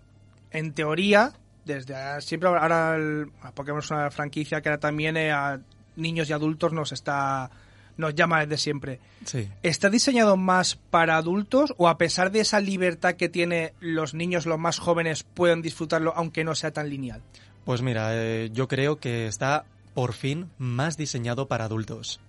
en 0.51 0.73
teoría, 0.73 1.33
desde 1.65 1.95
a- 1.95 2.21
siempre 2.21 2.49
ahora 2.49 2.97
el, 2.97 3.27
Pokémon 3.55 3.81
es 3.81 3.91
una 3.91 4.11
franquicia 4.11 4.61
que 4.63 4.69
ahora 4.71 4.81
también 4.81 5.17
eh, 5.17 5.31
a 5.33 5.61
niños 5.97 6.31
y 6.31 6.33
adultos 6.33 6.73
nos 6.73 6.93
está 6.93 7.51
nos 7.97 8.15
llama 8.15 8.41
desde 8.41 8.59
siempre. 8.59 9.01
Sí. 9.25 9.49
¿Está 9.63 9.91
diseñado 9.91 10.37
más 10.37 10.77
para 10.77 11.17
adultos 11.17 11.75
o 11.77 11.89
a 11.89 11.99
pesar 11.99 12.31
de 12.31 12.41
esa 12.41 12.61
libertad 12.61 13.15
que 13.15 13.29
tiene 13.29 13.75
los 13.81 14.15
niños, 14.15 14.47
los 14.47 14.59
más 14.59 14.79
jóvenes, 14.79 15.23
pueden 15.23 15.63
disfrutarlo 15.63 16.13
aunque 16.17 16.45
no 16.45 16.55
sea 16.55 16.73
tan 16.73 16.89
lineal? 16.89 17.23
Pues 17.65 17.83
mira, 17.83 18.11
eh, 18.13 18.51
yo 18.53 18.69
creo 18.69 18.97
que 18.97 19.27
está 19.27 19.65
por 19.95 20.13
fin 20.13 20.51
más 20.59 20.97
diseñado 20.97 21.49
para 21.49 21.65
adultos. 21.65 22.21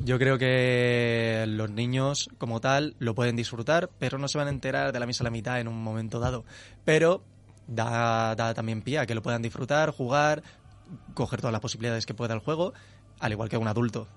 Yo 0.00 0.18
creo 0.18 0.38
que 0.38 1.44
los 1.48 1.70
niños 1.70 2.28
como 2.38 2.60
tal 2.60 2.96
lo 2.98 3.14
pueden 3.14 3.36
disfrutar, 3.36 3.90
pero 3.98 4.18
no 4.18 4.28
se 4.28 4.38
van 4.38 4.48
a 4.48 4.50
enterar 4.50 4.92
de 4.92 5.00
la 5.00 5.06
misa 5.06 5.22
a 5.22 5.26
la 5.26 5.30
mitad 5.30 5.60
en 5.60 5.68
un 5.68 5.82
momento 5.82 6.18
dado. 6.18 6.44
Pero 6.84 7.22
da, 7.66 8.34
da 8.34 8.54
también 8.54 8.82
pie 8.82 8.98
a 8.98 9.06
que 9.06 9.14
lo 9.14 9.22
puedan 9.22 9.42
disfrutar, 9.42 9.90
jugar, 9.90 10.42
coger 11.14 11.40
todas 11.40 11.52
las 11.52 11.60
posibilidades 11.60 12.06
que 12.06 12.14
pueda 12.14 12.34
el 12.34 12.40
juego, 12.40 12.74
al 13.20 13.32
igual 13.32 13.48
que 13.48 13.56
un 13.56 13.68
adulto. 13.68 14.08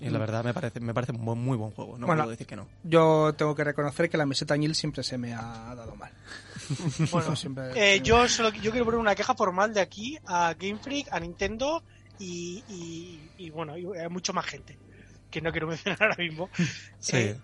Y 0.00 0.10
la 0.10 0.18
verdad 0.18 0.44
me 0.44 0.54
parece, 0.54 0.78
me 0.80 0.94
parece 0.94 1.12
un 1.12 1.24
buen- 1.24 1.38
muy 1.40 1.56
buen 1.56 1.72
juego. 1.72 1.98
No 1.98 2.06
Bueno. 2.06 2.22
puedo 2.22 2.30
decir 2.30 2.46
que 2.46 2.54
no. 2.56 2.68
Yo 2.84 3.34
tengo 3.36 3.54
que 3.54 3.64
reconocer 3.64 4.08
que 4.08 4.16
la 4.16 4.26
meseta 4.26 4.56
Nil 4.56 4.74
siempre 4.74 5.02
se 5.02 5.18
me 5.18 5.34
ha 5.34 5.74
dado 5.74 5.96
mal. 5.96 6.12
Bueno, 7.10 7.34
siempre- 7.36 7.94
eh, 7.96 8.00
yo 8.02 8.28
solo 8.28 8.50
yo 8.50 8.70
quiero 8.70 8.84
poner 8.84 9.00
una 9.00 9.14
queja 9.14 9.34
formal 9.34 9.72
de 9.74 9.80
aquí 9.80 10.18
a 10.26 10.54
Game 10.58 10.78
Freak, 10.78 11.08
a 11.12 11.18
Nintendo 11.20 11.82
y, 12.18 12.62
y, 12.68 13.30
y, 13.38 13.50
bueno, 13.50 13.76
y 13.78 13.86
a 13.98 14.08
mucho 14.08 14.32
más 14.32 14.44
gente 14.46 14.78
que 15.30 15.40
no 15.40 15.50
quiero 15.50 15.66
mencionar 15.68 16.02
ahora 16.02 16.16
mismo. 16.18 16.48
Sí. 16.98 17.16
Eh, 17.16 17.40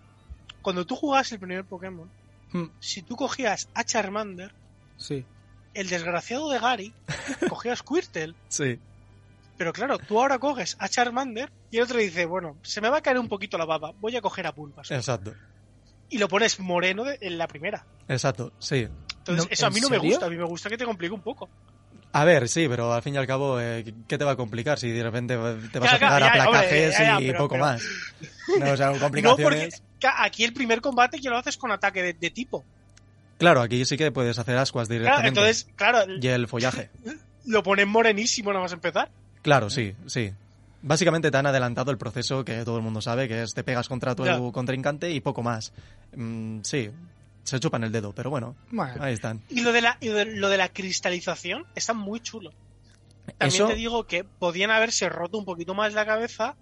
cuando 0.63 0.85
tú 0.87 0.95
jugabas 0.97 1.31
el 1.33 1.39
primer 1.39 1.65
Pokémon, 1.65 2.09
Hmm, 2.53 2.67
si 2.79 3.03
tú 3.03 3.17
cogías 3.17 3.69
a 3.75 3.83
Charmander, 3.83 4.55
sí. 4.97 5.25
el 5.75 5.89
desgraciado 5.89 6.49
de 6.51 6.61
Gary 6.61 6.95
cogía 7.49 7.73
a 7.73 7.77
Squirtle. 7.77 8.35
Sí. 8.49 8.79
Pero 9.57 9.73
claro, 9.73 9.99
tú 9.99 10.21
ahora 10.21 10.39
coges 10.39 10.77
a 10.81 10.89
Charmander 10.89 11.51
y 11.71 11.77
el 11.77 11.85
otro 11.85 11.99
dice, 11.99 12.25
bueno, 12.27 12.57
se 12.63 12.81
me 12.81 12.89
va 12.89 12.99
a 12.99 13.03
caer 13.03 13.19
un 13.19 13.29
poquito 13.29 13.57
la 13.57 13.65
baba, 13.65 13.93
voy 14.01 14.17
a 14.17 14.21
coger 14.21 14.47
a 14.47 14.53
Bulbasaur. 14.53 14.99
Exacto. 14.99 15.33
Y 16.11 16.19
lo 16.19 16.29
pones 16.29 16.59
moreno 16.61 17.05
de- 17.05 17.19
en 17.21 17.39
la 17.39 17.47
primera. 17.47 17.85
Exacto, 18.09 18.53
sí. 18.59 18.89
Entonces, 19.19 19.47
No, 19.47 19.51
eso 19.51 19.65
a 19.67 19.69
¿en 19.69 19.75
mí 19.75 19.81
no 19.81 19.89
me 19.89 19.99
gusta, 19.99 20.27
a 20.27 20.29
mí 20.31 20.37
me 20.37 20.45
gusta 20.45 20.69
que 20.69 20.77
te 20.77 20.85
complique 20.85 21.15
un 21.15 21.23
poco. 21.23 21.49
A 22.13 22.25
ver, 22.25 22.49
sí, 22.49 22.67
pero 22.69 22.93
al 22.93 23.03
fin 23.03 23.15
y 23.15 23.17
al 23.17 23.27
cabo, 23.27 23.61
eh, 23.61 23.85
¿qué 24.07 24.19
te 24.19 24.25
va 24.25 24.33
a 24.33 24.37
complicar 24.37 24.79
si 24.79 24.91
de 24.91 25.03
repente 25.03 25.35
te 25.73 25.79
vas 25.81 25.91
Ya, 25.91 25.97
a 25.97 25.99
pegar 25.99 26.21
ya, 26.23 26.29
a 26.29 26.33
placajes 26.33 26.93
ya, 26.99 27.05
ya, 27.05 27.21
y 27.21 27.27
pero- 27.27 27.39
poco 27.39 27.55
pero- 27.55 27.65
más? 27.65 27.83
No, 28.61 28.71
o 28.73 28.77
sea, 28.77 28.91
No, 29.23 29.37
porque 29.37 29.69
aquí 30.19 30.45
el 30.45 30.53
primer 30.53 30.81
combate 30.81 31.19
ya 31.21 31.31
lo 31.31 31.39
haces 31.39 31.57
con 31.57 31.73
ataque 31.73 32.03
de, 32.03 32.13
de 32.13 32.31
tipo. 32.31 32.65
Claro, 33.39 33.63
aquí 33.63 33.85
sí 33.85 33.97
que 33.97 34.13
puedes 34.13 34.39
hacer 34.39 34.57
ascuas 34.57 34.87
Claro, 34.89 35.01
directamente. 35.03 35.29
entonces, 35.29 35.67
claro, 35.75 36.05
Y 36.21 36.27
el 36.29 36.47
follaje. 36.47 36.91
lo 37.47 37.63
pones 37.65 37.87
morenísimo 37.87 38.51
nada 38.53 38.63
más 38.63 38.73
empezar. 38.73 39.11
Claro, 39.45 39.69
sí, 39.71 39.95
sí. 40.07 40.33
Básicamente 40.83 41.31
te 41.31 41.37
han 41.37 41.47
adelantado 41.47 41.91
el 41.93 41.99
proceso 41.99 42.45
que 42.45 42.65
todo 42.65 42.79
el 42.79 42.83
mundo 42.83 43.01
sabe, 43.01 43.29
que 43.29 43.43
es 43.43 43.55
te 43.55 43.63
pegas 43.63 43.89
contra 43.89 44.15
tu 44.17 44.25
Ya. 44.25 44.39
contrincante 44.53 45.11
y 45.11 45.21
poco 45.21 45.43
más. 45.43 45.73
Mm, 46.17 46.61
sí, 46.63 46.91
se 47.45 47.61
chupan 47.61 47.85
el 47.85 47.93
dedo, 47.93 48.13
pero 48.13 48.31
bueno, 48.31 48.57
Bueno, 48.71 49.03
ahí 49.05 49.13
están. 49.15 49.43
Y 49.51 49.61
lo 49.61 49.73
de 49.73 49.83
la, 49.83 49.99
y 50.01 50.09
lo 50.09 50.49
de 50.49 50.57
la 50.57 50.71
cristalización 50.71 51.67
está 51.75 51.93
muy 51.93 52.21
chulo. 52.21 52.53
También 53.39 53.63
Eso, 53.63 53.69
te 53.69 53.75
digo 53.75 54.07
que 54.07 54.25
podían 54.25 54.71
haberse 54.71 55.09
roto 55.11 55.39
un 55.39 55.45
poquito 55.45 55.75
más 55.75 55.93
la 55.95 56.05
cabeza 56.07 56.57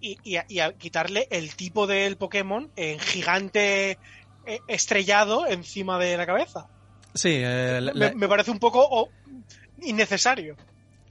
y, 0.00 0.18
y 0.22 0.36
a, 0.36 0.44
y 0.48 0.60
a 0.60 0.72
quitarle 0.74 1.26
el 1.30 1.54
tipo 1.56 1.86
del 1.86 2.16
Pokémon 2.16 2.70
en 2.76 2.98
gigante 2.98 3.98
eh, 4.46 4.60
estrellado 4.68 5.46
encima 5.46 5.98
de 5.98 6.16
la 6.18 6.26
cabeza. 6.26 6.68
sí, 7.14 7.32
eh, 7.34 7.80
la, 7.82 7.92
Me, 7.94 8.14
me 8.14 8.28
parece 8.28 8.50
un 8.50 8.58
poco 8.58 8.86
oh, 8.90 9.08
innecesario. 9.82 10.56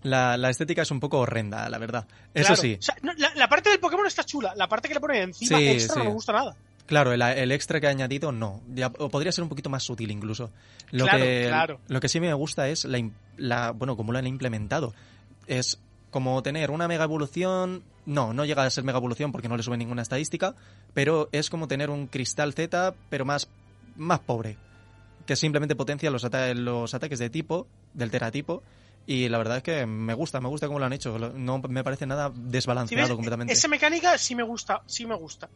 La- 0.04 0.38
la 0.38 0.50
estética 0.50 0.82
es 0.84 0.92
un 0.92 1.00
poco 1.00 1.20
horrenda, 1.20 1.68
la 1.70 1.78
verdad. 1.78 2.08
Eso 2.34 2.48
Claro. 2.48 2.62
sí, 2.62 2.78
O 2.80 2.82
sea, 2.82 2.96
no, 3.02 3.12
la, 3.18 3.34
la 3.36 3.48
parte 3.50 3.70
del 3.70 3.80
Pokémon 3.80 4.06
está 4.08 4.24
chula, 4.24 4.54
la 4.56 4.68
parte 4.68 4.88
que 4.88 4.94
le 4.94 5.00
ponen 5.00 5.24
encima 5.24 5.58
Sí, 5.58 5.68
extra 5.70 5.98
no 5.98 6.06
me 6.06 6.14
gusta 6.14 6.34
nada. 6.34 6.56
Claro, 6.86 7.14
el, 7.14 7.22
el 7.22 7.52
extra 7.52 7.80
que 7.80 7.86
ha 7.88 7.92
añadido 7.92 8.32
no. 8.32 8.62
Ya- 8.74 8.92
o 8.98 9.10
podría 9.10 9.32
ser 9.32 9.44
un 9.44 9.50
poquito 9.50 9.70
más 9.70 9.84
sutil 9.84 10.10
incluso. 10.10 10.50
Lo 10.92 11.04
Claro, 11.06 11.20
que, 11.24 11.46
claro. 11.48 11.80
Lo 11.88 12.00
que 12.00 12.10
sí 12.10 12.20
me 12.20 12.34
gusta 12.34 12.68
es 12.68 12.86
la, 13.38 13.72
bueno, 13.72 13.96
cómo 13.96 14.12
lo 14.12 14.18
han 14.18 14.26
implementado. 14.28 14.94
Es 15.46 15.80
como 16.10 16.42
tener 16.42 16.72
una 16.72 16.88
mega 16.88 17.04
evolución. 17.04 17.84
No, 18.08 18.34
no 18.34 18.44
llega 18.46 18.64
a 18.64 18.70
ser 18.72 18.84
mega 18.84 18.98
evolución 18.98 19.32
porque 19.32 19.48
no 19.48 19.56
le 19.56 19.62
sube 19.62 19.78
ninguna 19.78 20.02
estadística. 20.02 20.56
Pero 20.96 21.30
es 21.32 21.52
como 21.52 21.68
tener 21.68 21.92
un 21.92 22.08
cristal 22.08 22.54
Z, 22.54 22.96
pero 23.12 23.24
más, 23.24 23.48
más 23.96 24.20
pobre. 24.22 24.58
Que 25.28 25.36
simplemente 25.36 25.76
potencia 25.76 26.10
los, 26.10 26.24
ata- 26.26 26.56
los 26.56 26.92
ataques 26.96 27.20
de 27.20 27.30
tipo, 27.30 27.68
del 27.94 28.10
teratipo. 28.10 28.64
Y 29.12 29.28
la 29.28 29.40
verdad 29.40 29.58
es 29.58 29.64
que 29.64 29.88
me 29.88 30.14
gusta, 30.14 30.40
me 30.40 30.50
gusta 30.50 30.68
cómo 30.68 30.78
lo 30.78 30.86
han 30.86 30.94
hecho. 30.94 31.18
No 31.18 31.58
me 31.68 31.84
parece 31.84 32.06
nada 32.06 32.32
desbalanceado 32.36 33.08
ves, 33.08 33.16
completamente. 33.16 33.54
esa 33.54 33.68
mecánica 33.68 34.16
sí 34.20 34.36
me 34.36 34.44
gusta, 34.44 34.84
sí 34.86 35.08
me 35.08 35.16
gusta. 35.16 35.50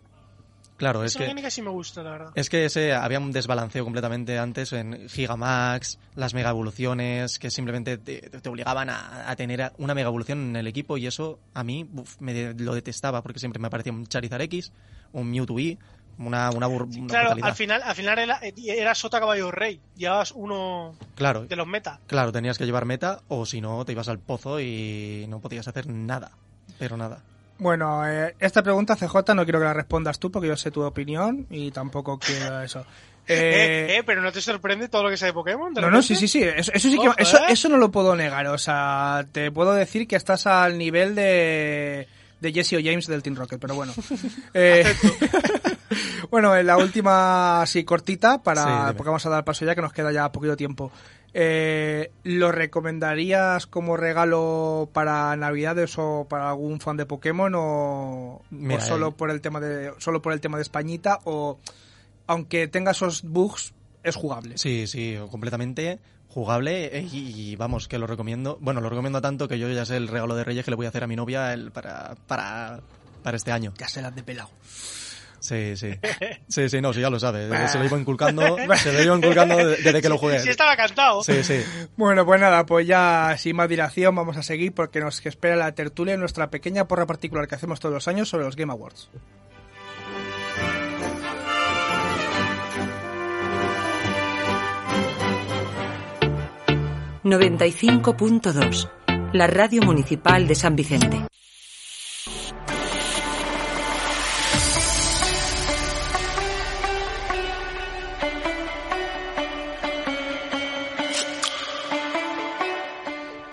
Claro, 0.76 1.04
es 1.04 1.12
esa 1.12 1.20
que. 1.20 1.26
mecánica 1.26 1.52
sí 1.52 1.62
me 1.62 1.70
gusta, 1.70 2.02
la 2.02 2.12
verdad. 2.14 2.32
Es 2.34 2.50
que 2.50 2.66
ese 2.66 2.94
había 2.94 3.20
un 3.20 3.32
desbalanceo 3.32 3.84
completamente 3.84 4.40
antes 4.40 4.74
en 4.74 5.08
Gigamax, 5.08 6.00
las 6.16 6.34
mega 6.34 6.50
evoluciones, 6.50 7.38
que 7.38 7.52
simplemente 7.52 8.00
te, 8.00 8.22
te 8.22 8.50
obligaban 8.50 8.90
a, 8.90 9.30
a 9.30 9.36
tener 9.36 9.72
una 9.78 9.94
mega 9.94 10.08
evolución 10.08 10.40
en 10.50 10.56
el 10.56 10.66
equipo 10.66 10.98
y 10.98 11.06
eso 11.06 11.38
a 11.54 11.64
mí 11.64 11.88
uf, 11.94 12.16
me 12.20 12.34
de- 12.34 12.56
lo 12.56 12.74
detestaba 12.74 13.22
porque 13.22 13.40
siempre 13.40 13.62
me 13.62 13.70
parecía 13.70 13.94
un 13.94 14.08
Charizard 14.08 14.42
X, 14.42 14.72
un 15.12 15.30
Mewtwo 15.30 15.60
E, 15.60 15.78
una, 16.18 16.50
una, 16.52 16.68
bur- 16.68 16.84
una 16.98 17.08
Claro, 17.08 17.26
brutalidad. 17.30 17.50
al 17.50 17.56
final, 17.56 17.82
al 17.84 17.96
final 17.96 18.20
era, 18.20 18.40
era 18.68 18.96
Sota 18.96 19.20
Caballo 19.20 19.52
Rey. 19.52 19.80
Llevabas 19.96 20.32
uno 20.34 20.96
Claro, 21.16 21.46
de 21.46 21.56
los 21.56 21.68
meta. 21.68 22.00
claro, 22.08 22.32
tenías 22.32 22.58
que 22.58 22.66
llevar 22.66 22.86
meta 22.86 23.22
o 23.28 23.46
si 23.46 23.62
no 23.62 23.84
te 23.86 23.92
ibas 23.94 24.08
al 24.08 24.20
pozo 24.20 24.60
y 24.60 25.26
no 25.30 25.40
podías 25.40 25.68
hacer 25.68 25.88
nada, 25.88 26.32
pero 26.80 26.98
nada. 26.98 27.20
Bueno, 27.60 28.06
eh, 28.08 28.36
esta 28.40 28.64
pregunta, 28.64 28.96
CJ, 28.96 29.34
no 29.36 29.44
quiero 29.46 29.60
que 29.60 29.66
la 29.66 29.74
respondas 29.74 30.20
tú 30.20 30.32
porque 30.32 30.48
yo 30.50 30.58
sé 30.58 30.72
tu 30.72 30.82
opinión 30.84 31.46
y 31.50 31.72
tampoco 31.72 32.18
quiero 32.20 32.62
eso. 32.62 32.86
Eh, 33.26 33.88
Eh, 33.88 33.96
eh, 34.00 34.04
pero 34.06 34.22
no 34.22 34.34
te 34.34 34.42
sorprende 34.42 34.90
todo 34.90 35.04
lo 35.04 35.10
que 35.10 35.16
sea 35.16 35.28
de 35.30 35.34
Pokémon. 35.34 35.74
¿De 35.74 35.80
no, 35.80 35.90
no, 35.90 36.02
sí, 36.02 36.14
sí, 36.14 36.28
sí. 36.28 36.44
Eso, 36.44 36.74
eso 36.74 36.90
sí 36.90 37.00
que, 37.00 37.08
Ojo, 37.08 37.18
eso, 37.18 37.38
¿eh? 37.38 37.46
eso 37.52 37.70
no 37.70 37.78
lo 37.78 37.90
puedo 37.90 38.18
negar. 38.18 38.46
O 38.48 38.58
sea, 38.58 39.26
te 39.32 39.50
puedo 39.50 39.72
decir 39.74 40.10
que 40.10 40.18
estás 40.18 40.46
al 40.46 40.78
nivel 40.78 41.16
de, 41.16 42.06
de 42.42 42.52
Jesse 42.52 42.74
o 42.74 42.80
James 42.84 43.08
del 43.08 43.24
Team 43.24 43.38
Rocket, 43.38 43.62
pero 43.62 43.76
bueno. 43.76 43.94
Eh, 44.54 44.84
bueno, 46.34 46.56
en 46.56 46.66
la 46.66 46.78
última, 46.80 47.62
así 47.62 47.84
cortita, 47.84 48.42
para, 48.42 48.64
Sí, 48.64 48.94
porque 48.98 49.10
vamos 49.10 49.24
a 49.28 49.30
dar 49.30 49.46
paso 49.46 49.66
ya, 49.66 49.76
que 49.76 49.84
nos 49.84 49.94
queda 49.94 50.12
ya 50.12 50.32
poquito 50.32 50.58
tiempo. 50.58 50.92
Eh, 51.32 52.10
¿Lo 52.24 52.52
recomendarías 52.52 53.68
como 53.68 53.98
regalo 53.98 54.90
para 54.94 55.36
Navidades 55.36 55.94
o 56.00 56.26
para 56.28 56.50
algún 56.50 56.80
fan 56.80 56.98
de 56.98 57.06
Pokémon 57.06 57.54
o, 57.56 58.42
Mira, 58.50 58.84
o 58.84 58.88
solo 58.88 59.08
el- 59.10 59.14
por 59.14 59.30
el 59.30 59.42
tema 59.42 59.60
de 59.60 59.94
solo 60.00 60.24
por 60.24 60.34
el 60.34 60.42
tema 60.42 60.58
de 60.58 60.64
Españita 60.64 61.20
o 61.26 61.60
aunque 62.26 62.68
tenga 62.68 62.92
esos 62.94 63.22
bugs 63.22 63.76
es 64.02 64.16
jugable? 64.16 64.58
Sí, 64.58 64.88
sí, 64.88 65.16
completamente 65.30 66.00
jugable 66.30 66.98
eh, 66.98 67.08
y, 67.12 67.52
y 67.52 67.56
vamos, 67.58 67.88
que 67.88 68.00
lo 68.00 68.08
recomiendo. 68.08 68.58
Bueno, 68.60 68.82
lo 68.82 68.90
recomiendo 68.90 69.22
tanto 69.22 69.48
que 69.48 69.60
yo 69.60 69.70
ya 69.70 69.86
sé 69.86 69.98
el 69.98 70.08
regalo 70.08 70.36
de 70.36 70.44
Reyes 70.44 70.66
que 70.66 70.72
le 70.72 70.78
voy 70.78 70.88
a 70.88 70.90
hacer 70.90 71.04
a 71.04 71.08
mi 71.08 71.16
novia 71.16 71.54
el- 71.54 71.70
para, 71.72 72.16
para, 72.26 72.80
para 73.22 73.38
este 73.38 73.52
año. 73.52 73.72
Ya 73.78 73.88
se 73.88 74.02
las 74.02 74.16
de 74.16 74.24
pelado. 74.24 74.50
Sí, 75.44 75.76
sí. 75.76 75.90
Sí, 76.48 76.70
sí, 76.70 76.80
no, 76.82 76.94
sí, 76.94 77.02
ya 77.02 77.10
lo 77.10 77.20
sabe. 77.20 77.50
Se 77.68 77.78
lo 77.78 77.84
iba 77.86 78.00
inculcando, 78.00 78.56
se 78.78 78.94
lo 78.94 79.04
iba 79.04 79.18
inculcando 79.18 79.58
de- 79.58 79.76
desde 79.78 80.02
que 80.02 80.08
lo 80.08 80.18
jugué. 80.18 80.40
Sí, 80.40 80.50
estaba 80.50 80.78
cantado. 80.78 81.22
Sí, 81.22 81.44
sí. 81.44 81.62
Bueno, 81.98 82.26
pues 82.26 82.40
nada, 82.40 82.66
pues 82.66 82.88
ya 82.88 83.36
sin 83.38 83.56
más 83.58 83.68
dilación 83.68 84.16
vamos 84.16 84.38
a 84.38 84.44
seguir 84.44 84.74
porque 84.74 85.02
nos 85.02 85.24
espera 85.26 85.56
la 85.58 85.74
tertulia 85.74 86.14
en 86.14 86.22
nuestra 86.22 86.50
pequeña 86.50 86.88
porra 86.88 87.06
particular 87.06 87.48
que 87.48 87.56
hacemos 87.56 87.82
todos 87.82 87.94
los 87.94 88.08
años 88.08 88.30
sobre 88.30 88.46
los 88.46 88.56
Game 88.56 88.72
Awards. 88.72 89.10
.2 97.24 98.90
La 99.34 99.48
radio 99.48 99.82
municipal 99.82 100.48
de 100.48 100.56
San 100.56 100.76
Vicente. 100.76 101.26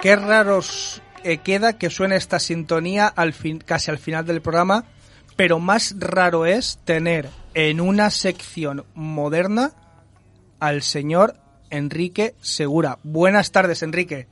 Qué 0.01 0.17
raros 0.17 1.03
eh, 1.25 1.39
queda 1.39 1.77
que 1.77 1.91
suene 1.91 2.17
esta 2.17 2.39
sintonía 2.39 3.07
al 3.07 3.35
fin, 3.35 3.59
casi 3.59 3.91
al 3.91 3.99
final 3.99 4.25
del 4.25 4.41
programa, 4.41 4.85
pero 5.37 5.59
más 5.59 5.95
raro 5.99 6.47
es 6.47 6.79
tener 6.87 7.29
en 7.53 7.83
una 7.83 8.09
sección 8.09 8.87
moderna 8.95 9.73
al 10.59 10.81
señor 10.81 11.35
Enrique 11.69 12.35
Segura. 12.41 12.97
Buenas 13.03 13.53
tardes, 13.53 13.83
Enrique. 13.83 14.27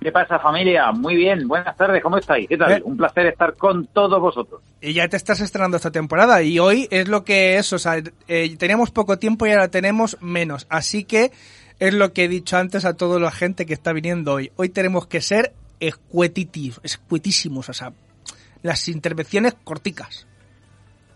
¿Qué 0.00 0.12
pasa 0.12 0.38
familia? 0.38 0.92
Muy 0.92 1.16
bien, 1.16 1.48
buenas 1.48 1.76
tardes, 1.76 2.00
¿cómo 2.00 2.18
estáis? 2.18 2.48
¿Qué 2.48 2.56
tal? 2.56 2.72
Eh. 2.74 2.82
Un 2.84 2.96
placer 2.96 3.26
estar 3.26 3.56
con 3.56 3.88
todos 3.88 4.20
vosotros. 4.20 4.62
Y 4.80 4.92
ya 4.92 5.08
te 5.08 5.16
estás 5.16 5.40
estrenando 5.40 5.78
esta 5.78 5.90
temporada 5.90 6.42
y 6.42 6.60
hoy 6.60 6.86
es 6.92 7.08
lo 7.08 7.24
que 7.24 7.56
es, 7.56 7.72
o 7.72 7.78
sea, 7.80 8.00
eh, 8.28 8.56
teníamos 8.56 8.92
poco 8.92 9.18
tiempo 9.18 9.48
y 9.48 9.50
ahora 9.50 9.66
tenemos 9.66 10.16
menos. 10.20 10.68
Así 10.70 11.02
que 11.02 11.32
es 11.78 11.94
lo 11.94 12.12
que 12.12 12.24
he 12.24 12.28
dicho 12.28 12.56
antes 12.56 12.84
a 12.84 12.94
toda 12.94 13.18
la 13.20 13.30
gente 13.30 13.66
que 13.66 13.74
está 13.74 13.92
viniendo 13.92 14.32
hoy. 14.34 14.50
Hoy 14.56 14.68
tenemos 14.70 15.06
que 15.06 15.20
ser 15.20 15.52
escuetitis- 15.80 16.80
escuetísimos, 16.82 17.68
o 17.68 17.72
sea, 17.72 17.92
las 18.62 18.88
intervenciones 18.88 19.54
corticas. 19.64 20.26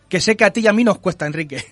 Que 0.09 0.21
sé 0.21 0.37
que 0.37 0.45
a 0.45 0.51
ti 0.51 0.61
y 0.61 0.67
a 0.67 0.73
mí 0.73 0.85
nos 0.85 0.99
cuesta, 0.99 1.27
Enrique. 1.27 1.65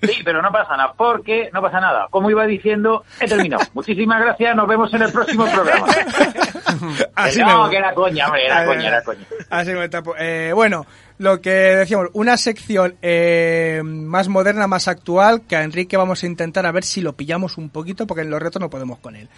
Sí, 0.00 0.22
pero 0.24 0.40
no 0.40 0.52
pasa 0.52 0.76
nada, 0.76 0.92
porque 0.96 1.50
no 1.52 1.60
pasa 1.60 1.80
nada. 1.80 2.06
Como 2.10 2.30
iba 2.30 2.46
diciendo, 2.46 3.04
he 3.20 3.26
terminado. 3.26 3.64
Muchísimas 3.74 4.20
gracias, 4.20 4.54
nos 4.54 4.68
vemos 4.68 4.94
en 4.94 5.02
el 5.02 5.10
próximo 5.12 5.44
programa. 5.50 5.86
Así 7.16 7.40
no, 7.40 7.64
me 7.64 7.70
que 7.70 7.76
era 7.78 7.92
coña, 7.94 8.26
hombre, 8.26 8.46
era 8.46 8.64
coña, 8.64 8.86
era 8.88 9.02
coña. 9.02 9.26
Así 9.50 9.72
me 9.72 9.88
tapo. 9.88 10.14
Eh, 10.16 10.52
bueno, 10.54 10.86
lo 11.18 11.40
que 11.40 11.50
decíamos, 11.50 12.08
una 12.12 12.36
sección 12.36 12.96
eh, 13.02 13.82
más 13.84 14.28
moderna, 14.28 14.66
más 14.66 14.88
actual, 14.88 15.42
que 15.42 15.56
a 15.56 15.64
Enrique 15.64 15.96
vamos 15.96 16.22
a 16.22 16.26
intentar 16.26 16.64
a 16.64 16.72
ver 16.72 16.84
si 16.84 17.00
lo 17.00 17.14
pillamos 17.14 17.58
un 17.58 17.70
poquito, 17.70 18.06
porque 18.06 18.22
en 18.22 18.30
los 18.30 18.40
retos 18.40 18.60
no 18.60 18.70
podemos 18.70 18.98
con 19.00 19.16
él. 19.16 19.28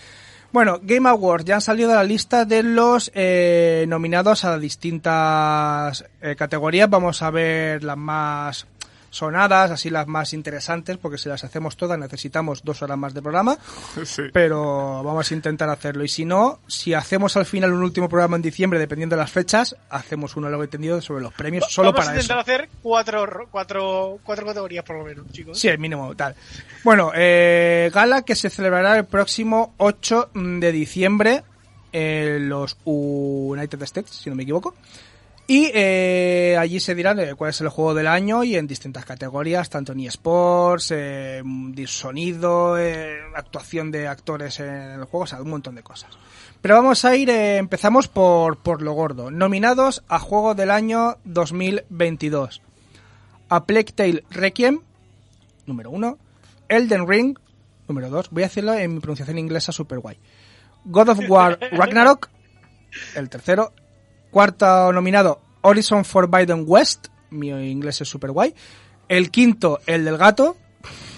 Bueno, 0.53 0.81
Game 0.83 1.09
Awards 1.09 1.45
ya 1.45 1.55
han 1.55 1.61
salido 1.61 1.91
de 1.91 1.95
la 1.95 2.05
lista 2.05 2.45
de 2.45 2.63
los 2.65 3.11
eh, 3.15 3.85
nominados 3.89 4.45
a 4.45 4.59
distintas 4.59 6.05
eh, 6.21 6.35
categorías. 6.37 6.91
Vamos 6.91 7.23
a 7.23 7.31
ver 7.31 7.85
las 7.85 7.97
más 7.97 8.67
sonadas, 9.11 9.71
así 9.73 9.91
las 9.91 10.07
más 10.07 10.33
interesantes, 10.33 10.97
porque 10.97 11.19
si 11.19 11.29
las 11.29 11.45
hacemos 11.45 11.77
todas 11.77 11.99
necesitamos 11.99 12.63
dos 12.65 12.81
horas 12.83 12.97
más 12.97 13.13
de 13.15 13.23
programa. 13.23 13.59
Sí. 14.05 14.23
Pero 14.33 15.03
vamos 15.03 15.31
a 15.31 15.35
intentar 15.35 15.69
hacerlo. 15.69 16.05
Y 16.05 16.09
si 16.09 16.25
no, 16.25 16.61
si 16.67 16.95
hacemos 16.95 17.37
al 17.37 17.45
final 17.45 17.73
un 17.73 17.83
último 17.83 18.09
programa 18.09 18.37
en 18.37 18.43
diciembre, 18.43 18.79
dependiendo 18.79 19.15
de 19.17 19.21
las 19.21 19.31
fechas, 19.31 19.77
hacemos 19.91 20.37
uno 20.37 20.49
largo 20.49 20.65
y 20.65 20.69
tendido 20.69 21.01
sobre 21.01 21.23
los 21.23 21.33
premios, 21.35 21.67
solo 21.69 21.93
Vamos 21.93 22.07
para 22.07 22.11
a 22.17 22.21
eso. 22.21 22.33
intentar 22.33 22.39
hacer 22.39 22.69
cuatro, 22.83 23.49
cuatro, 23.51 24.19
cuatro 24.25 24.47
categorías 24.47 24.85
por 24.85 24.97
lo 24.99 25.05
menos, 25.05 25.31
chicos. 25.33 25.59
Sí, 25.59 25.69
el 25.69 25.79
mínimo 25.79 26.15
tal. 26.17 26.35
Bueno, 26.83 27.13
eh, 27.15 27.91
gala 27.93 28.23
que 28.23 28.35
se 28.35 28.49
celebrará 28.51 28.97
el 28.97 29.05
próximo 29.05 29.75
8 29.79 30.31
de 30.35 30.73
diciembre 30.73 31.43
en 31.93 32.49
los 32.49 32.77
United 32.85 33.83
States, 33.83 34.11
si 34.11 34.31
no 34.31 34.37
me 34.37 34.45
equivoco. 34.45 34.75
Y 35.51 35.69
eh, 35.75 36.57
allí 36.57 36.79
se 36.79 36.95
dirán 36.95 37.19
eh, 37.19 37.35
cuál 37.35 37.51
es 37.51 37.61
el 37.61 37.71
juego 37.71 37.93
del 37.93 38.07
año 38.07 38.45
y 38.45 38.55
en 38.55 38.69
distintas 38.69 39.05
categorías, 39.05 39.69
tanto 39.69 39.91
en 39.91 39.99
eSports, 39.99 40.93
eh, 40.93 41.43
sonido, 41.87 42.79
eh, 42.79 43.19
actuación 43.35 43.91
de 43.91 44.07
actores 44.07 44.61
en 44.61 44.69
el 44.69 45.05
juego, 45.07 45.25
o 45.25 45.27
sea, 45.27 45.43
un 45.43 45.51
montón 45.51 45.75
de 45.75 45.83
cosas. 45.83 46.11
Pero 46.61 46.77
vamos 46.77 47.05
a 47.05 47.17
ir, 47.17 47.31
empezamos 47.31 48.07
por, 48.07 48.59
por 48.59 48.81
lo 48.81 48.93
gordo. 48.93 49.33
Nominados 49.33 50.05
a 50.07 50.21
Juego 50.21 50.55
del 50.55 50.71
Año 50.71 51.17
2022. 51.25 52.63
A 53.49 53.67
Plague 53.67 53.93
Tale 53.93 54.25
Requiem, 54.31 54.83
número 55.67 55.91
uno. 55.91 56.17
Elden 56.69 57.09
Ring, 57.09 57.37
número 57.89 58.09
dos. 58.09 58.31
Voy 58.31 58.45
a 58.45 58.47
decirlo 58.47 58.75
en 58.75 58.95
mi 58.95 59.01
pronunciación 59.01 59.37
inglesa 59.37 59.73
super 59.73 59.99
guay. 59.99 60.17
God 60.85 61.09
of 61.09 61.19
War 61.29 61.59
Ragnarok, 61.73 62.31
el 63.17 63.29
tercero. 63.29 63.73
Cuarto 64.31 64.93
nominado, 64.93 65.41
Horizon 65.63 66.05
Forbidden 66.05 66.65
West, 66.67 67.09
mi 67.31 67.49
inglés 67.49 68.01
es 68.01 68.09
super 68.09 68.31
guay. 68.31 68.55
El 69.09 69.31
quinto, 69.31 69.81
el 69.87 70.05
del 70.05 70.17
gato. 70.17 70.57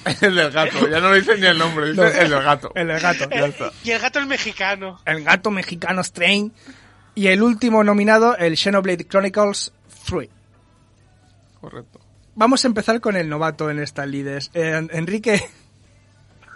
El 0.21 0.35
del 0.35 0.51
gato, 0.51 0.89
ya 0.89 0.99
no 0.99 1.13
le 1.13 1.21
dicen 1.21 1.41
ni 1.41 1.47
el 1.47 1.57
nombre, 1.57 1.91
dice 1.91 2.01
No. 2.01 2.07
el 2.09 2.31
del 2.31 2.43
gato. 2.43 2.73
El 2.75 2.89
del 2.89 3.01
gato. 3.01 3.29
Y 3.85 3.91
el 3.93 4.01
gato 4.01 4.19
es 4.19 4.27
mexicano. 4.27 4.99
El 5.05 5.23
gato 5.23 5.53
mexicano 5.53 6.03
Strain. 6.03 6.53
Y 7.15 7.29
el 7.29 7.41
último 7.41 7.85
nominado, 7.85 8.37
el 8.37 8.57
Xenoblade 8.57 9.07
Chronicles 9.07 9.73
3. 10.09 10.29
Correcto. 11.61 12.01
Vamos 12.35 12.65
a 12.65 12.67
empezar 12.69 13.01
con 13.01 13.15
el 13.17 13.29
novato 13.29 13.71
en 13.71 13.79
estas 13.79 14.09
lides. 14.09 14.51
Eh, 14.55 14.89
Enrique. 14.91 15.49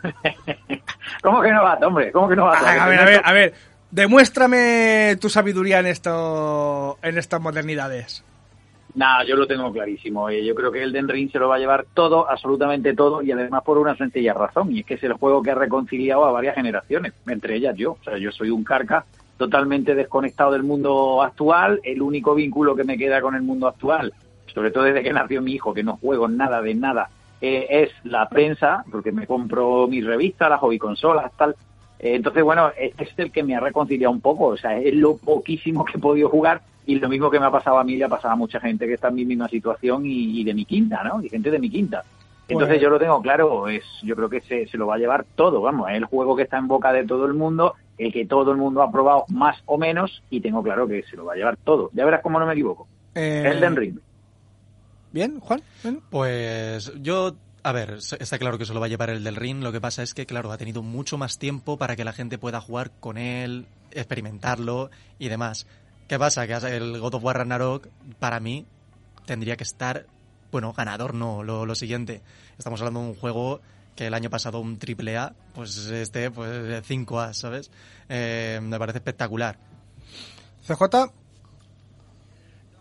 ¿Cómo 1.22 1.42
que 1.42 1.52
no 1.52 1.62
va, 1.62 1.74
hombre? 1.86 2.11
¿Cómo 2.12 2.28
que 2.28 2.36
no 2.36 2.46
va? 2.46 2.59
A 2.59 2.88
ver, 2.88 2.98
a 3.00 3.04
ver, 3.04 3.22
a 3.24 3.32
ver. 3.32 3.54
Demuéstrame 3.91 5.16
tu 5.20 5.28
sabiduría 5.28 5.80
en 5.80 5.87
esto, 5.87 6.99
en 7.03 7.18
estas 7.18 7.41
modernidades. 7.41 8.24
Nah, 8.95 9.22
yo 9.24 9.37
lo 9.37 9.47
tengo 9.47 9.70
clarísimo. 9.72 10.30
Yo 10.30 10.55
creo 10.55 10.72
que 10.72 10.82
Elden 10.82 11.09
Ring 11.09 11.30
se 11.30 11.39
lo 11.39 11.49
va 11.49 11.57
a 11.57 11.59
llevar 11.59 11.84
todo, 11.93 12.28
absolutamente 12.30 12.95
todo, 12.95 13.22
y 13.22 13.30
además 13.30 13.62
por 13.62 13.76
una 13.76 13.95
sencilla 13.95 14.32
razón, 14.32 14.74
y 14.74 14.80
es 14.80 14.87
que 14.87 14.95
es 14.95 15.03
el 15.03 15.12
juego 15.12 15.43
que 15.43 15.51
ha 15.51 15.55
reconciliado 15.55 16.24
a 16.24 16.32
varias 16.32 16.55
generaciones, 16.55 17.12
entre 17.26 17.57
ellas 17.57 17.76
yo. 17.76 17.93
O 17.93 18.05
sea, 18.05 18.16
yo 18.16 18.32
soy 18.32 18.49
un 18.49 18.64
carca 18.64 19.05
totalmente 19.37 19.95
desconectado 19.95 20.53
del 20.53 20.62
mundo 20.62 21.22
actual, 21.22 21.78
el 21.82 22.01
único 22.01 22.34
vínculo 22.34 22.74
que 22.74 22.84
me 22.84 22.97
queda 22.97 23.20
con 23.20 23.34
el 23.34 23.43
mundo 23.43 23.68
actual, 23.68 24.14
sobre 24.55 24.70
todo 24.70 24.84
desde 24.84 25.03
que 25.03 25.12
nació 25.12 25.43
mi 25.43 25.53
hijo, 25.53 25.74
que 25.74 25.82
no 25.82 25.99
juego 25.99 26.26
nada 26.26 26.62
de 26.62 26.74
nada, 26.74 27.11
eh, 27.43 27.66
es 27.68 27.91
la 28.05 28.28
prensa, 28.30 28.82
porque 28.91 29.12
me 29.12 29.26
compro 29.26 29.87
mis 29.89 30.07
revistas, 30.07 30.49
las 30.49 30.61
hobby 30.61 30.78
consolas, 30.78 31.30
tal. 31.37 31.55
Eh, 31.99 32.14
entonces, 32.14 32.42
bueno, 32.42 32.70
este 32.76 33.05
es 33.05 33.11
el 33.18 33.32
que 33.32 33.42
me 33.42 33.55
ha 33.57 33.61
reconciliado 33.61 34.12
un 34.12 34.20
poco, 34.20 34.47
o 34.47 34.57
sea, 34.57 34.78
es 34.78 34.94
lo 34.94 35.16
poquísimo 35.16 35.84
que 35.84 35.99
he 35.99 36.01
podido 36.01 36.28
jugar 36.28 36.62
y 36.84 36.97
lo 36.97 37.09
mismo 37.09 37.30
que 37.30 37.40
me 37.40 37.47
ha 37.47 37.51
pasado 37.51 37.78
a 37.78 37.84
mí 37.84 37.97
le 37.97 38.05
ha 38.05 38.09
pasado 38.09 38.34
a 38.34 38.36
mucha 38.36 38.61
gente 38.61 38.86
que 38.86 38.94
está 38.94 39.09
en 39.09 39.16
mi 39.16 39.24
misma 39.24 39.49
situación 39.49 40.07
y, 40.07 40.40
y 40.40 40.44
de 40.44 40.55
mi 40.55 40.64
quinta, 40.64 41.03
¿no? 41.03 41.22
Y 41.22 41.28
gente 41.28 41.51
de 41.51 41.59
mi 41.59 41.70
quinta. 41.70 42.05
Entonces 42.49 42.80
yo 42.80 42.90
lo 42.90 42.99
tengo 42.99 43.20
claro, 43.20 43.68
es 43.68 43.82
yo 44.03 44.14
creo 44.14 44.28
que 44.28 44.40
se, 44.40 44.68
se 44.68 44.78
lo 44.78 44.86
va 44.86 44.94
a 44.94 44.99
llevar 44.99 45.26
todo, 45.34 45.61
vamos, 45.61 45.90
es 45.90 45.97
el 45.97 46.05
juego 46.05 46.36
que 46.36 46.44
está 46.44 46.59
en 46.59 46.68
boca 46.68 46.92
de 46.92 47.05
todo 47.05 47.26
el 47.26 47.34
mundo, 47.34 47.74
el 47.99 48.12
que 48.12 48.24
todo 48.24 48.53
el 48.53 48.59
mundo 48.59 48.82
ha 48.82 48.92
probado 48.92 49.24
más 49.28 49.61
o 49.66 49.76
menos 49.78 50.22
y 50.30 50.40
tengo 50.40 50.62
claro 50.62 50.86
que 50.86 51.03
se 51.03 51.16
lo 51.16 51.24
va 51.24 51.32
a 51.32 51.36
llevar 51.36 51.57
todo. 51.57 51.90
Ya 51.92 52.05
verás 52.05 52.22
cómo 52.22 52.38
no 52.38 52.47
me 52.47 52.53
equivoco. 52.53 52.86
Eh, 53.16 53.42
Elden 53.47 53.74
Ring. 53.74 53.99
Bien, 55.11 55.40
Juan. 55.40 55.61
Bien. 55.82 56.01
Pues 56.09 56.92
yo, 57.01 57.34
a 57.68 57.72
ver, 57.72 57.98
está 58.20 58.38
claro 58.38 58.58
que 58.58 58.64
se 58.64 58.72
lo 58.72 58.78
va 58.78 58.86
a 58.86 58.88
llevar 58.88 59.10
el 59.10 59.24
del 59.24 59.34
ring. 59.34 59.60
Lo 59.60 59.72
que 59.72 59.80
pasa 59.80 60.04
es 60.04 60.14
que, 60.14 60.24
claro, 60.24 60.52
ha 60.52 60.56
tenido 60.56 60.82
mucho 60.84 61.18
más 61.18 61.36
tiempo 61.38 61.76
para 61.76 61.96
que 61.96 62.04
la 62.04 62.12
gente 62.12 62.38
pueda 62.38 62.60
jugar 62.60 62.92
con 63.00 63.18
él, 63.18 63.66
experimentarlo 63.90 64.88
y 65.18 65.28
demás. 65.28 65.66
¿Qué 66.06 66.16
pasa? 66.16 66.46
Que 66.46 66.52
el 66.76 67.00
God 67.00 67.14
of 67.14 67.24
War 67.24 67.38
Ragnarok, 67.38 67.88
para 68.20 68.38
mí, 68.38 68.66
tendría 69.24 69.56
que 69.56 69.64
estar, 69.64 70.06
bueno, 70.52 70.72
ganador 70.74 71.12
no, 71.14 71.42
lo, 71.42 71.66
lo 71.66 71.74
siguiente. 71.74 72.22
Estamos 72.56 72.80
hablando 72.80 73.00
de 73.00 73.06
un 73.08 73.14
juego 73.16 73.60
que 73.96 74.06
el 74.06 74.14
año 74.14 74.30
pasado 74.30 74.60
un 74.60 74.78
triple 74.78 75.16
A, 75.16 75.34
pues 75.52 75.76
este, 75.88 76.30
pues 76.30 76.84
5 76.86 77.20
A, 77.20 77.34
¿sabes? 77.34 77.72
Eh, 78.08 78.60
me 78.62 78.78
parece 78.78 78.98
espectacular. 78.98 79.58
CJ. 80.68 81.10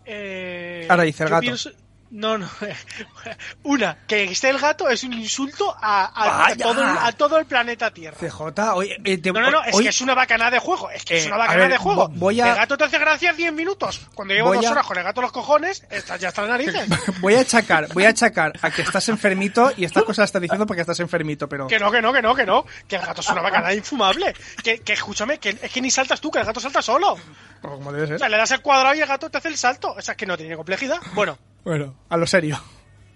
Eh, 0.04 0.86
Ahora 0.88 1.02
dice 1.02 1.24
el 1.24 1.30
gato. 1.30 1.40
pienso- 1.40 1.70
No, 2.10 2.38
no. 2.38 2.48
Una, 3.64 3.98
que 4.06 4.24
esté 4.24 4.50
el 4.50 4.58
gato 4.58 4.88
es 4.88 5.02
un 5.04 5.12
insulto 5.12 5.74
a, 5.80 6.04
a- 6.04 6.46
a 6.48 6.56
todo, 6.56 6.82
el, 6.82 6.88
a 6.98 7.12
todo 7.12 7.38
el 7.38 7.46
planeta 7.46 7.90
Tierra. 7.92 8.16
CJ, 8.16 8.74
oye, 8.74 8.96
eh, 9.04 9.18
te- 9.18 9.32
No, 9.32 9.40
no, 9.40 9.50
no, 9.50 9.64
es 9.64 9.74
hoy- 9.74 9.82
que 9.84 9.88
es 9.90 10.00
una 10.00 10.14
bacanada 10.14 10.52
de 10.52 10.58
juego. 10.60 10.88
Es 10.90 11.04
que 11.04 11.18
es 11.18 11.24
Eh, 11.24 11.26
una 11.26 11.34
a 11.36 11.38
bacanada 11.38 11.62
ver, 11.68 11.72
de 11.72 11.78
juego. 11.78 12.08
vo- 12.08 12.12
voy 12.14 12.40
a- 12.40 12.50
El 12.50 12.54
gato 12.56 12.78
te 12.78 12.84
hace 12.84 12.98
gracia 12.98 13.32
10 13.32 13.52
minutos. 13.52 14.06
Cuando 14.14 14.34
llevo 14.34 14.54
dos 14.54 14.64
horas 14.66 14.86
con 14.86 14.96
el 14.98 15.04
gato 15.04 15.20
los 15.20 15.32
cojones, 15.32 15.84
estás 15.90 16.20
ya 16.20 16.28
hasta 16.28 16.42
las 16.42 16.50
narices. 16.50 16.88
voy 17.20 17.34
a 17.34 17.40
achacar, 17.40 17.88
voy 17.92 18.04
a 18.04 18.10
achacar 18.10 18.52
a 18.62 18.70
que 18.70 18.82
estás 18.82 19.08
enfermito 19.08 19.72
y 19.76 19.84
estas 19.84 20.04
cosas 20.04 20.18
las 20.18 20.28
estás 20.28 20.42
diciendo 20.42 20.66
porque 20.66 20.82
estás 20.82 21.00
enfermito, 21.00 21.48
pero 21.48 21.66
Que 21.66 21.78
no, 21.78 21.90
que 21.90 22.00
no, 22.00 22.12
que 22.12 22.22
no, 22.22 22.34
que 22.34 22.46
no. 22.46 22.64
Que 22.88 22.96
el 22.96 23.02
gato 23.02 23.20
es 23.20 23.28
una 23.28 23.42
bacanada 23.42 23.74
infumable. 23.74 24.32
Que, 24.62 24.78
que 24.80 24.92
escúchame, 24.92 25.38
que 25.38 25.58
es 25.60 25.70
que 25.72 25.80
ni 25.80 25.90
saltas 25.90 26.20
tú, 26.20 26.30
que 26.30 26.38
el 26.38 26.44
gato 26.44 26.60
salta 26.60 26.80
solo. 26.82 27.16
como 27.60 27.90
debe 27.92 28.04
O 28.04 28.08
ser. 28.08 28.18
sea, 28.20 28.28
le 28.28 28.36
das 28.36 28.50
el 28.52 28.60
cuadrado 28.60 28.94
y 28.94 29.00
el 29.00 29.06
gato 29.08 29.28
te 29.28 29.38
hace 29.38 29.48
el 29.48 29.56
salto. 29.58 29.92
O 29.92 30.00
sea, 30.00 30.12
es 30.12 30.18
que 30.18 30.26
no 30.26 30.36
tiene 30.36 30.54
complejidad. 30.56 30.98
Bueno, 31.14 31.36
Bueno, 31.66 31.96
a 32.08 32.16
lo 32.16 32.28
serio, 32.28 32.60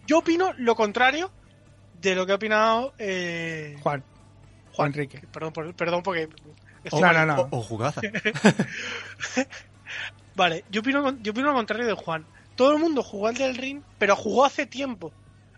yo 0.09 0.19
opino 0.19 0.53
lo 0.59 0.75
contrario 0.75 1.31
de 2.03 2.17
lo 2.17 2.27
que 2.27 2.33
ha 2.33 2.35
opinado 2.35 2.93
eh, 2.99 3.79
Juan. 3.81 4.03
Juan 4.73 4.89
Enrique. 4.89 5.23
Perdón, 5.33 5.53
por- 5.53 5.73
perdón 5.75 6.03
porque... 6.03 6.29
No, 6.93 7.13
no, 7.13 7.27
no. 7.27 7.43
O, 7.53 7.59
o 7.59 7.63
jugaza. 7.63 8.01
Vale, 10.35 10.65
yo 10.71 10.81
opino, 10.81 11.17
yo 11.23 11.31
opino 11.33 11.49
lo 11.49 11.55
contrario 11.55 11.87
de 11.87 11.93
Juan. 11.95 12.25
Todo 12.57 12.73
el 12.73 12.79
mundo 12.79 13.03
jugó 13.05 13.29
al 13.29 13.35
del 13.37 13.57
ring, 13.57 13.83
pero 13.99 14.17
jugó 14.17 14.45
hace 14.45 14.67
tiempo. 14.67 15.13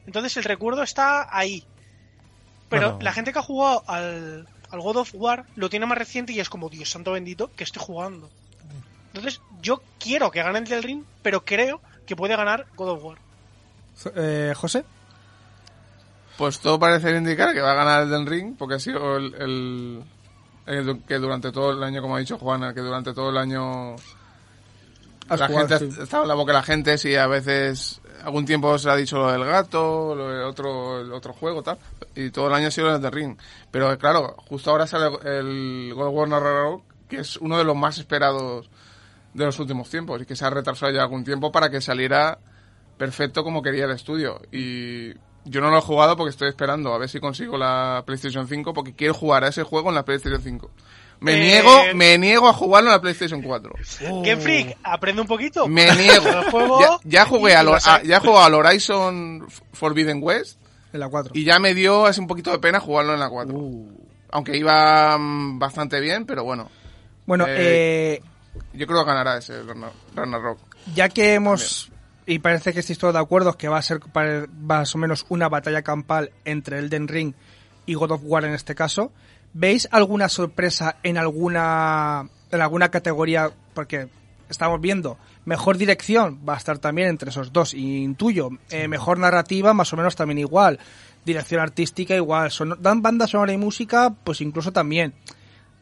Entonces 0.06 0.36
el 0.36 0.44
recuerdo 0.44 0.82
está 0.82 1.34
ahí. 1.34 1.64
Pero 2.68 2.90
Bueno. 2.92 3.04
la 3.04 3.12
gente 3.12 3.32
que 3.32 3.38
ha 3.38 3.42
jugado 3.42 3.84
al, 3.86 4.46
al 4.70 4.80
God 4.80 4.96
of 4.96 5.10
War 5.14 5.46
lo 5.56 5.70
tiene 5.70 5.86
más 5.86 5.96
reciente 5.98 6.32
y 6.34 6.40
es 6.40 6.50
como, 6.50 6.68
Dios 6.68 6.90
santo 6.90 7.12
bendito, 7.12 7.50
que 7.54 7.64
estoy 7.64 7.82
jugando. 7.82 8.28
Entonces 9.14 9.40
yo 9.62 9.82
quiero 9.98 10.30
que 10.30 10.42
gane 10.42 10.58
el 10.58 10.64
del 10.64 10.82
ring, 10.82 11.04
pero 11.22 11.44
creo 11.44 11.80
que 12.12 12.16
puede 12.16 12.36
ganar 12.36 12.66
God 12.76 12.88
of 12.90 13.04
War. 13.04 13.18
Eh, 14.16 14.52
José. 14.54 14.84
Pues 16.36 16.60
todo 16.60 16.78
parece 16.78 17.10
indicar 17.16 17.52
que 17.54 17.60
va 17.60 17.72
a 17.72 17.74
ganar 17.74 18.02
Elden 18.02 18.26
Ring, 18.26 18.54
porque 18.58 18.74
ha 18.74 18.78
sido 18.78 19.16
el, 19.16 19.34
el- 19.34 20.02
el 20.66 21.02
que 21.04 21.14
durante 21.16 21.50
todo 21.52 21.72
el 21.72 21.82
año, 21.82 22.00
como 22.02 22.16
ha 22.16 22.20
dicho 22.20 22.38
Juana, 22.38 22.72
que 22.74 22.80
durante 22.80 23.12
todo 23.14 23.30
el 23.30 23.36
año 23.38 23.94
Has 25.28 25.40
la 25.40 25.46
jugado, 25.48 25.68
gente 25.68 25.90
sí. 25.92 26.00
ha 26.00 26.04
estado 26.04 26.22
en 26.24 26.28
la 26.28 26.34
boca 26.34 26.52
de 26.52 26.58
la 26.58 26.62
gente, 26.64 26.98
sí, 26.98 27.14
a 27.16 27.26
veces 27.26 28.00
algún 28.24 28.44
tiempo 28.44 28.78
se 28.78 28.90
ha 28.90 28.96
dicho 28.96 29.18
lo 29.18 29.32
del 29.32 29.44
gato, 29.44 30.14
lo 30.14 30.28
del 30.28 30.42
otro, 30.44 31.00
el 31.00 31.12
otro 31.12 31.32
juego, 31.32 31.62
tal, 31.62 31.78
y 32.14 32.30
todo 32.30 32.48
el 32.48 32.54
año 32.54 32.68
ha 32.68 32.70
sido 32.70 32.88
el 32.90 32.96
Elden 32.96 33.12
Ring. 33.12 33.36
Pero 33.70 33.96
claro, 33.98 34.36
justo 34.48 34.70
ahora 34.70 34.86
sale 34.86 35.06
el 35.24 35.92
God 35.94 36.06
of 36.08 36.14
War 36.14 36.28
Ragnarok, 36.28 36.82
que 37.08 37.20
es 37.20 37.36
uno 37.38 37.56
de 37.58 37.64
los 37.64 37.76
más 37.76 37.98
esperados 37.98 38.68
de 39.34 39.44
los 39.44 39.58
últimos 39.58 39.88
tiempos, 39.90 40.20
y 40.22 40.26
que 40.26 40.36
se 40.36 40.44
ha 40.44 40.50
retrasado 40.50 40.92
ya 40.92 41.02
algún 41.02 41.24
tiempo 41.24 41.50
para 41.52 41.70
que 41.70 41.80
saliera 41.80 42.38
perfecto 42.96 43.42
como 43.44 43.62
quería 43.62 43.84
el 43.86 43.90
estudio. 43.92 44.40
Y 44.52 45.12
yo 45.44 45.60
no 45.60 45.70
lo 45.70 45.78
he 45.78 45.82
jugado 45.82 46.16
porque 46.16 46.30
estoy 46.30 46.48
esperando 46.48 46.92
a 46.94 46.98
ver 46.98 47.08
si 47.08 47.18
consigo 47.18 47.56
la 47.58 48.02
PlayStation 48.06 48.46
5 48.46 48.72
porque 48.74 48.94
quiero 48.94 49.14
jugar 49.14 49.44
a 49.44 49.48
ese 49.48 49.62
juego 49.62 49.88
en 49.88 49.94
la 49.96 50.04
PlayStation 50.04 50.40
5. 50.42 50.70
Me 51.20 51.34
Eh, 51.34 51.40
niego, 51.40 51.70
me 51.94 52.18
niego 52.18 52.48
a 52.48 52.52
jugarlo 52.52 52.90
en 52.90 52.94
la 52.96 53.00
PlayStation 53.00 53.42
4. 53.42 53.72
Game 54.22 54.36
Freak, 54.38 54.76
aprende 54.82 55.22
un 55.22 55.28
poquito. 55.28 55.66
Me 55.68 55.86
niego. 55.96 56.28
El 56.28 56.50
juego 56.50 56.80
Ya, 56.80 56.88
ya 57.04 57.24
jugué 57.26 57.54
al, 57.54 57.68
a- 57.74 58.02
ya 58.02 58.20
jugado 58.20 58.44
al 58.44 58.54
Horizon 58.54 59.46
Forbidden 59.72 60.18
West 60.22 60.58
En 60.92 61.00
la 61.00 61.08
4. 61.08 61.32
y 61.34 61.44
ya 61.44 61.58
me 61.58 61.74
dio 61.74 62.06
así 62.06 62.20
un 62.20 62.26
poquito 62.26 62.50
de 62.50 62.58
pena 62.58 62.80
jugarlo 62.80 63.14
en 63.14 63.20
la 63.20 63.28
4. 63.30 63.54
Aunque 64.30 64.56
iba 64.56 65.16
mm, 65.18 65.58
bastante 65.58 66.00
bien, 66.00 66.26
pero 66.26 66.42
bueno. 66.44 66.68
Bueno, 67.26 67.46
Eh, 67.48 68.20
eh, 68.20 68.22
Yo 68.72 68.86
creo 68.86 69.00
que 69.00 69.06
ganará 69.10 69.38
ese 69.38 69.62
Ragnar- 69.62 69.92
Ragnarok. 70.14 70.58
ya 70.94 71.08
que 71.08 71.34
hemos 71.34 71.90
y 72.26 72.38
parece 72.38 72.72
que 72.72 72.80
estáis 72.80 72.98
todos 72.98 73.14
de 73.14 73.20
acuerdo 73.20 73.56
que 73.56 73.68
va 73.68 73.78
a 73.78 73.82
ser 73.82 74.00
más 74.60 74.94
o 74.94 74.98
menos 74.98 75.26
una 75.28 75.48
batalla 75.48 75.82
campal 75.82 76.30
entre 76.44 76.78
Elden 76.78 77.08
Ring 77.08 77.34
y 77.86 77.94
God 77.94 78.12
of 78.12 78.20
War 78.24 78.44
en 78.44 78.52
este 78.54 78.74
caso, 78.74 79.12
¿Veis 79.54 79.86
alguna 79.90 80.30
sorpresa 80.30 80.96
en 81.02 81.18
alguna 81.18 82.26
en 82.50 82.60
alguna 82.62 82.90
categoría? 82.90 83.50
Porque 83.74 84.08
estamos 84.48 84.80
viendo 84.80 85.18
mejor 85.44 85.76
dirección 85.76 86.40
va 86.48 86.54
a 86.54 86.56
estar 86.56 86.78
también 86.78 87.08
entre 87.08 87.28
esos 87.28 87.52
dos 87.52 87.74
y 87.74 88.02
intuyo 88.02 88.48
eh, 88.70 88.88
mejor 88.88 89.18
narrativa 89.18 89.74
más 89.74 89.92
o 89.92 89.96
menos 89.96 90.14
también 90.16 90.38
igual 90.38 90.78
dirección 91.24 91.60
artística 91.60 92.14
igual 92.14 92.50
son 92.50 92.76
dan 92.80 93.02
banda 93.02 93.26
sonora 93.26 93.52
y 93.52 93.56
música 93.58 94.14
pues 94.24 94.40
incluso 94.40 94.72
también 94.72 95.12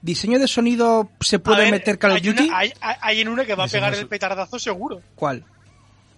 diseño 0.02 0.38
de 0.38 0.48
sonido 0.48 1.10
se 1.20 1.38
puede 1.38 1.62
ver, 1.62 1.70
meter 1.72 1.98
Call 1.98 2.12
of 2.12 2.16
hay, 2.18 2.28
una- 2.28 2.40
Duty 2.42 2.50
hay, 2.54 2.72
hay- 3.00 3.20
en 3.20 3.28
una 3.28 3.44
que 3.44 3.54
va 3.54 3.64
a 3.64 3.68
pegar 3.68 3.94
el 3.94 4.06
petardazo 4.06 4.58
seguro. 4.58 5.00
¿cuál? 5.14 5.44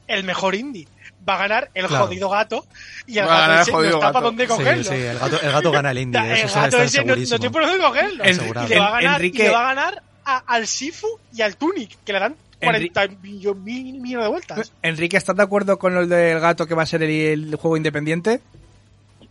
El 0.06 0.24
mejor 0.24 0.54
indie. 0.54 0.86
Va 1.28 1.34
a 1.34 1.38
ganar 1.38 1.70
el 1.74 1.86
Claro. 1.86 2.06
jodido 2.06 2.28
gato 2.28 2.66
y 3.06 3.18
el 3.18 3.26
Va 3.28 3.46
gato 3.46 3.62
ese 3.62 3.72
no 3.72 3.82
está 3.84 4.12
para 4.12 4.26
dónde 4.26 4.44
Sí, 4.44 4.48
cogerlo. 4.48 4.84
sí, 4.84 4.94
el 4.94 5.18
gato, 5.18 5.40
el 5.40 5.52
gato 5.52 5.70
gana 5.70 5.90
el 5.92 5.98
indie, 5.98 6.20
el 6.24 6.32
eso 6.32 6.54
gato 6.60 6.82
ese 6.82 7.04
no, 7.04 7.14
no 7.14 7.24
tiene 7.38 7.50
por 7.50 7.64
dónde 7.66 7.78
cogerlo. 7.84 8.24
En- 8.24 8.34
y 8.34 8.68
le 8.68 8.78
va 8.78 8.96
a 8.96 9.00
En- 9.00 9.04
ganar, 9.04 9.20
Enrique- 9.20 9.38
y 9.38 9.46
le 9.46 9.50
va 9.50 9.60
a 9.70 9.74
ganar 9.74 10.02
a- 10.24 10.38
al 10.46 10.66
Sifu 10.66 11.06
y 11.32 11.42
al 11.42 11.56
Tunic, 11.56 11.96
que 12.04 12.12
le 12.12 12.18
dan 12.18 12.32
Enri- 12.60 12.92
40 12.92 13.06
millo- 13.22 13.54
mil 13.54 14.00
millones 14.00 14.24
de 14.26 14.30
vueltas. 14.30 14.72
Enrique 14.82 15.16
¿estás 15.16 15.36
de 15.36 15.42
acuerdo 15.44 15.78
con 15.78 15.96
el 15.96 16.08
del 16.08 16.40
gato 16.40 16.66
que 16.66 16.74
va 16.74 16.82
a 16.82 16.86
ser 16.86 17.02
el, 17.04 17.10
el 17.50 17.54
juego 17.56 17.76
independiente? 17.76 18.40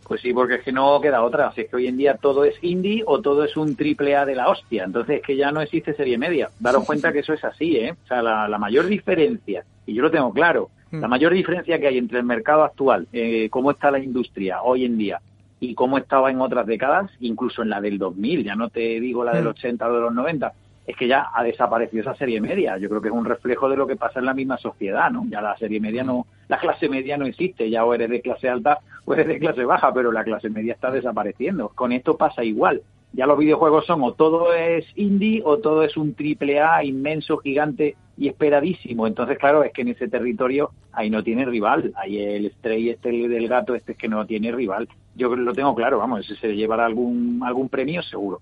Pues 0.06 0.20
sí, 0.20 0.32
porque 0.34 0.56
es 0.56 0.62
que 0.62 0.72
no 0.72 1.00
queda 1.00 1.22
otra. 1.22 1.48
Así 1.48 1.62
es 1.62 1.70
que 1.70 1.76
hoy 1.76 1.86
en 1.86 1.96
día 1.96 2.16
todo 2.20 2.44
es 2.44 2.54
indie 2.62 3.02
o 3.06 3.20
todo 3.20 3.44
es 3.44 3.56
un 3.56 3.76
triple 3.76 4.16
A 4.16 4.26
de 4.26 4.34
la 4.34 4.48
hostia. 4.48 4.84
Entonces 4.84 5.16
es 5.20 5.22
que 5.22 5.36
ya 5.36 5.50
no 5.52 5.60
existe 5.60 5.94
serie 5.94 6.18
media. 6.18 6.50
Daros 6.60 6.84
cuenta 6.84 7.12
que 7.12 7.20
eso 7.20 7.32
es 7.32 7.42
así, 7.44 7.76
¿eh? 7.76 7.92
O 8.04 8.06
sea, 8.06 8.20
la, 8.22 8.46
la 8.48 8.58
mayor 8.58 8.86
diferencia, 8.86 9.64
y 9.86 9.94
yo 9.94 10.02
lo 10.02 10.10
tengo 10.10 10.32
claro, 10.32 10.68
Mm. 10.90 11.00
la 11.00 11.08
mayor 11.08 11.32
diferencia 11.32 11.78
que 11.78 11.86
hay 11.86 11.96
entre 11.96 12.18
el 12.18 12.24
mercado 12.26 12.64
actual, 12.64 13.06
eh, 13.14 13.48
cómo 13.48 13.70
está 13.70 13.90
la 13.90 13.98
industria 13.98 14.60
hoy 14.60 14.84
en 14.84 14.98
día 14.98 15.22
y 15.58 15.74
cómo 15.74 15.96
estaba 15.96 16.30
en 16.30 16.38
otras 16.42 16.66
décadas, 16.66 17.10
incluso 17.20 17.62
en 17.62 17.70
la 17.70 17.80
del 17.80 17.96
2000, 17.96 18.44
ya 18.44 18.54
no 18.56 18.68
te 18.68 19.00
digo 19.00 19.24
la 19.24 19.32
del 19.32 19.44
Mm. 19.46 19.48
80 19.48 19.88
o 19.88 19.94
de 19.94 20.00
los 20.02 20.12
90, 20.12 20.52
es 20.86 20.94
que 20.94 21.08
ya 21.08 21.28
ha 21.34 21.42
desaparecido 21.44 22.02
esa 22.02 22.14
serie 22.16 22.42
media. 22.42 22.76
Yo 22.76 22.90
creo 22.90 23.00
que 23.00 23.08
es 23.08 23.14
un 23.14 23.24
reflejo 23.24 23.70
de 23.70 23.76
lo 23.78 23.86
que 23.86 23.96
pasa 23.96 24.18
en 24.18 24.26
la 24.26 24.34
misma 24.34 24.58
sociedad, 24.58 25.10
¿no? 25.10 25.24
Ya 25.30 25.40
la 25.40 25.56
serie 25.56 25.80
media 25.80 26.04
no, 26.04 26.26
la 26.48 26.58
clase 26.58 26.90
media 26.90 27.16
no 27.16 27.24
existe, 27.24 27.70
ya 27.70 27.86
o 27.86 27.94
eres 27.94 28.10
de 28.10 28.20
clase 28.20 28.50
alta 28.50 28.78
o 29.04 29.14
eres 29.14 29.26
de 29.28 29.38
clase 29.38 29.64
baja, 29.64 29.92
pero 29.92 30.12
la 30.12 30.24
clase 30.24 30.48
media 30.50 30.72
está 30.74 30.90
desapareciendo. 30.90 31.68
Con 31.70 31.92
esto 31.92 32.16
pasa 32.16 32.44
igual. 32.44 32.82
Ya 33.14 33.26
los 33.26 33.38
videojuegos 33.38 33.84
son 33.84 34.02
o 34.02 34.12
todo 34.14 34.54
es 34.54 34.86
indie 34.94 35.42
o 35.44 35.58
todo 35.58 35.82
es 35.82 35.96
un 35.98 36.14
triple 36.14 36.60
A 36.60 36.82
inmenso, 36.82 37.36
gigante 37.38 37.94
y 38.16 38.28
esperadísimo. 38.28 39.06
Entonces, 39.06 39.36
claro, 39.38 39.62
es 39.64 39.72
que 39.72 39.82
en 39.82 39.88
ese 39.88 40.08
territorio 40.08 40.70
ahí 40.92 41.10
no 41.10 41.22
tiene 41.22 41.44
rival. 41.44 41.92
Ahí 41.96 42.18
el 42.18 42.50
Stray 42.52 42.88
este 42.90 43.10
el 43.10 43.28
del 43.28 43.48
gato 43.48 43.74
este 43.74 43.92
es 43.92 43.98
que 43.98 44.08
no 44.08 44.24
tiene 44.24 44.50
rival. 44.50 44.88
Yo 45.14 45.34
lo 45.36 45.52
tengo 45.52 45.74
claro, 45.74 45.98
vamos, 45.98 46.20
ese 46.20 46.36
se 46.40 46.54
llevará 46.56 46.86
algún 46.86 47.42
algún 47.44 47.68
premio 47.68 48.02
seguro. 48.02 48.40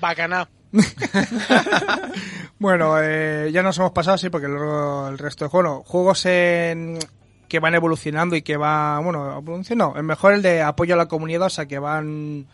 Bacana. 0.00 0.46
Bueno, 2.58 2.94
eh, 3.02 3.50
ya 3.52 3.62
nos 3.62 3.76
hemos 3.78 3.92
pasado, 3.92 4.16
sí, 4.16 4.30
porque 4.30 4.48
luego 4.48 5.08
el 5.08 5.18
resto 5.18 5.44
de 5.44 5.50
juegos, 5.50 5.86
juegos 5.86 6.24
en- 6.26 6.98
que 7.48 7.58
van 7.60 7.74
evolucionando 7.74 8.36
y 8.36 8.42
que 8.42 8.56
van, 8.56 9.04
bueno, 9.04 9.38
evolucionando, 9.38 9.94
no, 9.94 9.98
es 9.98 10.04
mejor 10.04 10.32
el 10.34 10.42
de 10.42 10.62
apoyo 10.62 10.94
a 10.94 10.98
la 10.98 11.06
comunidad, 11.06 11.46
o 11.46 11.50
sea, 11.50 11.66
que 11.66 11.78
van 11.78 12.46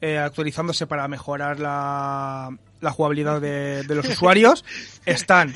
eh, 0.00 0.18
actualizándose 0.18 0.86
para 0.86 1.08
mejorar 1.08 1.58
la, 1.58 2.56
la 2.80 2.90
jugabilidad 2.90 3.40
de, 3.40 3.82
de 3.82 3.94
los 3.94 4.06
usuarios, 4.08 4.64
están, 5.06 5.52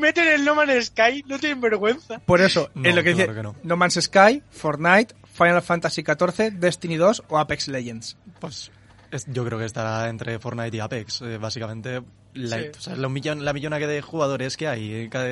Meten 0.00 0.26
el 0.28 0.44
No 0.44 0.54
Man's 0.54 0.86
Sky, 0.86 1.22
no 1.26 1.38
tienen 1.38 1.60
vergüenza. 1.60 2.18
por 2.20 2.40
eso, 2.40 2.70
No, 2.74 2.88
en 2.88 2.96
lo 2.96 3.02
que 3.02 3.10
dice 3.10 3.24
claro 3.26 3.36
que 3.36 3.42
no. 3.42 3.54
no 3.62 3.76
Man's 3.76 3.98
Sky, 4.00 4.42
Fortnite, 4.50 5.14
Final 5.32 5.62
Fantasy 5.62 6.02
XIV, 6.02 6.52
Destiny 6.54 6.96
2 6.96 7.24
o 7.28 7.38
Apex 7.38 7.68
Legends. 7.68 8.16
Pues 8.40 8.70
es- 9.10 9.26
yo 9.28 9.44
creo 9.44 9.58
que 9.58 9.66
estará 9.66 10.08
entre 10.08 10.38
Fortnite 10.38 10.76
y 10.76 10.80
Apex. 10.80 11.20
eh, 11.22 11.38
básicamente, 11.38 12.02
la, 12.34 12.58
Sí. 12.58 12.64
o 12.76 12.80
sea, 12.80 12.96
la, 12.96 13.08
millón, 13.08 13.44
la 13.44 13.52
millona 13.52 13.78
que 13.78 13.86
de 13.86 14.02
jugadores 14.02 14.56
que 14.56 14.66
hay 14.66 14.92
eh, 14.94 15.08
cada, 15.10 15.28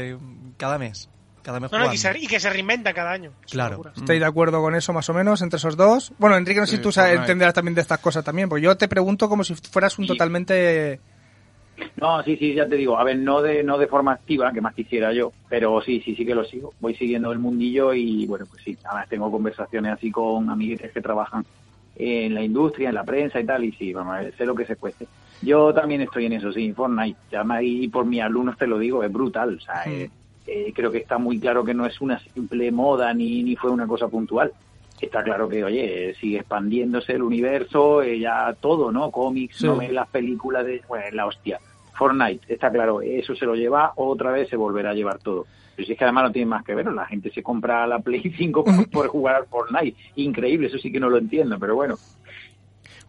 cada 0.59 0.79
mes. 0.79 1.09
Cada 1.47 1.61
mes 1.61 1.71
No, 1.71 1.79
no, 1.79 1.85
y, 1.85 1.97
jugando. 1.97 2.19
se, 2.19 2.25
y 2.25 2.27
que 2.27 2.41
se 2.41 2.51
reinventa 2.51 2.93
cada 2.93 3.13
año. 3.13 3.31
Es 3.47 3.53
Claro. 3.53 3.77
locura. 3.77 3.93
¿Estáis 3.97 4.19
de 4.19 4.27
acuerdo 4.27 4.61
con 4.61 4.75
eso 4.75 4.93
más 4.93 5.09
o 5.09 5.15
menos 5.15 5.41
entre 5.43 5.59
esos 5.59 5.77
dos? 5.77 6.13
Bueno, 6.19 6.37
Enrique, 6.37 6.59
no 6.59 6.67
sé 6.67 6.73
Sí, 6.73 6.77
si 6.79 6.83
tú 6.83 6.91
sabes- 6.91 7.21
entenderás 7.21 7.55
también 7.55 7.77
de 7.77 7.83
estas 7.83 8.01
cosas 8.01 8.25
también, 8.25 8.49
porque 8.49 8.65
yo 8.65 8.77
te 8.77 8.89
pregunto 8.89 9.29
como 9.29 9.45
si 9.45 9.55
fueras 9.55 9.97
un 10.01 10.09
totalmente... 10.09 10.99
No, 12.01 12.21
sí, 12.25 12.37
sí, 12.37 12.53
ya 12.53 12.67
te 12.67 12.75
digo, 12.75 12.99
a 12.99 13.05
ver, 13.05 13.19
no 13.19 13.41
de, 13.43 13.63
no 13.63 13.79
de 13.79 13.87
forma 13.87 14.11
activa, 14.13 14.51
que 14.53 14.61
más 14.61 14.75
quisiera 14.75 15.13
yo, 15.13 15.33
pero 15.49 15.81
sí, 15.83 16.03
sí, 16.05 16.17
sí 16.17 16.27
que 16.27 16.35
lo 16.35 16.45
sigo. 16.45 16.75
Voy 16.81 16.97
siguiendo 16.97 17.31
el 17.31 17.39
mundillo 17.39 17.95
y, 17.95 18.27
bueno, 18.27 18.47
pues 18.51 18.63
sí, 18.65 18.77
además 18.85 19.09
tengo 19.09 19.31
conversaciones 19.31 19.93
así 19.93 20.11
con 20.11 20.51
amiguetes 20.51 20.91
que 20.91 21.01
trabajan 21.01 21.45
en 21.95 22.35
la 22.35 22.43
industria, 22.43 22.89
en 22.89 22.95
la 22.97 23.05
prensa 23.05 23.39
y 23.39 23.47
tal, 23.47 23.63
y 23.65 23.71
sí, 23.73 23.93
vamos 23.93 24.17
a 24.17 24.21
ver, 24.23 24.35
sé 24.37 24.45
lo 24.45 24.55
que 24.57 24.67
se 24.67 24.75
cueste. 24.75 25.07
Yo 25.43 25.73
también 25.73 26.01
estoy 26.01 26.27
en 26.27 26.33
eso, 26.33 26.51
sí, 26.51 26.73
Fortnite, 26.73 27.19
además, 27.37 27.61
y 27.63 27.87
por 27.89 28.05
mis 28.05 28.21
alumnos 28.23 28.59
te 28.59 28.67
lo 28.67 28.79
digo, 28.81 29.05
es 29.05 29.13
brutal, 29.13 29.57
o 29.57 29.61
sea, 29.61 29.85
Mm. 29.87 29.91
eh, 29.93 30.11
eh, 30.47 30.73
creo 30.75 30.91
que 30.91 30.99
está 30.99 31.19
muy 31.19 31.39
claro 31.39 31.65
que 31.65 31.75
no 31.75 31.87
es 31.87 32.01
una 32.01 32.19
simple 32.19 32.71
moda 32.73 33.13
ni, 33.15 33.43
ni 33.43 33.57
fue 33.57 33.71
una 33.71 33.87
cosa 33.87 34.09
puntual. 34.09 34.53
Está 35.01 35.23
claro 35.23 35.49
que, 35.49 35.63
oye, 35.63 36.15
sigue 36.21 36.39
expandiéndose 36.39 37.13
el 37.13 37.23
universo, 37.23 38.03
eh, 38.03 38.19
ya 38.19 38.55
todo, 38.59 38.91
¿no? 38.91 39.11
Cómics, 39.11 39.57
Sí. 39.59 39.67
novelas, 39.67 40.09
películas, 40.09 40.65
de, 40.65 40.81
bueno, 40.89 41.05
la 41.13 41.27
hostia. 41.27 41.59
Fortnite, 41.95 42.53
está 42.53 42.71
claro, 42.71 43.01
eso 43.03 43.35
se 43.35 43.47
lo 43.47 43.55
lleva, 43.55 43.93
otra 43.97 44.31
vez 44.31 44.49
se 44.49 44.57
volverá 44.57 44.91
a 44.91 44.95
llevar 44.95 45.19
todo. 45.19 45.47
Pero 45.75 45.87
si 45.87 45.93
es 45.93 45.99
que 45.99 46.05
además 46.05 46.25
no 46.25 46.33
tiene 46.33 46.47
más 46.47 46.65
que 46.65 46.75
ver, 46.75 46.87
la 46.93 47.05
gente 47.07 47.31
se 47.31 47.43
compra 47.43 47.87
la 47.87 47.99
Play 47.99 48.23
5 48.37 48.65
por, 48.65 48.91
por 48.91 49.09
jugar 49.09 49.37
al 49.37 49.47
Fortnite. 49.47 49.97
Increíble, 50.17 50.69
eso 50.69 50.79
sí 50.79 50.91
que 50.91 51.01
no 51.01 51.11
lo 51.11 51.19
entiendo, 51.19 51.59
pero 51.59 51.75
bueno, 51.75 51.97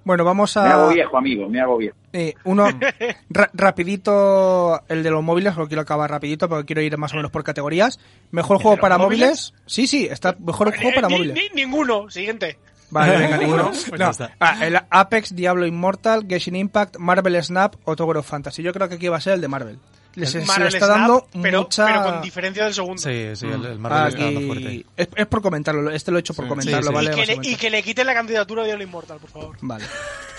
Bueno, 0.07 0.23
vamos 0.23 0.55
me 0.55 0.61
hago 0.63 0.89
a... 0.89 0.93
viejo, 0.93 1.17
amigo, 1.17 1.49
me 1.49 1.59
hago 1.59 1.77
viejo. 1.77 1.97
eh, 2.13 2.33
uno, 2.45 2.67
ra- 3.29 3.49
rapidito, 3.53 4.81
el 4.87 5.03
de 5.03 5.11
los 5.11 5.21
móviles, 5.23 5.55
lo 5.57 5.67
quiero 5.67 5.81
acabar 5.81 6.09
rapidito, 6.09 6.47
porque 6.47 6.65
quiero 6.65 6.81
ir 6.81 6.97
más 6.97 7.11
o 7.13 7.17
menos 7.17 7.29
por 7.31 7.43
categorías. 7.43 7.99
Mejor 8.31 8.55
¿El 8.55 8.59
de 8.59 8.63
juego 8.63 8.77
para 8.81 8.97
móviles? 8.97 9.51
móviles? 9.51 9.53
Sí, 9.65 9.85
sí, 9.87 10.07
está 10.09 10.35
mejor 10.39 10.73
juego 10.75 10.95
para 10.95 11.07
ni- 11.09 11.13
móviles. 11.15 11.35
ni- 11.53 11.61
ninguno. 11.65 12.09
Siguiente. 12.09 12.57
Vale, 12.89 13.17
venga, 13.19 13.37
ninguno. 13.37 13.71
Pues 13.89 13.99
No, 13.99 14.11
ah, 14.39 14.65
el 14.65 14.79
Apex, 14.89 15.35
Diablo 15.35 15.65
Immortal, 15.65 16.25
Genshin 16.27 16.55
Impact, 16.55 16.97
Marvel 16.97 17.43
Snap 17.43 17.75
o 17.83 17.95
Tower 17.97 18.17
of 18.17 18.27
Fantasy. 18.29 18.63
Yo 18.63 18.71
creo 18.73 18.87
que 18.87 18.95
aquí 18.95 19.07
va 19.09 19.17
a 19.17 19.21
ser 19.21 19.33
el 19.33 19.41
de 19.41 19.47
Marvel. 19.49 19.77
Se, 20.25 20.37
le 20.39 20.43
está 20.67 20.77
Snap, 20.77 20.89
dando 20.89 21.27
pero, 21.41 21.61
mucha... 21.61 21.85
pero 21.85 22.03
con 22.03 22.21
diferencia 22.21 22.63
del 22.65 22.73
segundo. 22.73 23.01
Sí, 23.01 23.35
sí, 23.35 23.45
el, 23.45 23.65
el 23.65 23.79
Marvel 23.79 24.07
está 24.13 24.23
dando 24.25 24.41
fuerte. 24.41 24.85
Es, 24.97 25.07
es 25.15 25.27
por 25.27 25.41
comentarlo, 25.41 25.91
este 25.91 26.11
lo 26.11 26.17
he 26.17 26.21
hecho 26.21 26.33
por 26.33 26.45
Sí. 26.45 26.49
comentarlo, 26.49 26.81
Sí, 26.81 26.87
sí. 26.87 26.93
¿vale? 26.93 27.07
y, 27.07 27.09
que 27.11 27.15
le, 27.15 27.21
Básicamente. 27.21 27.49
y 27.49 27.55
que 27.55 27.69
le 27.69 27.83
quiten 27.83 28.05
la 28.07 28.13
candidatura 28.13 28.61
de 28.63 28.67
Diablo 28.69 28.83
Immortal, 28.83 29.19
por 29.19 29.29
favor. 29.29 29.57
Vale, 29.61 29.85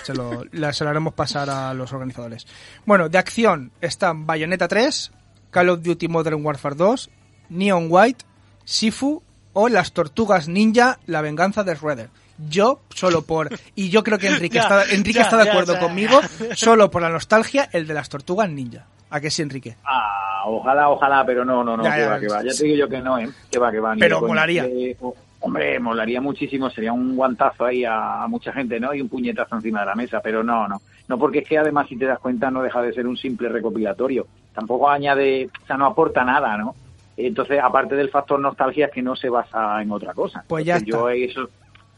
se 0.03 0.13
lo, 0.13 0.43
la- 0.51 0.73
se 0.73 0.83
lo 0.83 0.89
haremos 0.89 1.13
pasar 1.13 1.49
a 1.49 1.73
los 1.73 1.93
organizadores. 1.93 2.45
Bueno, 2.85 3.07
de 3.09 3.17
acción 3.17 3.71
están 3.79 4.25
Bayonetta 4.25 4.67
3, 4.67 5.11
Call 5.51 5.69
of 5.69 5.81
Duty 5.81 6.07
Modern 6.09 6.45
Warfare 6.45 6.75
2, 6.75 7.09
Neon 7.49 7.87
White, 7.89 8.25
Sifu 8.65 9.23
o 9.53 9.69
Las 9.69 9.93
Tortugas 9.93 10.47
Ninja, 10.47 10.99
La 11.05 11.21
Venganza 11.21 11.63
de 11.63 11.75
Shredder. 11.75 12.09
Yo, 12.47 12.81
solo 12.93 13.23
por... 13.23 13.49
Y 13.75 13.89
yo 13.89 14.03
creo 14.03 14.17
que 14.17 14.27
Enrique, 14.29 14.55
Ya, 14.55 14.61
está, 14.61 14.83
Enrique 14.91 15.19
ya, 15.19 15.23
está 15.23 15.37
de 15.43 15.49
acuerdo 15.49 15.73
ya. 15.73 15.79
conmigo, 15.79 16.21
solo 16.55 16.89
por 16.91 17.01
la 17.01 17.09
nostalgia, 17.09 17.69
el 17.73 17.85
de 17.87 17.93
Las 17.93 18.07
Tortugas 18.09 18.49
Ninja. 18.49 18.85
¿A 19.09 19.19
que 19.19 19.29
sí, 19.31 19.41
Enrique? 19.41 19.75
Ah, 19.85 20.43
ojalá, 20.45 20.89
ojalá, 20.89 21.25
pero 21.25 21.43
no, 21.43 21.63
no, 21.63 21.75
no, 21.77 21.83
Ya, 21.83 21.95
que 21.95 22.01
ya, 22.01 22.09
va, 22.09 22.19
que 22.19 22.27
va. 22.27 22.43
Ya 22.43 22.51
sí. 22.51 22.57
te 22.59 22.63
digo 22.65 22.77
yo 22.77 22.89
que 22.89 23.01
no, 23.01 23.17
¿eh? 23.17 23.29
Que 23.51 23.59
va, 23.59 23.71
que 23.71 23.79
va. 23.79 23.95
Pero 23.99 24.21
molaría. 24.21 24.65
Eh, 24.65 24.95
oh, 25.01 25.15
hombre, 25.41 25.79
molaría 25.79 26.21
muchísimo, 26.21 26.69
sería 26.69 26.93
un 26.93 27.15
guantazo 27.15 27.65
ahí 27.65 27.83
a, 27.85 28.23
a 28.23 28.27
mucha 28.27 28.51
gente, 28.53 28.79
¿no? 28.79 28.93
Y 28.93 29.01
un 29.01 29.09
puñetazo 29.09 29.55
encima 29.55 29.79
de 29.81 29.85
la 29.87 29.95
mesa, 29.95 30.19
pero 30.21 30.43
no, 30.43 30.67
no. 30.67 30.81
No, 31.07 31.17
porque 31.17 31.39
es 31.39 31.47
que 31.49 31.57
además, 31.57 31.87
si 31.89 31.97
te 31.97 32.05
das 32.05 32.19
cuenta, 32.19 32.51
no 32.51 32.61
deja 32.61 32.81
de 32.83 32.93
ser 32.93 33.07
un 33.07 33.17
simple 33.17 33.49
recopilatorio. 33.49 34.27
Tampoco 34.53 34.89
añade, 34.89 35.49
o 35.63 35.65
sea, 35.65 35.75
no 35.77 35.87
aporta 35.87 36.23
nada, 36.23 36.55
¿no? 36.57 36.75
Entonces, 37.17 37.59
aparte 37.61 37.95
del 37.95 38.09
factor 38.09 38.39
nostalgia, 38.39 38.85
es 38.85 38.91
que 38.91 39.01
no 39.01 39.15
se 39.15 39.27
basa 39.29 39.81
en 39.81 39.91
otra 39.91 40.13
cosa. 40.13 40.43
Pues 40.47 40.65
ya 40.65 40.77
Entonces, 40.77 41.33
Yo 41.33 41.41
eso... 41.41 41.49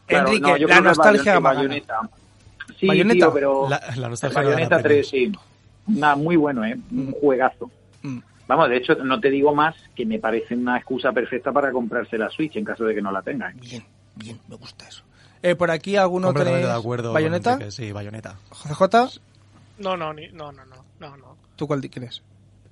Enrique, 0.08 0.40
no, 0.40 0.56
yo 0.56 0.66
la 0.68 0.80
nostalgia 0.80 1.38
Bayon- 1.38 1.44
va 1.44 1.50
a 1.50 1.54
Bayonetta. 1.54 2.00
Sí, 2.78 2.88
tío, 2.88 3.32
pero... 3.32 3.68
La, 3.68 3.80
la 3.96 4.08
nostalgia 4.08 4.42
premios. 4.42 4.82
3, 4.82 5.08
sí. 5.08 5.32
Nada, 5.86 6.16
muy 6.16 6.36
bueno, 6.36 6.64
¿eh? 6.64 6.78
Un 6.90 7.12
juegazo. 7.12 7.70
Mm. 8.02 8.18
Vamos, 8.48 8.68
de 8.68 8.76
hecho, 8.76 8.94
no 8.96 9.20
te 9.20 9.30
digo 9.30 9.54
más 9.54 9.74
que 9.94 10.04
me 10.04 10.18
parece 10.18 10.54
una 10.54 10.76
excusa 10.76 11.12
perfecta 11.12 11.52
para 11.52 11.70
comprarse 11.72 12.18
la 12.18 12.28
Switch 12.30 12.56
en 12.56 12.64
caso 12.64 12.84
de 12.84 12.94
que 12.94 13.02
no 13.02 13.10
la 13.12 13.22
tenga. 13.22 13.50
¿eh? 13.50 13.54
Bien, 13.60 13.84
bien, 14.16 14.38
me 14.48 14.56
gusta 14.56 14.86
eso. 14.86 15.04
Eh, 15.42 15.54
por 15.56 15.70
aquí 15.70 15.96
alguno 15.96 16.32
tenéis 16.32 16.66
de 16.66 16.72
acuerdo. 16.72 17.08
con 17.08 17.14
Bayonetta, 17.14 17.52
Enrique, 17.54 17.70
Sí, 17.72 17.90
Bayonetta. 17.92 18.36
JJ, 18.52 19.20
No, 19.78 19.96
no, 19.96 20.12
ni- 20.12 20.28
no, 20.28 20.52
no, 20.52 20.64
no, 20.66 20.76
no, 21.00 21.16
no. 21.16 21.36
¿tú 21.56 21.66
cuál 21.66 21.80
quieres? 21.80 22.22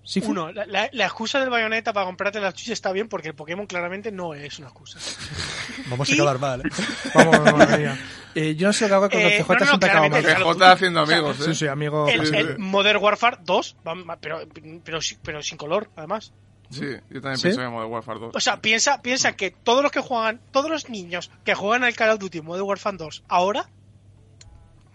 ¿Sifu? 0.02 0.30
Uno, 0.30 0.50
la, 0.52 0.64
la- 0.66 0.88
la 0.92 1.04
excusa 1.04 1.38
del 1.40 1.50
bayoneta 1.50 1.92
para 1.92 2.06
comprarte 2.06 2.40
la 2.40 2.50
Switch 2.52 2.70
está 2.70 2.90
bien 2.92 3.08
porque 3.08 3.28
el 3.28 3.34
Pokémon 3.34 3.66
claramente 3.66 4.10
no 4.10 4.34
es 4.34 4.58
una 4.58 4.68
excusa. 4.68 4.98
Vamos 5.88 6.10
a 6.10 6.14
acabar 6.14 6.38
mal. 6.38 6.60
¿eh? 6.60 6.70
Vamos, 7.14 7.40
madre 7.52 7.78
mía. 7.78 7.98
Eh, 8.34 8.54
yo 8.56 8.68
no 8.68 8.72
sé 8.72 8.84
lo 8.84 8.88
que 8.88 8.94
hago 8.94 9.10
con 9.10 9.18
Eh, 9.20 9.36
el 9.38 9.44
CJ, 9.44 9.48
no, 9.52 9.58
no, 9.60 9.66
siempre 9.66 9.90
acabo 9.90 10.08
mal. 10.08 10.22
PJ 10.22 10.72
haciendo 10.72 11.00
amigos, 11.00 11.36
Sí, 11.44 11.50
¿eh? 11.50 11.54
sí, 11.54 11.66
amigo. 11.66 12.08
El, 12.08 12.26
sí, 12.26 12.36
el 12.36 12.46
sí. 12.48 12.54
Modern 12.58 13.02
Warfare 13.02 13.38
2, 13.42 13.76
va- 13.86 14.16
pero, 14.20 14.40
pero, 14.84 14.98
pero 15.22 15.42
sin 15.42 15.58
color, 15.58 15.90
además. 15.96 16.32
Sí, 16.70 16.86
yo 17.10 17.20
también 17.20 17.36
¿Sí? 17.36 17.42
pienso 17.42 17.62
en 17.62 17.70
Modern 17.72 17.90
Warfare 17.92 18.20
2. 18.20 18.30
O 18.36 18.40
sea, 18.40 18.60
piensa, 18.60 19.02
piensa 19.02 19.32
que 19.36 19.50
todos 19.50 19.82
los 19.82 19.90
que 19.92 20.00
juegan, 20.00 20.40
todos 20.52 20.70
los 20.70 20.88
niños 20.88 21.30
que 21.44 21.54
juegan 21.54 21.82
al 21.84 21.94
Call 21.94 22.10
of 22.10 22.20
Duty 22.20 22.40
Modern 22.42 22.64
Warfare 22.66 22.96
2 22.96 23.24
ahora, 23.28 23.68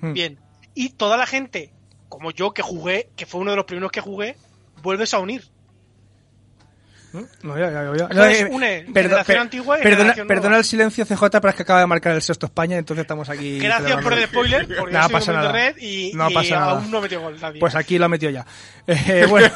Hmm. 0.02 0.14
bien. 0.14 0.40
y 0.74 0.90
toda 0.90 1.16
la 1.18 1.26
gente, 1.26 1.72
como 2.10 2.32
yo 2.32 2.54
que 2.54 2.62
jugué, 2.62 3.10
que 3.16 3.26
fue 3.26 3.42
uno 3.42 3.52
de 3.52 3.58
los 3.58 3.66
primeros 3.66 3.92
que 3.92 4.02
jugué, 4.02 4.36
vuelves 4.86 5.14
a 5.14 5.20
unir. 5.20 5.55
No, 7.44 7.58
ya, 7.58 7.72
ya, 7.72 7.84
ya. 7.84 8.08
Entonces, 8.10 8.42
No, 8.42 8.48
eh, 8.48 8.50
une 8.52 8.86
perdona- 8.94 9.24
per- 9.24 9.38
antigua 9.38 9.80
y 9.80 9.84
perdona, 9.84 9.98
generación 10.00 10.28
nueva. 10.28 10.42
perdona 10.42 10.58
el 10.58 10.64
silencio 10.66 11.06
CJ, 11.06 11.30
pero 11.42 11.50
es 11.50 11.56
que 11.56 11.62
acaba 11.64 11.80
de 11.82 11.88
marcar 11.88 12.14
el 12.16 12.22
sexto 12.22 12.46
España, 12.48 12.78
entonces 12.78 13.02
estamos 13.04 13.30
aquí. 13.30 13.60
Gracias 13.60 14.02
por 14.02 14.14
el 14.14 14.26
spoiler, 14.28 14.68
porque 14.78 14.94
soy 15.02 15.12
pasa 15.12 15.32
de 15.32 15.38
nada. 15.38 15.50
internet 15.50 15.78
y, 15.84 16.12
No 16.14 16.30
y 16.30 16.34
pasa 16.34 16.56
nada. 16.56 16.72
aún 16.74 16.92
no 16.92 17.02
metió 17.02 17.22
gol 17.22 17.38
nadie. 17.42 17.60
Pues 17.60 17.76
aquí 17.76 17.98
lo 17.98 18.06
ha 18.06 18.10
metido 18.10 18.32
ya. 18.32 18.46
Eh, 18.88 19.26
bueno, 19.28 19.50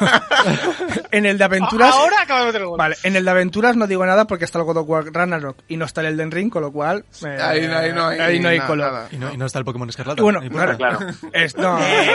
en 1.12 1.24
el 1.26 1.38
de 1.38 1.44
aventuras. 1.44 1.92
Ahora 1.94 2.22
acaba 2.22 2.40
de 2.40 2.46
meter 2.46 2.60
el 2.62 2.66
gol. 2.66 2.78
Vale, 2.78 2.96
en 3.04 3.14
el 3.14 3.24
de 3.24 3.30
aventuras 3.30 3.76
no 3.76 3.86
digo 3.86 4.04
nada 4.04 4.26
porque 4.26 4.44
está 4.44 4.58
el 4.58 4.64
God 4.64 4.78
of 4.78 4.88
War 4.88 5.04
Ragnarok 5.12 5.56
y 5.68 5.76
no 5.76 5.84
está 5.84 6.00
el 6.00 6.08
Elden 6.08 6.30
Ring, 6.32 6.50
con 6.50 6.62
lo 6.62 6.72
cual. 6.72 7.04
eh, 7.24 7.38
Ahí- 7.40 7.60
ahí 7.66 7.92
no 7.92 8.06
hay 8.08 8.18
ahí 8.20 8.40
na- 8.40 8.66
color. 8.66 8.92
nada. 8.92 9.08
Y 9.12 9.16
no, 9.18 9.32
y 9.32 9.36
no 9.36 9.46
está 9.46 9.60
el 9.60 9.64
Pokémon 9.64 9.88
Escarlata. 9.88 10.20
Y 10.20 10.24
bueno, 10.24 10.40
claro, 10.50 10.76
claro. 10.76 10.98
Es- 11.32 11.56
no. 11.56 11.78
Eh, 11.80 12.10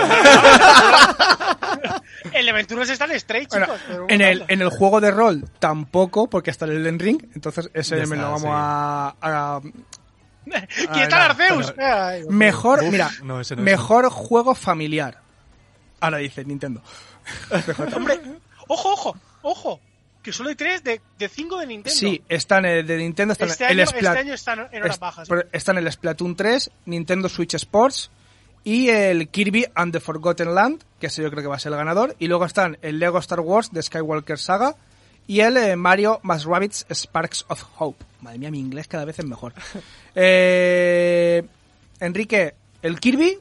el 2.34 2.46
de 2.46 2.52
aventuras 2.52 2.89
está 2.89 3.06
en 3.06 3.20
Stray, 3.20 3.48
Bueno, 3.50 3.66
chicos. 3.66 3.82
pero 3.88 4.06
en, 4.10 4.20
no 4.20 4.26
el, 4.26 4.46
en 4.48 4.62
el 4.62 4.70
juego 4.70 5.00
de 5.02 5.12
rol 5.12 5.34
tampoco, 5.59 6.27
porque 6.29 6.51
está 6.51 6.65
el 6.65 6.71
Elden 6.71 6.99
Ring, 6.99 7.21
entonces 7.36 7.69
ese 7.73 8.05
me 8.07 8.15
lo 8.15 8.23
vamos 8.23 8.41
sí. 8.41 8.47
a, 8.49 9.15
a- 9.21 9.61
¿Quién 10.45 11.03
está 11.03 11.23
Ah, 11.23 11.25
Arceus? 11.31 11.71
pero- 11.75 12.19
mío. 12.19 12.27
Mejor, 12.29 12.83
Uf, 12.83 12.91
mira, 12.91 13.09
no, 13.23 13.41
no 13.41 13.61
mejor 13.63 14.09
juego 14.09 14.53
familiar. 14.55 15.19
Ahora 15.99 16.17
dice 16.17 16.45
Nintendo. 16.45 16.81
Hombre, 17.95 18.19
ojo, 18.67 18.93
ojo, 18.93 19.17
ojo. 19.41 19.79
Que 20.21 20.31
solo 20.33 20.49
hay 20.49 20.55
tres 20.55 20.83
de, 20.83 21.01
de 21.19 21.29
cinco 21.29 21.57
de 21.59 21.67
Nintendo. 21.67 21.95
Sí, 21.99 22.21
están 22.29 22.65
el 22.65 22.86
de 22.88 22.97
Nintendo, 22.97 23.33
están 23.33 23.49
Este 23.49 23.65
el 23.71 23.79
año, 23.79 23.89
Splat- 23.91 23.95
este 24.07 24.19
año 24.19 24.33
están 24.33 24.67
en 24.71 24.81
horas 24.83 24.99
bajas. 24.99 25.29
pero 25.29 25.43
están 25.51 25.77
el 25.77 25.91
Splatoon 25.91 26.36
3, 26.36 26.71
Nintendo 26.86 27.29
Switch 27.29 27.53
Sports 27.53 28.09
y 28.63 28.89
el 28.89 29.29
Kirby 29.29 29.67
and 29.75 29.93
the 29.93 29.99
Forgotten 29.99 30.55
Land, 30.55 30.83
que 30.99 31.07
ese 31.07 31.21
yo 31.21 31.29
creo 31.29 31.43
que 31.43 31.47
va 31.47 31.57
a 31.57 31.59
ser 31.59 31.71
el 31.73 31.77
ganador. 31.77 32.15
Y 32.17 32.27
luego 32.27 32.45
están 32.45 32.79
el 32.81 32.97
Lego 32.97 33.19
Star 33.19 33.39
Wars 33.39 33.71
de 33.71 33.83
Skywalker 33.83 34.39
Saga 34.39 34.75
y 35.28 35.39
el 35.41 35.57
eh, 35.57 35.76
Mario 35.76 36.19
más 36.23 36.45
Rabbids 36.45 36.86
Sparks 36.89 37.45
of 37.49 37.63
Hope. 37.78 38.03
Madre 38.21 38.39
mía, 38.39 38.51
mi 38.51 38.59
inglés 38.59 38.88
cada 38.88 39.05
vez 39.05 39.19
es 39.19 39.26
mejor. 39.26 39.53
Eh, 40.17 41.43
Enrique, 41.99 42.53
el 42.82 42.99
Kirby, 43.01 43.38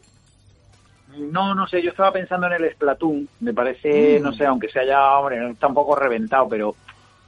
No, 1.16 1.54
no 1.54 1.68
sé, 1.68 1.80
yo 1.80 1.90
estaba 1.90 2.12
pensando 2.12 2.48
en 2.48 2.54
el 2.54 2.72
Splatoon. 2.72 3.28
Me 3.40 3.54
parece, 3.54 4.18
Mm. 4.18 4.22
no 4.24 4.32
sé, 4.32 4.44
aunque 4.44 4.68
se 4.68 4.80
haya, 4.80 5.16
hombre, 5.18 5.50
está 5.50 5.68
un 5.68 5.74
poco 5.74 5.94
reventado, 5.94 6.48
pero 6.48 6.74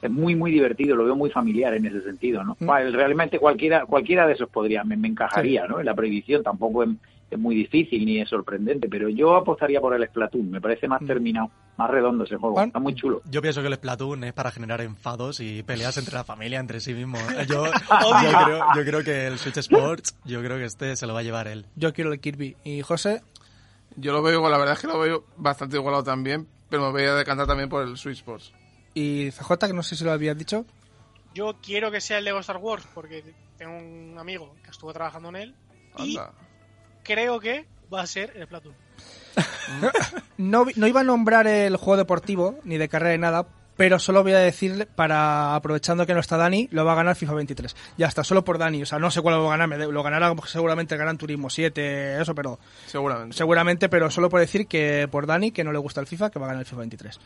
es 0.01 0.11
muy, 0.11 0.35
muy 0.35 0.51
divertido. 0.51 0.97
Lo 0.97 1.05
veo 1.05 1.15
muy 1.15 1.29
familiar 1.29 1.73
en 1.75 1.85
ese 1.85 2.01
sentido, 2.01 2.43
¿no? 2.43 2.57
Mm. 2.59 2.67
Realmente 2.91 3.39
cualquiera 3.39 3.85
cualquiera 3.85 4.27
de 4.27 4.33
esos 4.33 4.49
podría, 4.49 4.83
me, 4.83 4.97
me 4.97 5.07
encajaría, 5.07 5.65
¿no? 5.65 5.79
En 5.79 5.85
la 5.85 5.93
previsión 5.95 6.43
tampoco 6.43 6.83
es, 6.83 6.89
es 7.29 7.37
muy 7.39 7.55
difícil 7.55 8.05
ni 8.05 8.19
es 8.21 8.29
sorprendente, 8.29 8.87
pero 8.89 9.09
yo 9.09 9.35
apostaría 9.35 9.81
por 9.81 9.93
el 9.93 10.07
Splatoon. 10.07 10.49
Me 10.49 10.61
parece 10.61 10.87
más 10.87 11.01
Mm. 11.01 11.07
terminado, 11.07 11.51
más 11.77 11.89
redondo 11.89 12.23
ese 12.23 12.37
juego. 12.37 12.61
Está 12.61 12.79
muy 12.79 12.95
chulo. 12.95 13.21
Yo 13.29 13.41
pienso 13.41 13.61
que 13.61 13.67
el 13.67 13.75
Splatoon 13.75 14.23
es 14.23 14.33
para 14.33 14.51
generar 14.51 14.81
enfados 14.81 15.39
y 15.39 15.61
peleas 15.63 15.97
entre 15.97 16.13
la 16.15 16.23
familia, 16.23 16.59
entre 16.59 16.79
sí 16.79 16.93
mismos. 16.93 17.21
Yo, 17.49 17.65
yo, 17.65 18.43
creo, 18.45 18.65
yo 18.75 18.85
creo 18.85 19.03
que 19.03 19.27
el 19.27 19.37
Switch 19.39 19.57
Sports, 19.57 20.15
yo 20.25 20.41
creo 20.41 20.57
que 20.57 20.65
este 20.65 20.95
se 20.95 21.05
lo 21.07 21.13
va 21.13 21.19
a 21.19 21.23
llevar 21.23 21.47
él. 21.47 21.65
yo 21.75 21.93
quiero 21.93 22.13
el 22.13 22.19
Kirby. 22.19 22.55
Y 22.63 22.81
José, 22.81 23.21
Yo 23.97 24.11
lo 24.13 24.21
veo 24.21 24.35
igual, 24.35 24.51
la 24.51 24.57
verdad 24.59 24.75
es 24.75 24.79
que 24.81 24.87
lo 24.87 24.99
veo 24.99 25.25
bastante 25.37 25.75
igualado 25.77 26.03
también, 26.03 26.47
pero 26.69 26.83
me 26.85 26.91
voy 26.91 27.03
a 27.03 27.15
decantar 27.15 27.47
también 27.47 27.67
por 27.69 27.85
el 27.87 27.97
Switch 27.97 28.17
Sports. 28.19 28.53
y 28.93 29.31
CJ, 29.31 29.67
que 29.67 29.73
no 29.73 29.83
sé 29.83 29.95
si 29.95 30.03
lo 30.03 30.11
habías 30.11 30.37
dicho. 30.37 30.65
Yo 31.33 31.55
quiero 31.61 31.91
que 31.91 31.99
sea 32.01 32.17
el 32.19 32.25
Lego 32.25 32.39
Star 32.39 32.57
Wars 32.57 32.87
porque 32.93 33.23
tengo 33.57 33.77
un 33.77 34.15
amigo 34.17 34.55
que 34.63 34.71
estuvo 34.71 34.91
trabajando 34.93 35.29
en 35.29 35.35
él 35.35 35.55
y. 35.99 36.17
creo 37.07 37.39
que 37.39 37.65
va 37.91 38.01
a 38.01 38.07
ser 38.07 38.33
el 38.35 38.43
Splatoon. 38.45 38.75
No, 40.37 40.65
vi- 40.65 40.73
no 40.75 40.87
iba 40.87 41.01
a 41.01 41.03
nombrar 41.03 41.47
el 41.47 41.75
juego 41.77 41.97
deportivo, 41.97 42.59
ni 42.63 42.77
de 42.77 42.87
carrera 42.89 43.13
ni 43.15 43.21
nada, 43.21 43.47
pero 43.75 43.99
solo 43.99 44.23
voy 44.23 44.33
a 44.33 44.39
decir, 44.39 44.87
para 44.95 45.55
aprovechando 45.55 46.05
que 46.05 46.13
no 46.13 46.19
está 46.19 46.37
Dani, 46.37 46.67
lo 46.71 46.85
va 46.85 46.93
a 46.93 46.95
ganar 46.95 47.15
FIFA 47.15 47.33
23. 47.33 47.75
Ya 47.97 48.07
está, 48.07 48.23
solo 48.23 48.43
por 48.43 48.57
Dani. 48.57 48.81
O 48.83 48.85
sea, 48.85 48.97
no 48.99 49.11
sé 49.11 49.21
cuál 49.21 49.35
lo 49.35 49.43
va 49.43 49.53
a 49.53 49.57
ganar, 49.57 49.77
lo 49.89 50.03
ganará 50.03 50.33
seguramente 50.45 50.95
el 50.95 51.01
Gran 51.01 51.17
Turismo 51.17 51.49
7, 51.49 52.21
eso, 52.21 52.33
pero 52.35 52.59
Seguramente. 52.87 53.35
seguramente, 53.35 53.89
pero 53.89 54.09
solo 54.09 54.29
por 54.29 54.39
decir 54.39 54.67
que 54.67 55.07
por 55.11 55.27
Dani, 55.27 55.51
que 55.51 55.63
no 55.63 55.71
le 55.71 55.79
gusta 55.79 56.01
el 56.01 56.07
FIFA, 56.07 56.29
que 56.29 56.39
va 56.39 56.45
a 56.45 56.49
ganar 56.49 56.61
el 56.61 56.65
FIFA 56.67 56.79
23. 56.81 57.19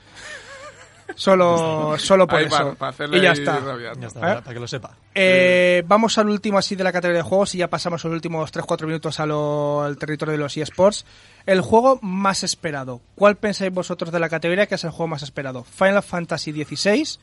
Solo, 1.16 1.96
solo 1.98 2.28
por 2.28 2.40
Ahí 2.40 2.46
eso. 2.46 2.58
para, 2.58 2.74
para 2.76 2.90
hacerle 2.92 3.18
y 3.18 3.22
ya 3.22 3.32
está. 3.32 3.60
Ya 4.00 4.08
está, 4.08 4.20
¿Eh? 4.20 4.42
para, 4.42 4.54
que 4.54 4.60
lo 4.60 4.68
sepa. 4.68 4.92
Eh, 5.16 5.84
vamos 5.88 6.18
al 6.18 6.30
último 6.30 6.58
así 6.58 6.76
de 6.76 6.84
la 6.84 6.92
categoría 6.92 7.24
de 7.24 7.28
juegos 7.30 7.54
y 7.56 7.60
ya 7.60 7.70
pasamos 7.70 8.04
los 8.04 8.14
últimos 8.14 8.52
3-4 8.52 8.86
minutos 8.86 9.20
a 9.20 9.26
lo- 9.26 9.82
al 9.82 9.98
territorio 9.98 10.34
de 10.34 10.38
los 10.38 10.56
eSports. 10.58 11.06
El 11.46 11.62
juego 11.62 12.00
más 12.02 12.44
esperado. 12.44 13.02
¿Cuál 13.16 13.38
pensáis 13.38 13.72
vosotros 13.74 14.12
de 14.12 14.20
la 14.20 14.30
categoría 14.30 14.68
que 14.68 14.76
es 14.76 14.84
el 14.84 14.92
juego 14.92 15.08
más 15.08 15.24
esperado? 15.24 15.64
Final 15.64 16.04
Fantasy 16.04 16.52
XVI, 16.52 17.18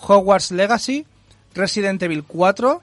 Hogwarts 0.00 0.50
Legacy, 0.50 1.06
Resident 1.54 2.02
Evil 2.02 2.24
4, 2.24 2.82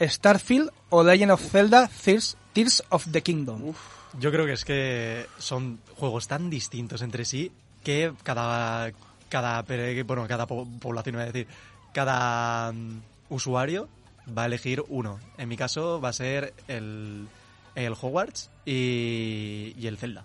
Starfield 0.00 0.70
o 0.90 1.02
Legend 1.02 1.32
of 1.32 1.40
Zelda 1.50 1.88
Tears, 2.04 2.36
Tears 2.52 2.82
of 2.90 3.06
the 3.12 3.22
Kingdom. 3.22 3.72
Yo 4.18 4.30
creo 4.32 4.46
que 4.46 4.52
es 4.52 4.64
que 4.64 5.26
son 5.38 5.78
juegos 5.96 6.26
tan 6.26 6.48
distintos 6.50 7.02
entre 7.02 7.24
sí 7.24 7.52
que 7.84 8.12
cada 8.22 8.90
cada 9.28 9.62
bueno, 9.62 10.26
cada 10.28 10.46
po- 10.46 10.66
población 10.80 11.14
iba 11.16 11.22
a 11.22 11.26
decir, 11.26 11.46
cada 11.92 12.72
mm, 12.72 13.00
usuario 13.30 13.88
va 14.36 14.42
a 14.44 14.46
elegir 14.46 14.82
uno. 14.88 15.20
En 15.38 15.48
mi 15.48 15.56
caso 15.56 16.00
va 16.00 16.10
a 16.10 16.12
ser 16.12 16.54
el 16.68 17.26
el 17.74 17.92
Hogwarts 17.92 18.50
y, 18.64 19.74
y 19.78 19.86
el 19.86 19.98
Zelda. 19.98 20.24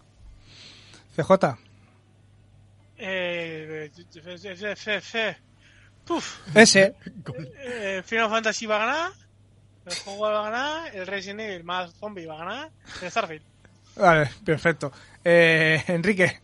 CJ. 1.15 1.43
Eh. 2.97 3.91
Puf. 6.05 6.39
Ese. 6.55 6.95
Eh, 7.63 8.01
Final 8.05 8.29
Fantasy 8.29 8.65
va 8.65 8.75
a 8.75 8.85
ganar, 8.85 9.11
el 9.85 9.95
juego 9.95 10.21
va 10.21 10.39
a 10.39 10.49
ganar, 10.49 10.95
el 10.95 11.07
Resident 11.07 11.41
Evil 11.41 11.63
más 11.63 11.93
zombie 11.93 12.25
va 12.25 12.35
a 12.35 12.37
ganar, 12.45 12.69
el 13.01 13.11
Starfield. 13.11 13.43
Vale, 13.95 14.29
perfecto. 14.45 14.91
Eh, 15.23 15.83
Enrique. 15.87 16.39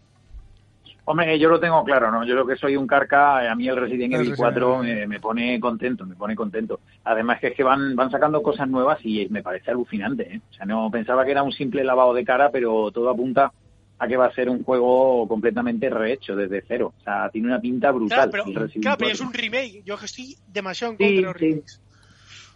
Hombre, 1.10 1.40
yo 1.40 1.48
lo 1.48 1.58
tengo 1.58 1.86
claro, 1.86 2.12
¿no? 2.12 2.26
Yo 2.26 2.36
lo 2.36 2.46
que 2.46 2.58
soy 2.58 2.76
un 2.76 2.86
carca, 2.86 3.50
a 3.50 3.56
mí 3.56 3.66
el 3.70 3.78
Resident 3.78 4.14
Evil 4.14 4.32
Resident 4.32 4.40
4 4.40 4.84
Evil. 4.84 4.96
me, 4.96 5.08
me 5.08 5.20
pone 5.22 5.58
contento, 5.58 6.06
me 6.06 6.16
pone 6.16 6.36
contento. 6.36 6.82
Además 7.06 7.40
que 7.40 7.48
es 7.48 7.54
que 7.56 7.64
van, 7.64 7.96
van 7.96 8.12
sacando 8.12 8.44
cosas 8.44 8.68
nuevas 8.68 9.00
y 9.06 9.26
me 9.30 9.42
parece 9.42 9.72
alucinante, 9.72 10.24
¿eh? 10.36 10.42
O 10.50 10.54
sea, 10.54 10.66
no 10.66 10.92
pensaba 10.92 11.24
que 11.24 11.32
era 11.32 11.44
un 11.44 11.54
simple 11.54 11.86
lavado 11.86 12.14
de 12.14 12.26
cara, 12.26 12.50
pero 12.52 12.92
todo 12.92 13.10
apunta 13.10 13.54
a 14.00 14.06
que 14.06 14.18
va 14.18 14.26
a 14.26 14.34
ser 14.34 14.50
un 14.50 14.64
juego 14.64 15.26
completamente 15.30 15.90
rehecho 15.90 16.36
desde 16.36 16.62
cero. 16.68 16.94
O 17.00 17.04
sea, 17.06 17.30
tiene 17.30 17.48
una 17.48 17.62
pinta 17.62 17.90
brutal. 17.92 18.30
Claro, 18.30 18.32
pero, 18.32 18.44
el 18.44 18.56
Resident 18.56 18.84
claro, 18.84 18.98
pero 18.98 19.10
Evil 19.10 19.16
es 19.16 19.22
un 19.28 19.34
remake. 19.34 19.84
Yo 19.86 19.98
que 19.98 20.06
estoy 20.08 20.36
demasiado 20.52 20.92
en 20.92 20.98
Sí, 20.98 21.04
contra 21.06 21.22
de 21.22 21.22
los 21.22 21.38
sí. 21.40 21.46
remakes. 21.46 21.82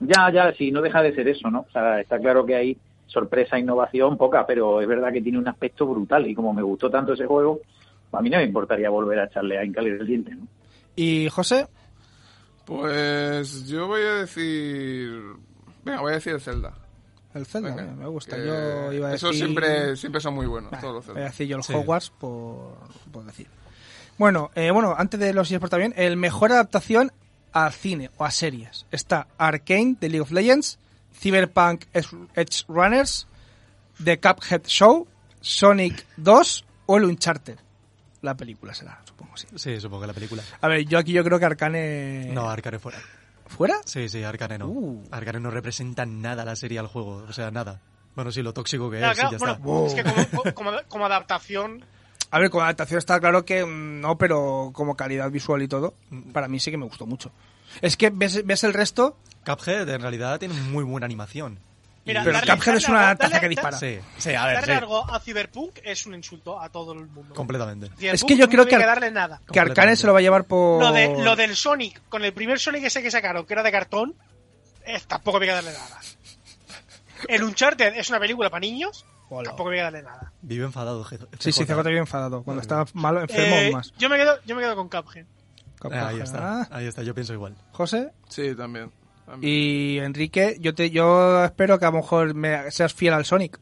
Ya, 0.02 0.30
ya, 0.30 0.54
sí, 0.58 0.72
no 0.72 0.82
deja 0.82 1.02
de 1.02 1.16
ser 1.16 1.30
eso, 1.30 1.50
¿no? 1.50 1.62
O 1.62 1.72
sea, 1.72 2.02
está 2.02 2.20
claro 2.20 2.46
que 2.46 2.56
hay 2.56 2.78
sorpresa, 3.08 3.58
innovación, 3.58 4.18
poca, 4.18 4.46
pero 4.46 4.82
es 4.82 4.88
verdad 4.90 5.14
que 5.14 5.22
tiene 5.22 5.38
un 5.38 5.48
aspecto 5.48 5.86
brutal 5.86 6.28
y 6.28 6.36
como 6.36 6.54
me 6.54 6.62
gustó 6.62 6.90
tanto 6.90 7.14
ese 7.14 7.26
juego, 7.26 7.62
a 8.12 8.22
mí 8.22 8.30
no 8.30 8.38
me 8.38 8.44
importaría 8.44 8.90
volver 8.90 9.20
a 9.20 9.26
echarle 9.26 9.58
a 9.60 9.66
hincarle 9.66 9.92
el 9.92 10.06
diente, 10.06 10.36
¿no? 10.36 10.48
¿Y 10.96 11.30
José? 11.30 11.68
Pues 12.66 13.68
yo 13.68 13.88
voy 13.88 14.02
a 14.02 14.14
decir... 14.16 15.12
Venga, 15.84 16.02
voy 16.02 16.12
a 16.12 16.16
decir 16.16 16.34
el 16.34 16.42
Zelda. 16.42 16.74
El 17.34 17.46
Zelda, 17.46 17.74
Venga, 17.76 17.94
me 17.96 18.08
gusta. 18.08 18.36
que 18.36 18.46
Yo 18.46 18.94
iba 18.94 19.08
a 19.08 19.12
decir... 19.12 19.28
Esos 19.30 19.36
siempre, 19.38 19.96
siempre 19.96 20.22
son 20.22 20.34
muy 20.36 20.46
buenos, 20.46 20.72
Vale, 20.72 20.82
todos 20.82 20.96
los 20.96 21.06
voy 21.06 21.12
a 21.12 21.16
Zelda. 21.16 21.30
decir 21.30 21.48
yo 21.48 21.58
los 21.58 21.66
Sí. 21.66 21.74
Hogwarts 21.74 22.10
por, 22.12 22.78
por 23.12 23.26
decir. 23.26 23.48
Bueno, 24.18 24.52
eh, 24.56 24.70
bueno, 24.72 24.94
antes 24.98 25.20
de 25.20 25.34
los 25.34 25.50
eSports 25.52 25.72
también, 25.72 25.94
el 25.98 26.18
mejor 26.18 26.52
adaptación 26.52 27.12
al 27.54 27.72
cine 27.74 28.12
o 28.18 28.26
a 28.26 28.32
series. 28.32 28.86
Está 28.92 29.28
Arcane 29.38 29.96
de 30.00 30.10
League 30.10 30.22
of 30.22 30.32
Legends, 30.32 30.78
Cyberpunk 31.14 31.86
Edge 31.94 32.66
Runners, 32.68 33.28
The 34.04 34.20
Cuphead 34.20 34.62
Show, 34.68 35.08
Sonic 35.42 36.06
2 36.18 36.66
o 36.86 36.98
el 36.98 37.06
Uncharted. 37.06 37.58
La 38.22 38.36
película 38.36 38.74
será, 38.74 39.02
supongo, 39.04 39.36
sí. 39.36 39.48
Sí, 39.56 39.80
supongo 39.80 40.02
que 40.02 40.08
la 40.08 40.14
película. 40.14 40.44
A 40.62 40.68
ver, 40.68 40.86
yo 40.86 41.00
aquí 41.00 41.12
yo 41.12 41.24
creo 41.24 41.40
que 41.40 41.46
Arcane... 41.46 42.30
No, 42.34 42.50
Arcane 42.50 42.78
fuera. 42.80 43.00
¿Fuera? 43.48 43.76
Sí, 43.86 44.08
sí, 44.10 44.24
Arcane 44.24 44.58
no. 44.60 44.68
Uh. 44.68 45.04
Arcane 45.12 45.40
no 45.40 45.50
representa 45.52 46.06
nada 46.06 46.46
la 46.46 46.56
serie 46.56 46.80
al 46.80 46.88
juego, 46.88 47.26
o 47.28 47.34
sea, 47.34 47.50
nada. 47.52 47.82
Bueno, 48.16 48.32
sí, 48.32 48.42
lo 48.42 48.54
tóxico 48.54 48.90
que 48.92 48.98
Claro, 49.00 49.14
es, 49.14 49.20
claro, 49.20 49.30
y 49.30 49.34
ya 49.34 49.38
bueno, 49.40 49.54
está. 49.54 49.66
Wow. 49.66 49.86
es 49.88 49.94
que 49.96 50.04
como, 50.04 50.54
como, 50.54 50.72
como 50.88 51.06
adaptación, 51.06 51.84
A 52.30 52.40
ver, 52.40 52.50
con 52.50 52.64
adaptación 52.64 53.00
está 53.00 53.20
claro 53.20 53.44
que 53.44 53.66
no, 53.66 54.18
pero 54.18 54.72
como 54.74 54.96
calidad 54.96 55.32
visual 55.32 55.62
y 55.64 55.68
todo, 55.68 55.96
para 56.32 56.48
mí 56.48 56.60
sí 56.60 56.72
que 56.72 56.78
me 56.78 56.86
gustó 56.86 57.06
mucho. 57.06 57.32
Es 57.82 57.98
que 57.98 58.10
ves, 58.10 58.46
ves 58.46 58.64
el 58.64 58.74
resto, 58.74 59.18
Cuphead 59.46 59.90
en 59.90 60.02
realidad 60.02 60.40
tiene 60.40 60.54
muy 60.54 60.84
buena 60.84 61.06
animación. 61.06 61.60
Mira, 62.04 62.24
pero 62.24 62.38
darle- 62.40 62.54
Cuphead 62.56 62.76
es 62.78 62.90
una 62.90 63.16
taza 63.16 63.30
darle- 63.36 63.40
que 63.42 63.50
dispara. 63.50 63.78
Sí, 63.78 64.00
sí, 64.18 64.34
a 64.34 64.46
ver, 64.48 64.56
darle 64.56 64.74
sí, 64.74 64.80
algo 64.80 65.10
a 65.10 65.20
Cyberpunk 65.20 65.80
es 65.84 66.06
un 66.08 66.16
insulto 66.16 66.60
a 66.60 66.70
todo 66.70 66.94
el 66.94 67.06
mundo. 67.08 67.36
completamente. 67.36 67.88
Cyberpunk 67.90 68.14
Es 68.16 68.24
que 68.24 68.36
yo 68.38 68.46
no 68.48 68.52
creo 68.52 68.66
que- 68.66 68.78
que 68.78 68.86
darle 68.86 69.12
nada. 69.12 69.40
Que 69.52 69.60
Arcane 69.60 69.96
se 69.96 70.08
lo 70.08 70.14
va 70.14 70.20
a 70.20 70.22
llevar 70.24 70.46
por... 70.46 70.82
Lo, 70.82 70.92
de, 70.92 71.24
lo 71.24 71.36
del 71.36 71.56
Sonic, 71.56 72.02
con 72.10 72.24
el 72.26 72.34
primer 72.34 72.60
Sonic 72.60 72.84
ese 72.86 73.04
que 73.04 73.12
sacaron, 73.12 73.46
que 73.46 73.54
era 73.54 73.62
de 73.64 73.72
cartón, 73.72 74.16
eh, 74.86 75.00
tampoco 75.08 75.38
había 75.38 75.50
que 75.50 75.56
darle 75.56 75.74
nada. 75.74 76.00
El 77.28 77.44
Uncharted 77.44 77.94
es 77.96 78.10
una 78.10 78.20
película 78.20 78.50
para 78.50 78.62
niños 78.62 79.06
Hola. 79.34 79.50
Tampoco 79.52 79.70
voy 79.70 79.80
a 79.80 79.84
darle 79.84 80.02
nada. 80.04 80.34
Vive 80.42 80.66
enfadado, 80.66 81.06
G- 81.06 81.18
Sí, 81.40 81.54
sí, 81.54 81.64
CJ. 81.64 81.74
CJ 81.76 81.84
bien 81.90 82.00
enfadado. 82.00 82.44
Cuando 82.44 82.62
está 82.62 82.84
malo, 82.94 83.22
enfermo 83.22 83.56
Eh, 83.56 83.64
aún 83.68 83.74
más. 83.76 83.94
yo, 83.98 84.10
me 84.10 84.18
quedo, 84.18 84.38
yo 84.46 84.56
me 84.58 84.62
quedo 84.62 84.76
con 84.76 84.90
Cuphead. 84.90 85.26
Ah, 85.90 86.08
ahí 86.10 86.20
está, 86.20 86.62
Ah, 86.64 86.68
ahí 86.70 86.86
está, 86.88 87.02
yo 87.04 87.14
pienso 87.16 87.32
igual. 87.34 87.56
José. 87.72 88.12
Sí, 88.28 88.54
también. 88.56 88.92
Y 89.42 89.98
Enrique, 90.00 90.58
yo 90.60 90.74
te 90.74 90.90
yo 90.90 91.44
espero 91.46 91.80
que 91.80 91.86
a 91.86 91.92
lo 91.92 91.98
mejor 91.98 92.34
me 92.34 92.70
seas 92.72 92.94
fiel 92.94 93.14
al 93.14 93.26
Sonic. 93.26 93.60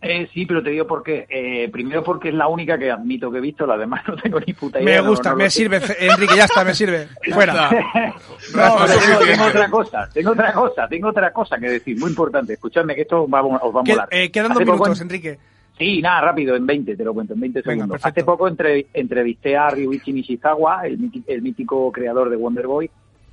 Eh, 0.00 0.28
sí, 0.32 0.46
pero 0.46 0.62
te 0.62 0.70
digo 0.70 0.86
por 0.86 1.02
qué. 1.02 1.26
Eh, 1.28 1.68
primero 1.72 2.04
porque 2.04 2.28
es 2.28 2.34
la 2.34 2.46
única 2.46 2.78
que 2.78 2.88
admito 2.88 3.32
que 3.32 3.38
he 3.38 3.40
visto, 3.40 3.66
la 3.66 3.76
demás 3.76 4.02
no 4.06 4.14
tengo 4.16 4.38
ni 4.38 4.52
puta 4.52 4.80
idea. 4.80 4.98
Me 4.98 5.02
no- 5.02 5.10
gusta, 5.10 5.30
no 5.30 5.36
me 5.36 5.50
sirve, 5.50 5.78
Enrique, 5.98 6.36
ya 6.36 6.44
está, 6.44 6.64
me 6.64 6.72
sirve. 6.74 7.08
Fuera. 7.32 7.68
No, 8.54 8.76
tengo, 8.86 9.44
otra 9.46 9.68
cosa, 9.68 10.08
tengo 10.14 10.30
otra 10.30 10.52
cosa, 10.52 10.88
tengo 10.88 11.08
otra 11.08 11.32
cosa 11.32 11.58
que 11.58 11.68
decir, 11.68 11.98
muy 11.98 12.10
importante. 12.10 12.52
Escuchadme 12.52 12.94
que 12.94 13.02
esto 13.02 13.28
va, 13.28 13.42
os 13.42 13.74
va 13.74 13.80
a 13.80 13.82
molar. 13.82 14.08
eh, 14.12 14.30
quedan 14.30 14.52
dos 14.52 14.62
poco 14.62 14.72
minutos, 14.74 15.00
en- 15.00 15.06
Enrique. 15.08 15.38
Sí, 15.76 16.00
nada, 16.00 16.20
rápido, 16.22 16.54
en 16.56 16.64
20, 16.66 16.96
te 16.96 17.04
lo 17.04 17.12
cuento, 17.14 17.34
en 17.34 17.40
20 17.40 17.62
Venga, 17.62 17.84
segundos. 17.84 18.00
Hace 18.04 18.24
poco 18.24 18.46
entre- 18.48 18.86
entrevisté 18.94 19.56
a 19.56 19.68
Ryuichi 19.70 20.12
Nishizawa, 20.12 20.86
el, 20.86 20.98
el 21.26 21.42
mítico 21.42 21.90
creador 21.92 22.30
de 22.30 22.36
Wonder 22.36 22.66
Boy, 22.68 22.88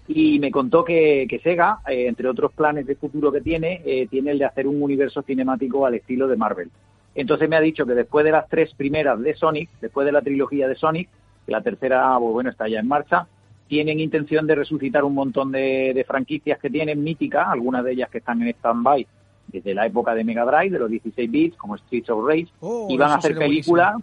y 0.07 0.39
me 0.39 0.51
contó 0.51 0.83
que, 0.83 1.25
que 1.29 1.39
Sega, 1.39 1.79
eh, 1.87 2.07
entre 2.07 2.27
otros 2.29 2.51
planes 2.53 2.85
de 2.85 2.95
futuro 2.95 3.31
que 3.31 3.41
tiene, 3.41 3.81
eh, 3.85 4.07
tiene 4.09 4.31
el 4.31 4.39
de 4.39 4.45
hacer 4.45 4.67
un 4.67 4.81
universo 4.81 5.21
cinemático 5.23 5.85
al 5.85 5.95
estilo 5.95 6.27
de 6.27 6.35
Marvel. 6.35 6.69
Entonces 7.15 7.49
me 7.49 7.55
ha 7.55 7.61
dicho 7.61 7.85
que 7.85 7.93
después 7.93 8.25
de 8.25 8.31
las 8.31 8.47
tres 8.47 8.73
primeras 8.75 9.19
de 9.21 9.33
Sonic, 9.35 9.69
después 9.81 10.05
de 10.05 10.11
la 10.11 10.21
trilogía 10.21 10.67
de 10.67 10.75
Sonic, 10.75 11.09
que 11.45 11.51
la 11.51 11.61
tercera, 11.61 12.17
pues 12.19 12.33
bueno, 12.33 12.49
está 12.49 12.67
ya 12.67 12.79
en 12.79 12.87
marcha, 12.87 13.27
tienen 13.67 13.99
intención 13.99 14.45
de 14.45 14.55
resucitar 14.55 15.03
un 15.03 15.15
montón 15.15 15.51
de, 15.51 15.91
de 15.95 16.03
franquicias 16.03 16.59
que 16.59 16.69
tienen 16.69 17.03
míticas, 17.03 17.47
algunas 17.47 17.83
de 17.83 17.93
ellas 17.93 18.09
que 18.09 18.19
están 18.19 18.41
en 18.41 18.49
stand-by 18.49 19.07
desde 19.47 19.73
la 19.73 19.85
época 19.85 20.13
de 20.13 20.23
Mega 20.23 20.45
Drive, 20.45 20.71
de 20.71 20.79
los 20.79 20.89
16 20.89 21.31
bits, 21.31 21.57
como 21.57 21.77
Streets 21.77 22.09
of 22.09 22.27
Rage, 22.27 22.47
Oh, 22.59 22.87
y 22.89 22.97
van 22.97 23.11
a 23.11 23.15
hacer 23.15 23.35
películas, 23.35 23.95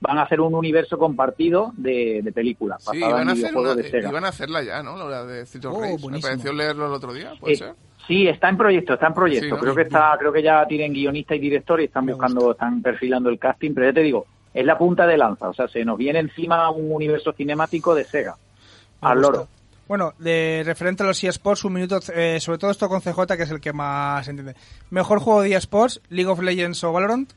van 0.00 0.18
a 0.18 0.22
hacer 0.22 0.40
un 0.40 0.54
universo 0.54 0.98
compartido 0.98 1.72
de, 1.76 2.20
de 2.22 2.32
películas, 2.32 2.84
Sí, 2.90 3.02
en 3.02 3.28
a, 3.28 3.32
hacer 3.32 3.56
una, 3.56 3.74
de 3.74 3.90
Sega. 3.90 4.08
iban 4.10 4.24
a 4.24 4.28
hacerla 4.28 4.62
ya, 4.62 4.82
¿no? 4.82 5.08
La 5.08 5.24
de 5.24 5.42
Street 5.42 5.64
of 5.66 5.74
Oh, 5.76 5.80
Rage. 5.80 6.08
Me 6.10 6.20
pareció 6.20 6.52
leerlo 6.52 6.86
el 6.86 6.92
otro 6.92 7.12
día, 7.12 7.32
¿puede 7.40 7.54
Eh, 7.54 7.56
ser? 7.56 7.74
Sí, 8.06 8.28
está 8.28 8.48
en 8.48 8.56
proyecto, 8.56 8.94
está 8.94 9.08
en 9.08 9.14
proyecto. 9.14 9.46
Sí, 9.46 9.50
¿no? 9.50 9.58
Creo 9.58 9.74
que 9.74 9.82
está, 9.82 10.14
creo 10.18 10.32
que 10.32 10.42
ya 10.42 10.64
tienen 10.66 10.92
guionista 10.92 11.34
y 11.34 11.40
director 11.40 11.80
y 11.80 11.84
están 11.84 12.06
buscando, 12.06 12.52
están 12.52 12.80
perfilando 12.82 13.28
el 13.30 13.38
casting, 13.38 13.72
pero 13.74 13.86
ya 13.88 13.92
te 13.94 14.00
digo, 14.02 14.26
es 14.54 14.64
la 14.64 14.78
punta 14.78 15.06
de 15.06 15.16
lanza, 15.16 15.48
o 15.48 15.54
sea, 15.54 15.66
se 15.68 15.84
nos 15.84 15.98
viene 15.98 16.20
encima 16.20 16.70
un 16.70 16.92
universo 16.92 17.32
cinemático 17.32 17.94
de 17.94 18.04
Sega. 18.04 18.36
Me 19.02 19.08
Al 19.08 19.18
gusta. 19.18 19.32
loro. 19.32 19.48
Bueno, 19.88 20.14
de 20.18 20.62
referente 20.64 21.02
a 21.02 21.06
los 21.06 21.22
eSports, 21.22 21.64
un 21.64 21.72
minuto, 21.72 21.98
eh, 22.14 22.38
sobre 22.40 22.58
todo 22.58 22.70
esto 22.70 22.88
con 22.88 23.00
CJ, 23.00 23.36
que 23.36 23.42
es 23.44 23.50
el 23.50 23.60
que 23.60 23.72
más 23.72 24.26
entiende. 24.28 24.54
Mejor 24.90 25.18
juego 25.20 25.42
de 25.42 25.54
eSports, 25.54 26.00
League 26.08 26.30
of 26.30 26.40
Legends 26.40 26.82
o 26.84 26.92
Valorant. 26.92 27.32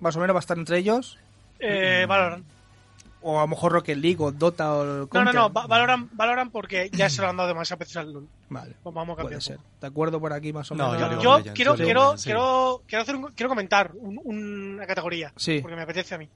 Más 0.00 0.16
o 0.16 0.20
menos 0.20 0.34
va 0.34 0.38
a 0.38 0.40
estar 0.40 0.56
entre 0.58 0.78
ellos. 0.78 1.18
Eh, 1.66 2.06
Valorant. 2.06 2.44
O 3.26 3.38
a 3.38 3.42
lo 3.42 3.48
mejor 3.48 3.72
Rocket 3.72 3.96
League 3.96 4.18
o 4.22 4.30
Dota 4.32 4.74
o 4.74 4.84
No, 4.84 4.94
no, 4.96 5.08
Counter. 5.08 5.34
no, 5.34 5.50
Va- 5.50 5.66
Valorant, 5.66 6.10
Valorant 6.12 6.52
porque 6.52 6.90
ya 6.92 7.08
se 7.08 7.22
lo 7.22 7.28
han 7.28 7.36
dado 7.38 7.48
demasiadas 7.48 7.78
veces 7.78 7.96
al 7.96 8.12
LoL. 8.12 8.28
Vale, 8.50 8.74
Pues 8.82 8.94
vamos 8.94 9.14
a 9.18 9.22
puede 9.22 9.36
cambiar. 9.36 9.42
ser. 9.42 9.58
¿De 9.80 9.86
acuerdo 9.86 10.20
por 10.20 10.32
aquí 10.34 10.52
más 10.52 10.70
o 10.70 10.74
No, 10.74 10.92
menos? 10.92 11.00
yo 11.00 11.08
digo- 11.08 11.22
Yo 11.22 11.36
Legends, 11.38 11.56
quiero, 11.56 11.74
quiero, 11.74 12.18
sí. 12.18 12.24
quiero, 12.24 12.82
quiero, 12.86 13.02
hacer 13.02 13.16
un- 13.16 13.32
quiero 13.32 13.48
comentar 13.48 13.92
un- 13.94 14.20
una 14.24 14.86
categoría. 14.86 15.32
Sí. 15.36 15.60
Porque 15.62 15.74
me 15.76 15.82
apetece 15.82 16.14
a 16.14 16.18
mí. 16.18 16.28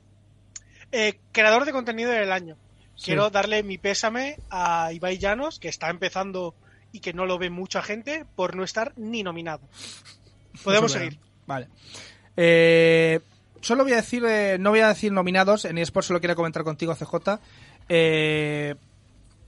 Eh, 0.90 1.18
creador 1.30 1.66
de 1.66 1.72
contenido 1.72 2.10
del 2.10 2.32
año. 2.32 2.56
Sí. 2.96 3.04
Quiero 3.06 3.28
darle 3.28 3.62
mi 3.62 3.76
pésame 3.76 4.38
a 4.48 4.90
Ibai 4.90 5.18
Llanos, 5.18 5.58
que 5.58 5.68
está 5.68 5.90
empezando 5.90 6.54
y 6.90 7.00
que 7.00 7.12
no 7.12 7.26
lo 7.26 7.36
ve 7.36 7.50
mucha 7.50 7.82
gente, 7.82 8.24
por 8.34 8.56
no 8.56 8.64
estar 8.64 8.94
ni 8.96 9.22
nominado. 9.22 9.60
Podemos 10.64 10.90
seguir. 10.90 11.18
Vale. 11.46 11.68
Eh, 12.34 13.20
solo 13.60 13.82
voy 13.84 13.92
a 13.92 13.96
decir, 13.96 14.24
eh, 14.24 14.56
no 14.58 14.70
voy 14.70 14.80
a 14.80 14.88
decir 14.88 15.12
nominados, 15.12 15.64
en 15.64 15.78
eSports 15.78 16.06
solo 16.08 16.20
quiero 16.20 16.34
comentar 16.36 16.64
contigo, 16.64 16.94
CJ. 16.94 17.38
Eh, 17.88 18.74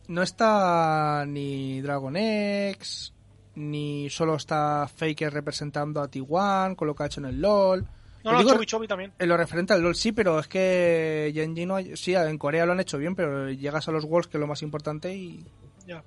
no 0.09 0.23
está 0.23 1.25
ni 1.27 1.81
Dragon 1.81 2.17
X, 2.17 3.13
ni 3.55 4.09
solo 4.11 4.37
está 4.37 4.89
Faker 4.95 5.33
representando 5.33 6.01
a 6.01 6.11
T1 6.11 6.75
con 6.77 6.89
lo 6.89 6.95
que 6.95 7.03
ha 7.03 7.07
hecho 7.07 7.21
en 7.21 7.27
el 7.27 7.41
LOL. 7.41 7.87
No, 8.23 8.33
Lo 8.33 8.33
no, 8.33 8.39
digo 8.41 8.51
Chobi 8.55 8.67
Chobi 8.67 8.89
también. 8.89 9.13
En 9.19 9.29
lo 9.29 9.37
referente 9.37 9.73
al 9.73 9.81
LOL 9.83 9.95
sí, 9.95 10.13
pero 10.13 10.39
es 10.41 10.47
que 10.49 11.31
Genji 11.35 11.65
no 11.65 11.79
sí, 11.95 12.15
en 12.15 12.37
Corea 12.39 12.67
lo 12.67 12.73
han 12.73 12.81
hecho 12.81 12.99
bien, 12.99 13.15
pero 13.15 13.51
llegas 13.51 13.89
a 13.89 13.93
los 13.93 14.05
Worlds 14.05 14.29
que 14.29 14.37
es 14.37 14.41
lo 14.41 14.47
más 14.47 14.63
importante 14.63 15.15
y 15.15 15.45
Ya, 15.87 16.03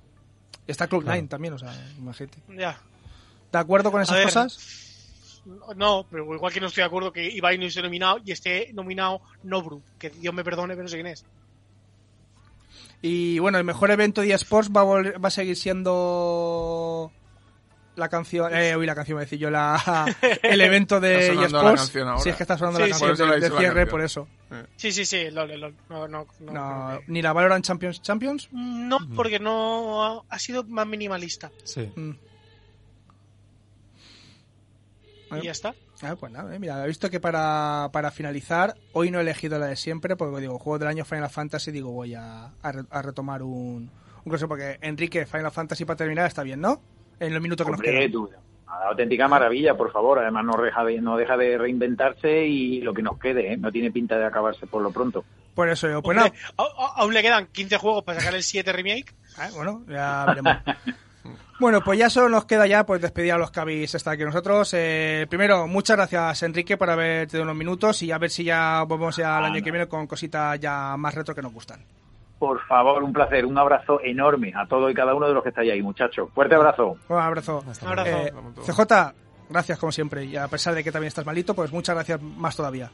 está 0.66 0.88
Cloud9 0.88 1.02
Claro. 1.04 1.26
también, 1.28 1.54
o 1.54 1.58
sea, 1.58 1.72
imagínate. 1.98 2.38
ya. 2.56 2.78
¿De 3.50 3.58
acuerdo 3.58 3.90
con 3.92 4.02
esas 4.02 4.22
cosas? 4.24 4.58
No, 5.76 6.06
pero 6.10 6.34
igual 6.34 6.52
que 6.52 6.60
no 6.60 6.68
estoy 6.68 6.82
de 6.82 6.86
acuerdo 6.86 7.12
que 7.12 7.28
Ibai 7.28 7.58
no 7.58 7.66
esté 7.66 7.82
nominado 7.82 8.18
y 8.24 8.32
esté 8.32 8.70
nominado 8.72 9.20
Nobru, 9.42 9.82
que 9.98 10.10
Dios 10.10 10.32
me 10.34 10.42
perdone, 10.44 10.74
pero 10.74 10.84
no 10.84 10.88
sé 10.88 10.96
quién 10.96 11.06
es. 11.08 11.24
Y 13.02 13.38
bueno, 13.38 13.58
el 13.58 13.64
mejor 13.64 13.90
evento 13.90 14.22
de 14.22 14.32
eSports 14.32 14.70
va 14.70 14.80
a, 14.80 14.84
vol- 14.84 15.22
va 15.22 15.28
a 15.28 15.30
seguir 15.30 15.56
siendo 15.56 17.12
la 17.96 18.08
canción, 18.08 18.52
eh, 18.56 18.74
uy, 18.76 18.86
la 18.86 18.94
canción, 18.94 19.16
voy 19.16 19.22
a 19.22 19.26
decir 19.26 19.38
yo, 19.38 19.50
la, 19.50 20.06
el 20.42 20.60
evento 20.62 20.98
de 21.00 21.28
eSports. 21.44 21.80
canción 21.82 22.08
ahora. 22.08 22.20
Sí, 22.22 22.30
es 22.30 22.36
que 22.36 22.42
está 22.44 22.56
sonando 22.56 22.80
Sí, 22.82 22.90
la 22.90 22.96
sí. 22.96 23.04
canción 23.04 23.30
de, 23.30 23.40
la 23.40 23.58
cierre, 23.58 23.74
canción. 23.74 23.88
por 23.90 24.00
eso. 24.00 24.28
Sí, 24.76 24.90
sí, 24.92 25.04
sí, 25.04 25.30
LOL, 25.30 25.60
LOL. 25.60 25.74
No, 25.90 26.08
no, 26.08 26.26
no. 26.40 27.00
Ni 27.08 27.20
la 27.20 27.32
Valorant 27.34 27.64
Champions 27.64 28.00
Champions. 28.00 28.48
No, 28.52 28.98
porque 29.14 29.38
no 29.38 30.04
ha- 30.04 30.22
ha 30.30 30.38
sido 30.38 30.64
más 30.64 30.86
minimalista. 30.86 31.50
Sí. 31.64 31.90
Mm. 31.94 32.12
Y 35.40 35.44
ya 35.46 35.52
está. 35.52 35.74
Ah, 36.02 36.16
pues 36.18 36.32
nada, 36.32 36.54
eh, 36.54 36.58
mira, 36.58 36.84
he 36.84 36.88
visto 36.88 37.08
que 37.10 37.20
para, 37.20 37.88
para 37.92 38.10
finalizar, 38.10 38.74
hoy 38.92 39.10
no 39.10 39.18
he 39.18 39.22
elegido 39.22 39.58
la 39.58 39.66
de 39.66 39.76
siempre, 39.76 40.16
porque 40.16 40.40
digo, 40.40 40.58
juego 40.58 40.78
del 40.78 40.88
año 40.88 41.04
Final 41.04 41.30
Fantasy, 41.30 41.70
digo, 41.70 41.90
voy 41.92 42.14
a, 42.14 42.46
a, 42.62 42.72
re- 42.72 42.84
a 42.90 43.02
retomar 43.02 43.42
un, 43.42 43.90
un 44.24 44.30
consejo, 44.30 44.48
porque 44.48 44.78
Enrique, 44.82 45.26
Final 45.26 45.50
Fantasy 45.52 45.84
para 45.84 45.96
terminar 45.96 46.26
está 46.26 46.42
bien, 46.42 46.60
¿no? 46.60 46.80
En 47.20 47.32
los 47.32 47.42
minutos 47.42 47.64
que 47.64 47.70
nos 47.72 47.80
quedan. 47.80 48.14
una 48.16 48.88
auténtica 48.88 49.28
maravilla, 49.28 49.76
por 49.76 49.92
favor. 49.92 50.18
Además, 50.18 50.44
no 50.44 50.60
deja 50.60 50.82
de, 50.84 51.00
no 51.00 51.16
deja 51.16 51.36
de 51.36 51.56
reinventarse 51.56 52.44
y 52.46 52.80
lo 52.80 52.92
que 52.92 53.02
nos 53.02 53.18
quede, 53.20 53.52
¿eh? 53.52 53.56
no 53.56 53.70
tiene 53.70 53.92
pinta 53.92 54.18
de 54.18 54.24
acabarse 54.26 54.66
por 54.66 54.82
lo 54.82 54.90
pronto. 54.90 55.24
Por 55.54 55.68
eso 55.68 55.88
yo, 55.88 56.02
pues 56.02 56.18
Hombre, 56.18 56.32
aún 56.96 57.14
le 57.14 57.22
quedan 57.22 57.46
15 57.46 57.76
juegos 57.78 58.02
para 58.02 58.18
sacar 58.18 58.34
el 58.34 58.42
7 58.42 58.72
remake. 58.72 59.14
Ah, 59.38 59.48
bueno, 59.54 59.84
ya 59.88 60.24
veremos. 60.26 60.56
bueno, 61.60 61.80
pues 61.82 61.98
ya 61.98 62.10
solo 62.10 62.28
nos 62.28 62.44
queda 62.44 62.66
ya 62.66 62.84
pues 62.84 63.00
despedir 63.00 63.32
a 63.32 63.38
los 63.38 63.50
que 63.50 63.60
habéis 63.60 63.94
estado 63.94 64.14
aquí 64.14 64.24
nosotros. 64.24 64.72
Eh, 64.74 65.26
primero, 65.28 65.66
muchas 65.66 65.96
gracias 65.96 66.42
Enrique 66.42 66.76
por 66.76 66.90
haber 66.90 67.28
tenido 67.28 67.44
unos 67.44 67.56
minutos 67.56 68.02
y 68.02 68.12
a 68.12 68.18
ver 68.18 68.30
si 68.30 68.44
ya 68.44 68.82
volvemos 68.86 69.16
ya 69.16 69.38
al 69.38 69.44
año 69.44 69.62
que 69.62 69.70
viene 69.70 69.86
con 69.86 70.06
cositas 70.06 70.58
ya 70.60 70.96
más 70.96 71.14
retro 71.14 71.34
que 71.34 71.42
nos 71.42 71.52
gustan. 71.52 71.80
Por 72.38 72.60
favor, 72.66 73.02
un 73.02 73.12
placer, 73.12 73.46
un 73.46 73.56
abrazo 73.56 74.00
enorme 74.02 74.52
a 74.54 74.66
todos 74.66 74.90
y 74.90 74.94
cada 74.94 75.14
uno 75.14 75.28
de 75.28 75.34
los 75.34 75.42
que 75.42 75.48
estáis 75.50 75.72
ahí, 75.72 75.80
muchachos. 75.80 76.28
Fuerte 76.34 76.54
abrazo. 76.56 76.96
Un 77.08 77.18
abrazo. 77.18 77.64
Hasta 77.68 77.86
Un 77.86 77.92
abrazo. 77.92 78.18
Eh, 78.18 78.32
CJ, 78.66 79.14
gracias 79.48 79.78
como 79.78 79.92
siempre 79.92 80.24
y 80.24 80.36
a 80.36 80.48
pesar 80.48 80.74
de 80.74 80.82
que 80.82 80.92
también 80.92 81.08
estás 81.08 81.24
malito, 81.24 81.54
pues 81.54 81.72
muchas 81.72 81.94
gracias 81.94 82.20
más 82.20 82.56
todavía. 82.56 82.90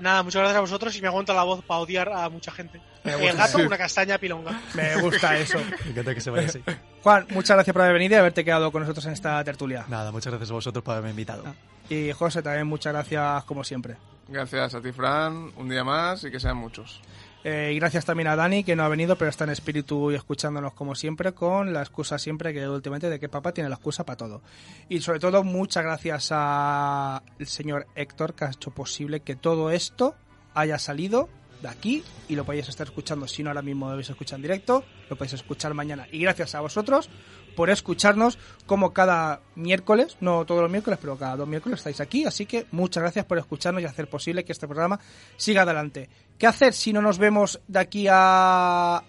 Nada, 0.00 0.22
muchas 0.22 0.40
gracias 0.40 0.58
a 0.58 0.60
vosotros 0.60 0.96
y 0.96 1.00
me 1.00 1.08
aguanta 1.08 1.32
la 1.32 1.44
voz 1.44 1.62
para 1.64 1.80
odiar 1.80 2.08
a 2.08 2.28
mucha 2.28 2.50
gente. 2.50 2.80
Me 3.04 3.12
El 3.12 3.36
gato, 3.36 3.58
una 3.58 3.78
castaña 3.78 4.18
pilonga. 4.18 4.60
Me 4.74 4.96
gusta 5.00 5.36
eso. 5.36 5.58
Me 5.84 5.90
encanta 5.90 6.14
que 6.14 6.20
se 6.20 6.30
vaya 6.30 6.48
así. 6.48 6.62
Juan, 7.02 7.26
muchas 7.30 7.56
gracias 7.56 7.72
por 7.72 7.82
haber 7.82 7.94
venido 7.94 8.14
y 8.14 8.18
haberte 8.18 8.44
quedado 8.44 8.72
con 8.72 8.82
nosotros 8.82 9.04
en 9.06 9.12
esta 9.12 9.42
tertulia. 9.44 9.84
Nada, 9.88 10.10
muchas 10.10 10.32
gracias 10.32 10.50
a 10.50 10.54
vosotros 10.54 10.82
por 10.84 10.92
haberme 10.92 11.10
invitado. 11.10 11.44
Y 11.88 12.12
José, 12.12 12.42
también 12.42 12.66
muchas 12.66 12.92
gracias 12.92 13.44
como 13.44 13.62
siempre. 13.62 13.96
Gracias 14.28 14.74
a 14.74 14.80
ti, 14.80 14.90
Fran. 14.92 15.52
Un 15.56 15.68
día 15.68 15.84
más 15.84 16.24
y 16.24 16.30
que 16.30 16.40
sean 16.40 16.56
muchos. 16.56 17.00
Eh, 17.44 17.72
y 17.74 17.78
gracias 17.78 18.06
también 18.06 18.28
a 18.28 18.36
Dani, 18.36 18.64
que 18.64 18.74
no 18.74 18.84
ha 18.84 18.88
venido, 18.88 19.16
pero 19.16 19.28
está 19.28 19.44
en 19.44 19.50
espíritu 19.50 20.10
y 20.10 20.14
escuchándonos 20.14 20.72
como 20.72 20.94
siempre, 20.94 21.32
con 21.32 21.74
la 21.74 21.80
excusa 21.80 22.18
siempre 22.18 22.54
que 22.54 22.66
últimamente 22.66 23.10
de 23.10 23.20
que 23.20 23.28
papá 23.28 23.52
tiene 23.52 23.68
la 23.68 23.76
excusa 23.76 24.06
para 24.06 24.16
todo. 24.16 24.40
Y 24.88 25.00
sobre 25.00 25.20
todo, 25.20 25.44
muchas 25.44 25.84
gracias 25.84 26.32
al 26.32 27.20
señor 27.44 27.86
Héctor, 27.94 28.32
que 28.34 28.46
ha 28.46 28.50
hecho 28.50 28.70
posible 28.70 29.20
que 29.20 29.36
todo 29.36 29.70
esto 29.70 30.14
haya 30.54 30.78
salido 30.78 31.28
de 31.60 31.68
aquí 31.68 32.02
y 32.28 32.34
lo 32.34 32.44
podéis 32.44 32.70
estar 32.70 32.86
escuchando. 32.86 33.28
Si 33.28 33.42
no 33.42 33.50
ahora 33.50 33.62
mismo 33.62 33.86
lo 33.86 33.92
habéis 33.92 34.08
escuchado 34.08 34.36
en 34.36 34.42
directo, 34.42 34.82
lo 35.10 35.16
podéis 35.16 35.34
escuchar 35.34 35.74
mañana. 35.74 36.06
Y 36.10 36.20
gracias 36.20 36.54
a 36.54 36.60
vosotros 36.62 37.10
por 37.54 37.70
escucharnos 37.70 38.38
como 38.66 38.92
cada 38.92 39.40
miércoles, 39.54 40.16
no 40.20 40.44
todos 40.44 40.62
los 40.62 40.70
miércoles, 40.70 40.98
pero 41.00 41.16
cada 41.16 41.36
dos 41.36 41.48
miércoles 41.48 41.80
estáis 41.80 42.00
aquí. 42.00 42.24
Así 42.24 42.46
que 42.46 42.66
muchas 42.72 43.02
gracias 43.02 43.24
por 43.24 43.38
escucharnos 43.38 43.82
y 43.82 43.86
hacer 43.86 44.08
posible 44.08 44.44
que 44.44 44.52
este 44.52 44.66
programa 44.66 45.00
siga 45.36 45.62
adelante. 45.62 46.08
¿Qué 46.38 46.46
hacer 46.46 46.72
si 46.72 46.92
no 46.92 47.00
nos 47.00 47.18
vemos 47.18 47.60
de 47.68 47.78
aquí 47.78 48.06
a, 48.10 49.02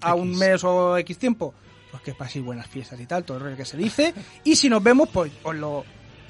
a 0.00 0.14
un 0.14 0.36
mes 0.36 0.64
o 0.64 0.96
X 0.98 1.18
tiempo? 1.18 1.54
Pues 1.90 2.02
que 2.02 2.14
paséis 2.14 2.44
buenas 2.44 2.66
fiestas 2.66 3.00
y 3.00 3.06
tal, 3.06 3.24
todo 3.24 3.38
rollo 3.38 3.56
que 3.56 3.64
se 3.64 3.76
dice. 3.76 4.14
Y 4.44 4.56
si 4.56 4.68
nos 4.68 4.82
vemos, 4.82 5.08
pues 5.08 5.32
os 5.42 5.54
lo, 5.54 5.84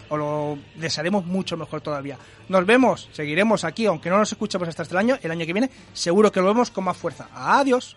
os 0.09 0.19
lo 0.19 0.59
desearemos 0.77 1.25
mucho 1.25 1.57
mejor 1.57 1.81
todavía. 1.81 2.19
Nos 2.49 2.67
vemos, 2.67 3.09
seguiremos 3.13 3.65
aquí, 3.65 3.87
aunque 3.87 4.11
no 4.11 4.19
nos 4.19 4.33
escuchemos 4.33 4.69
hasta 4.69 4.83
este 4.83 4.97
año, 4.97 5.19
el 5.23 5.31
año 5.31 5.47
que 5.47 5.53
viene, 5.53 5.71
seguro 5.93 6.33
que 6.33 6.41
lo 6.41 6.47
vemos 6.47 6.71
con 6.71 6.85
más 6.85 6.97
fuerza. 6.97 7.29
Adiós. 7.33 7.97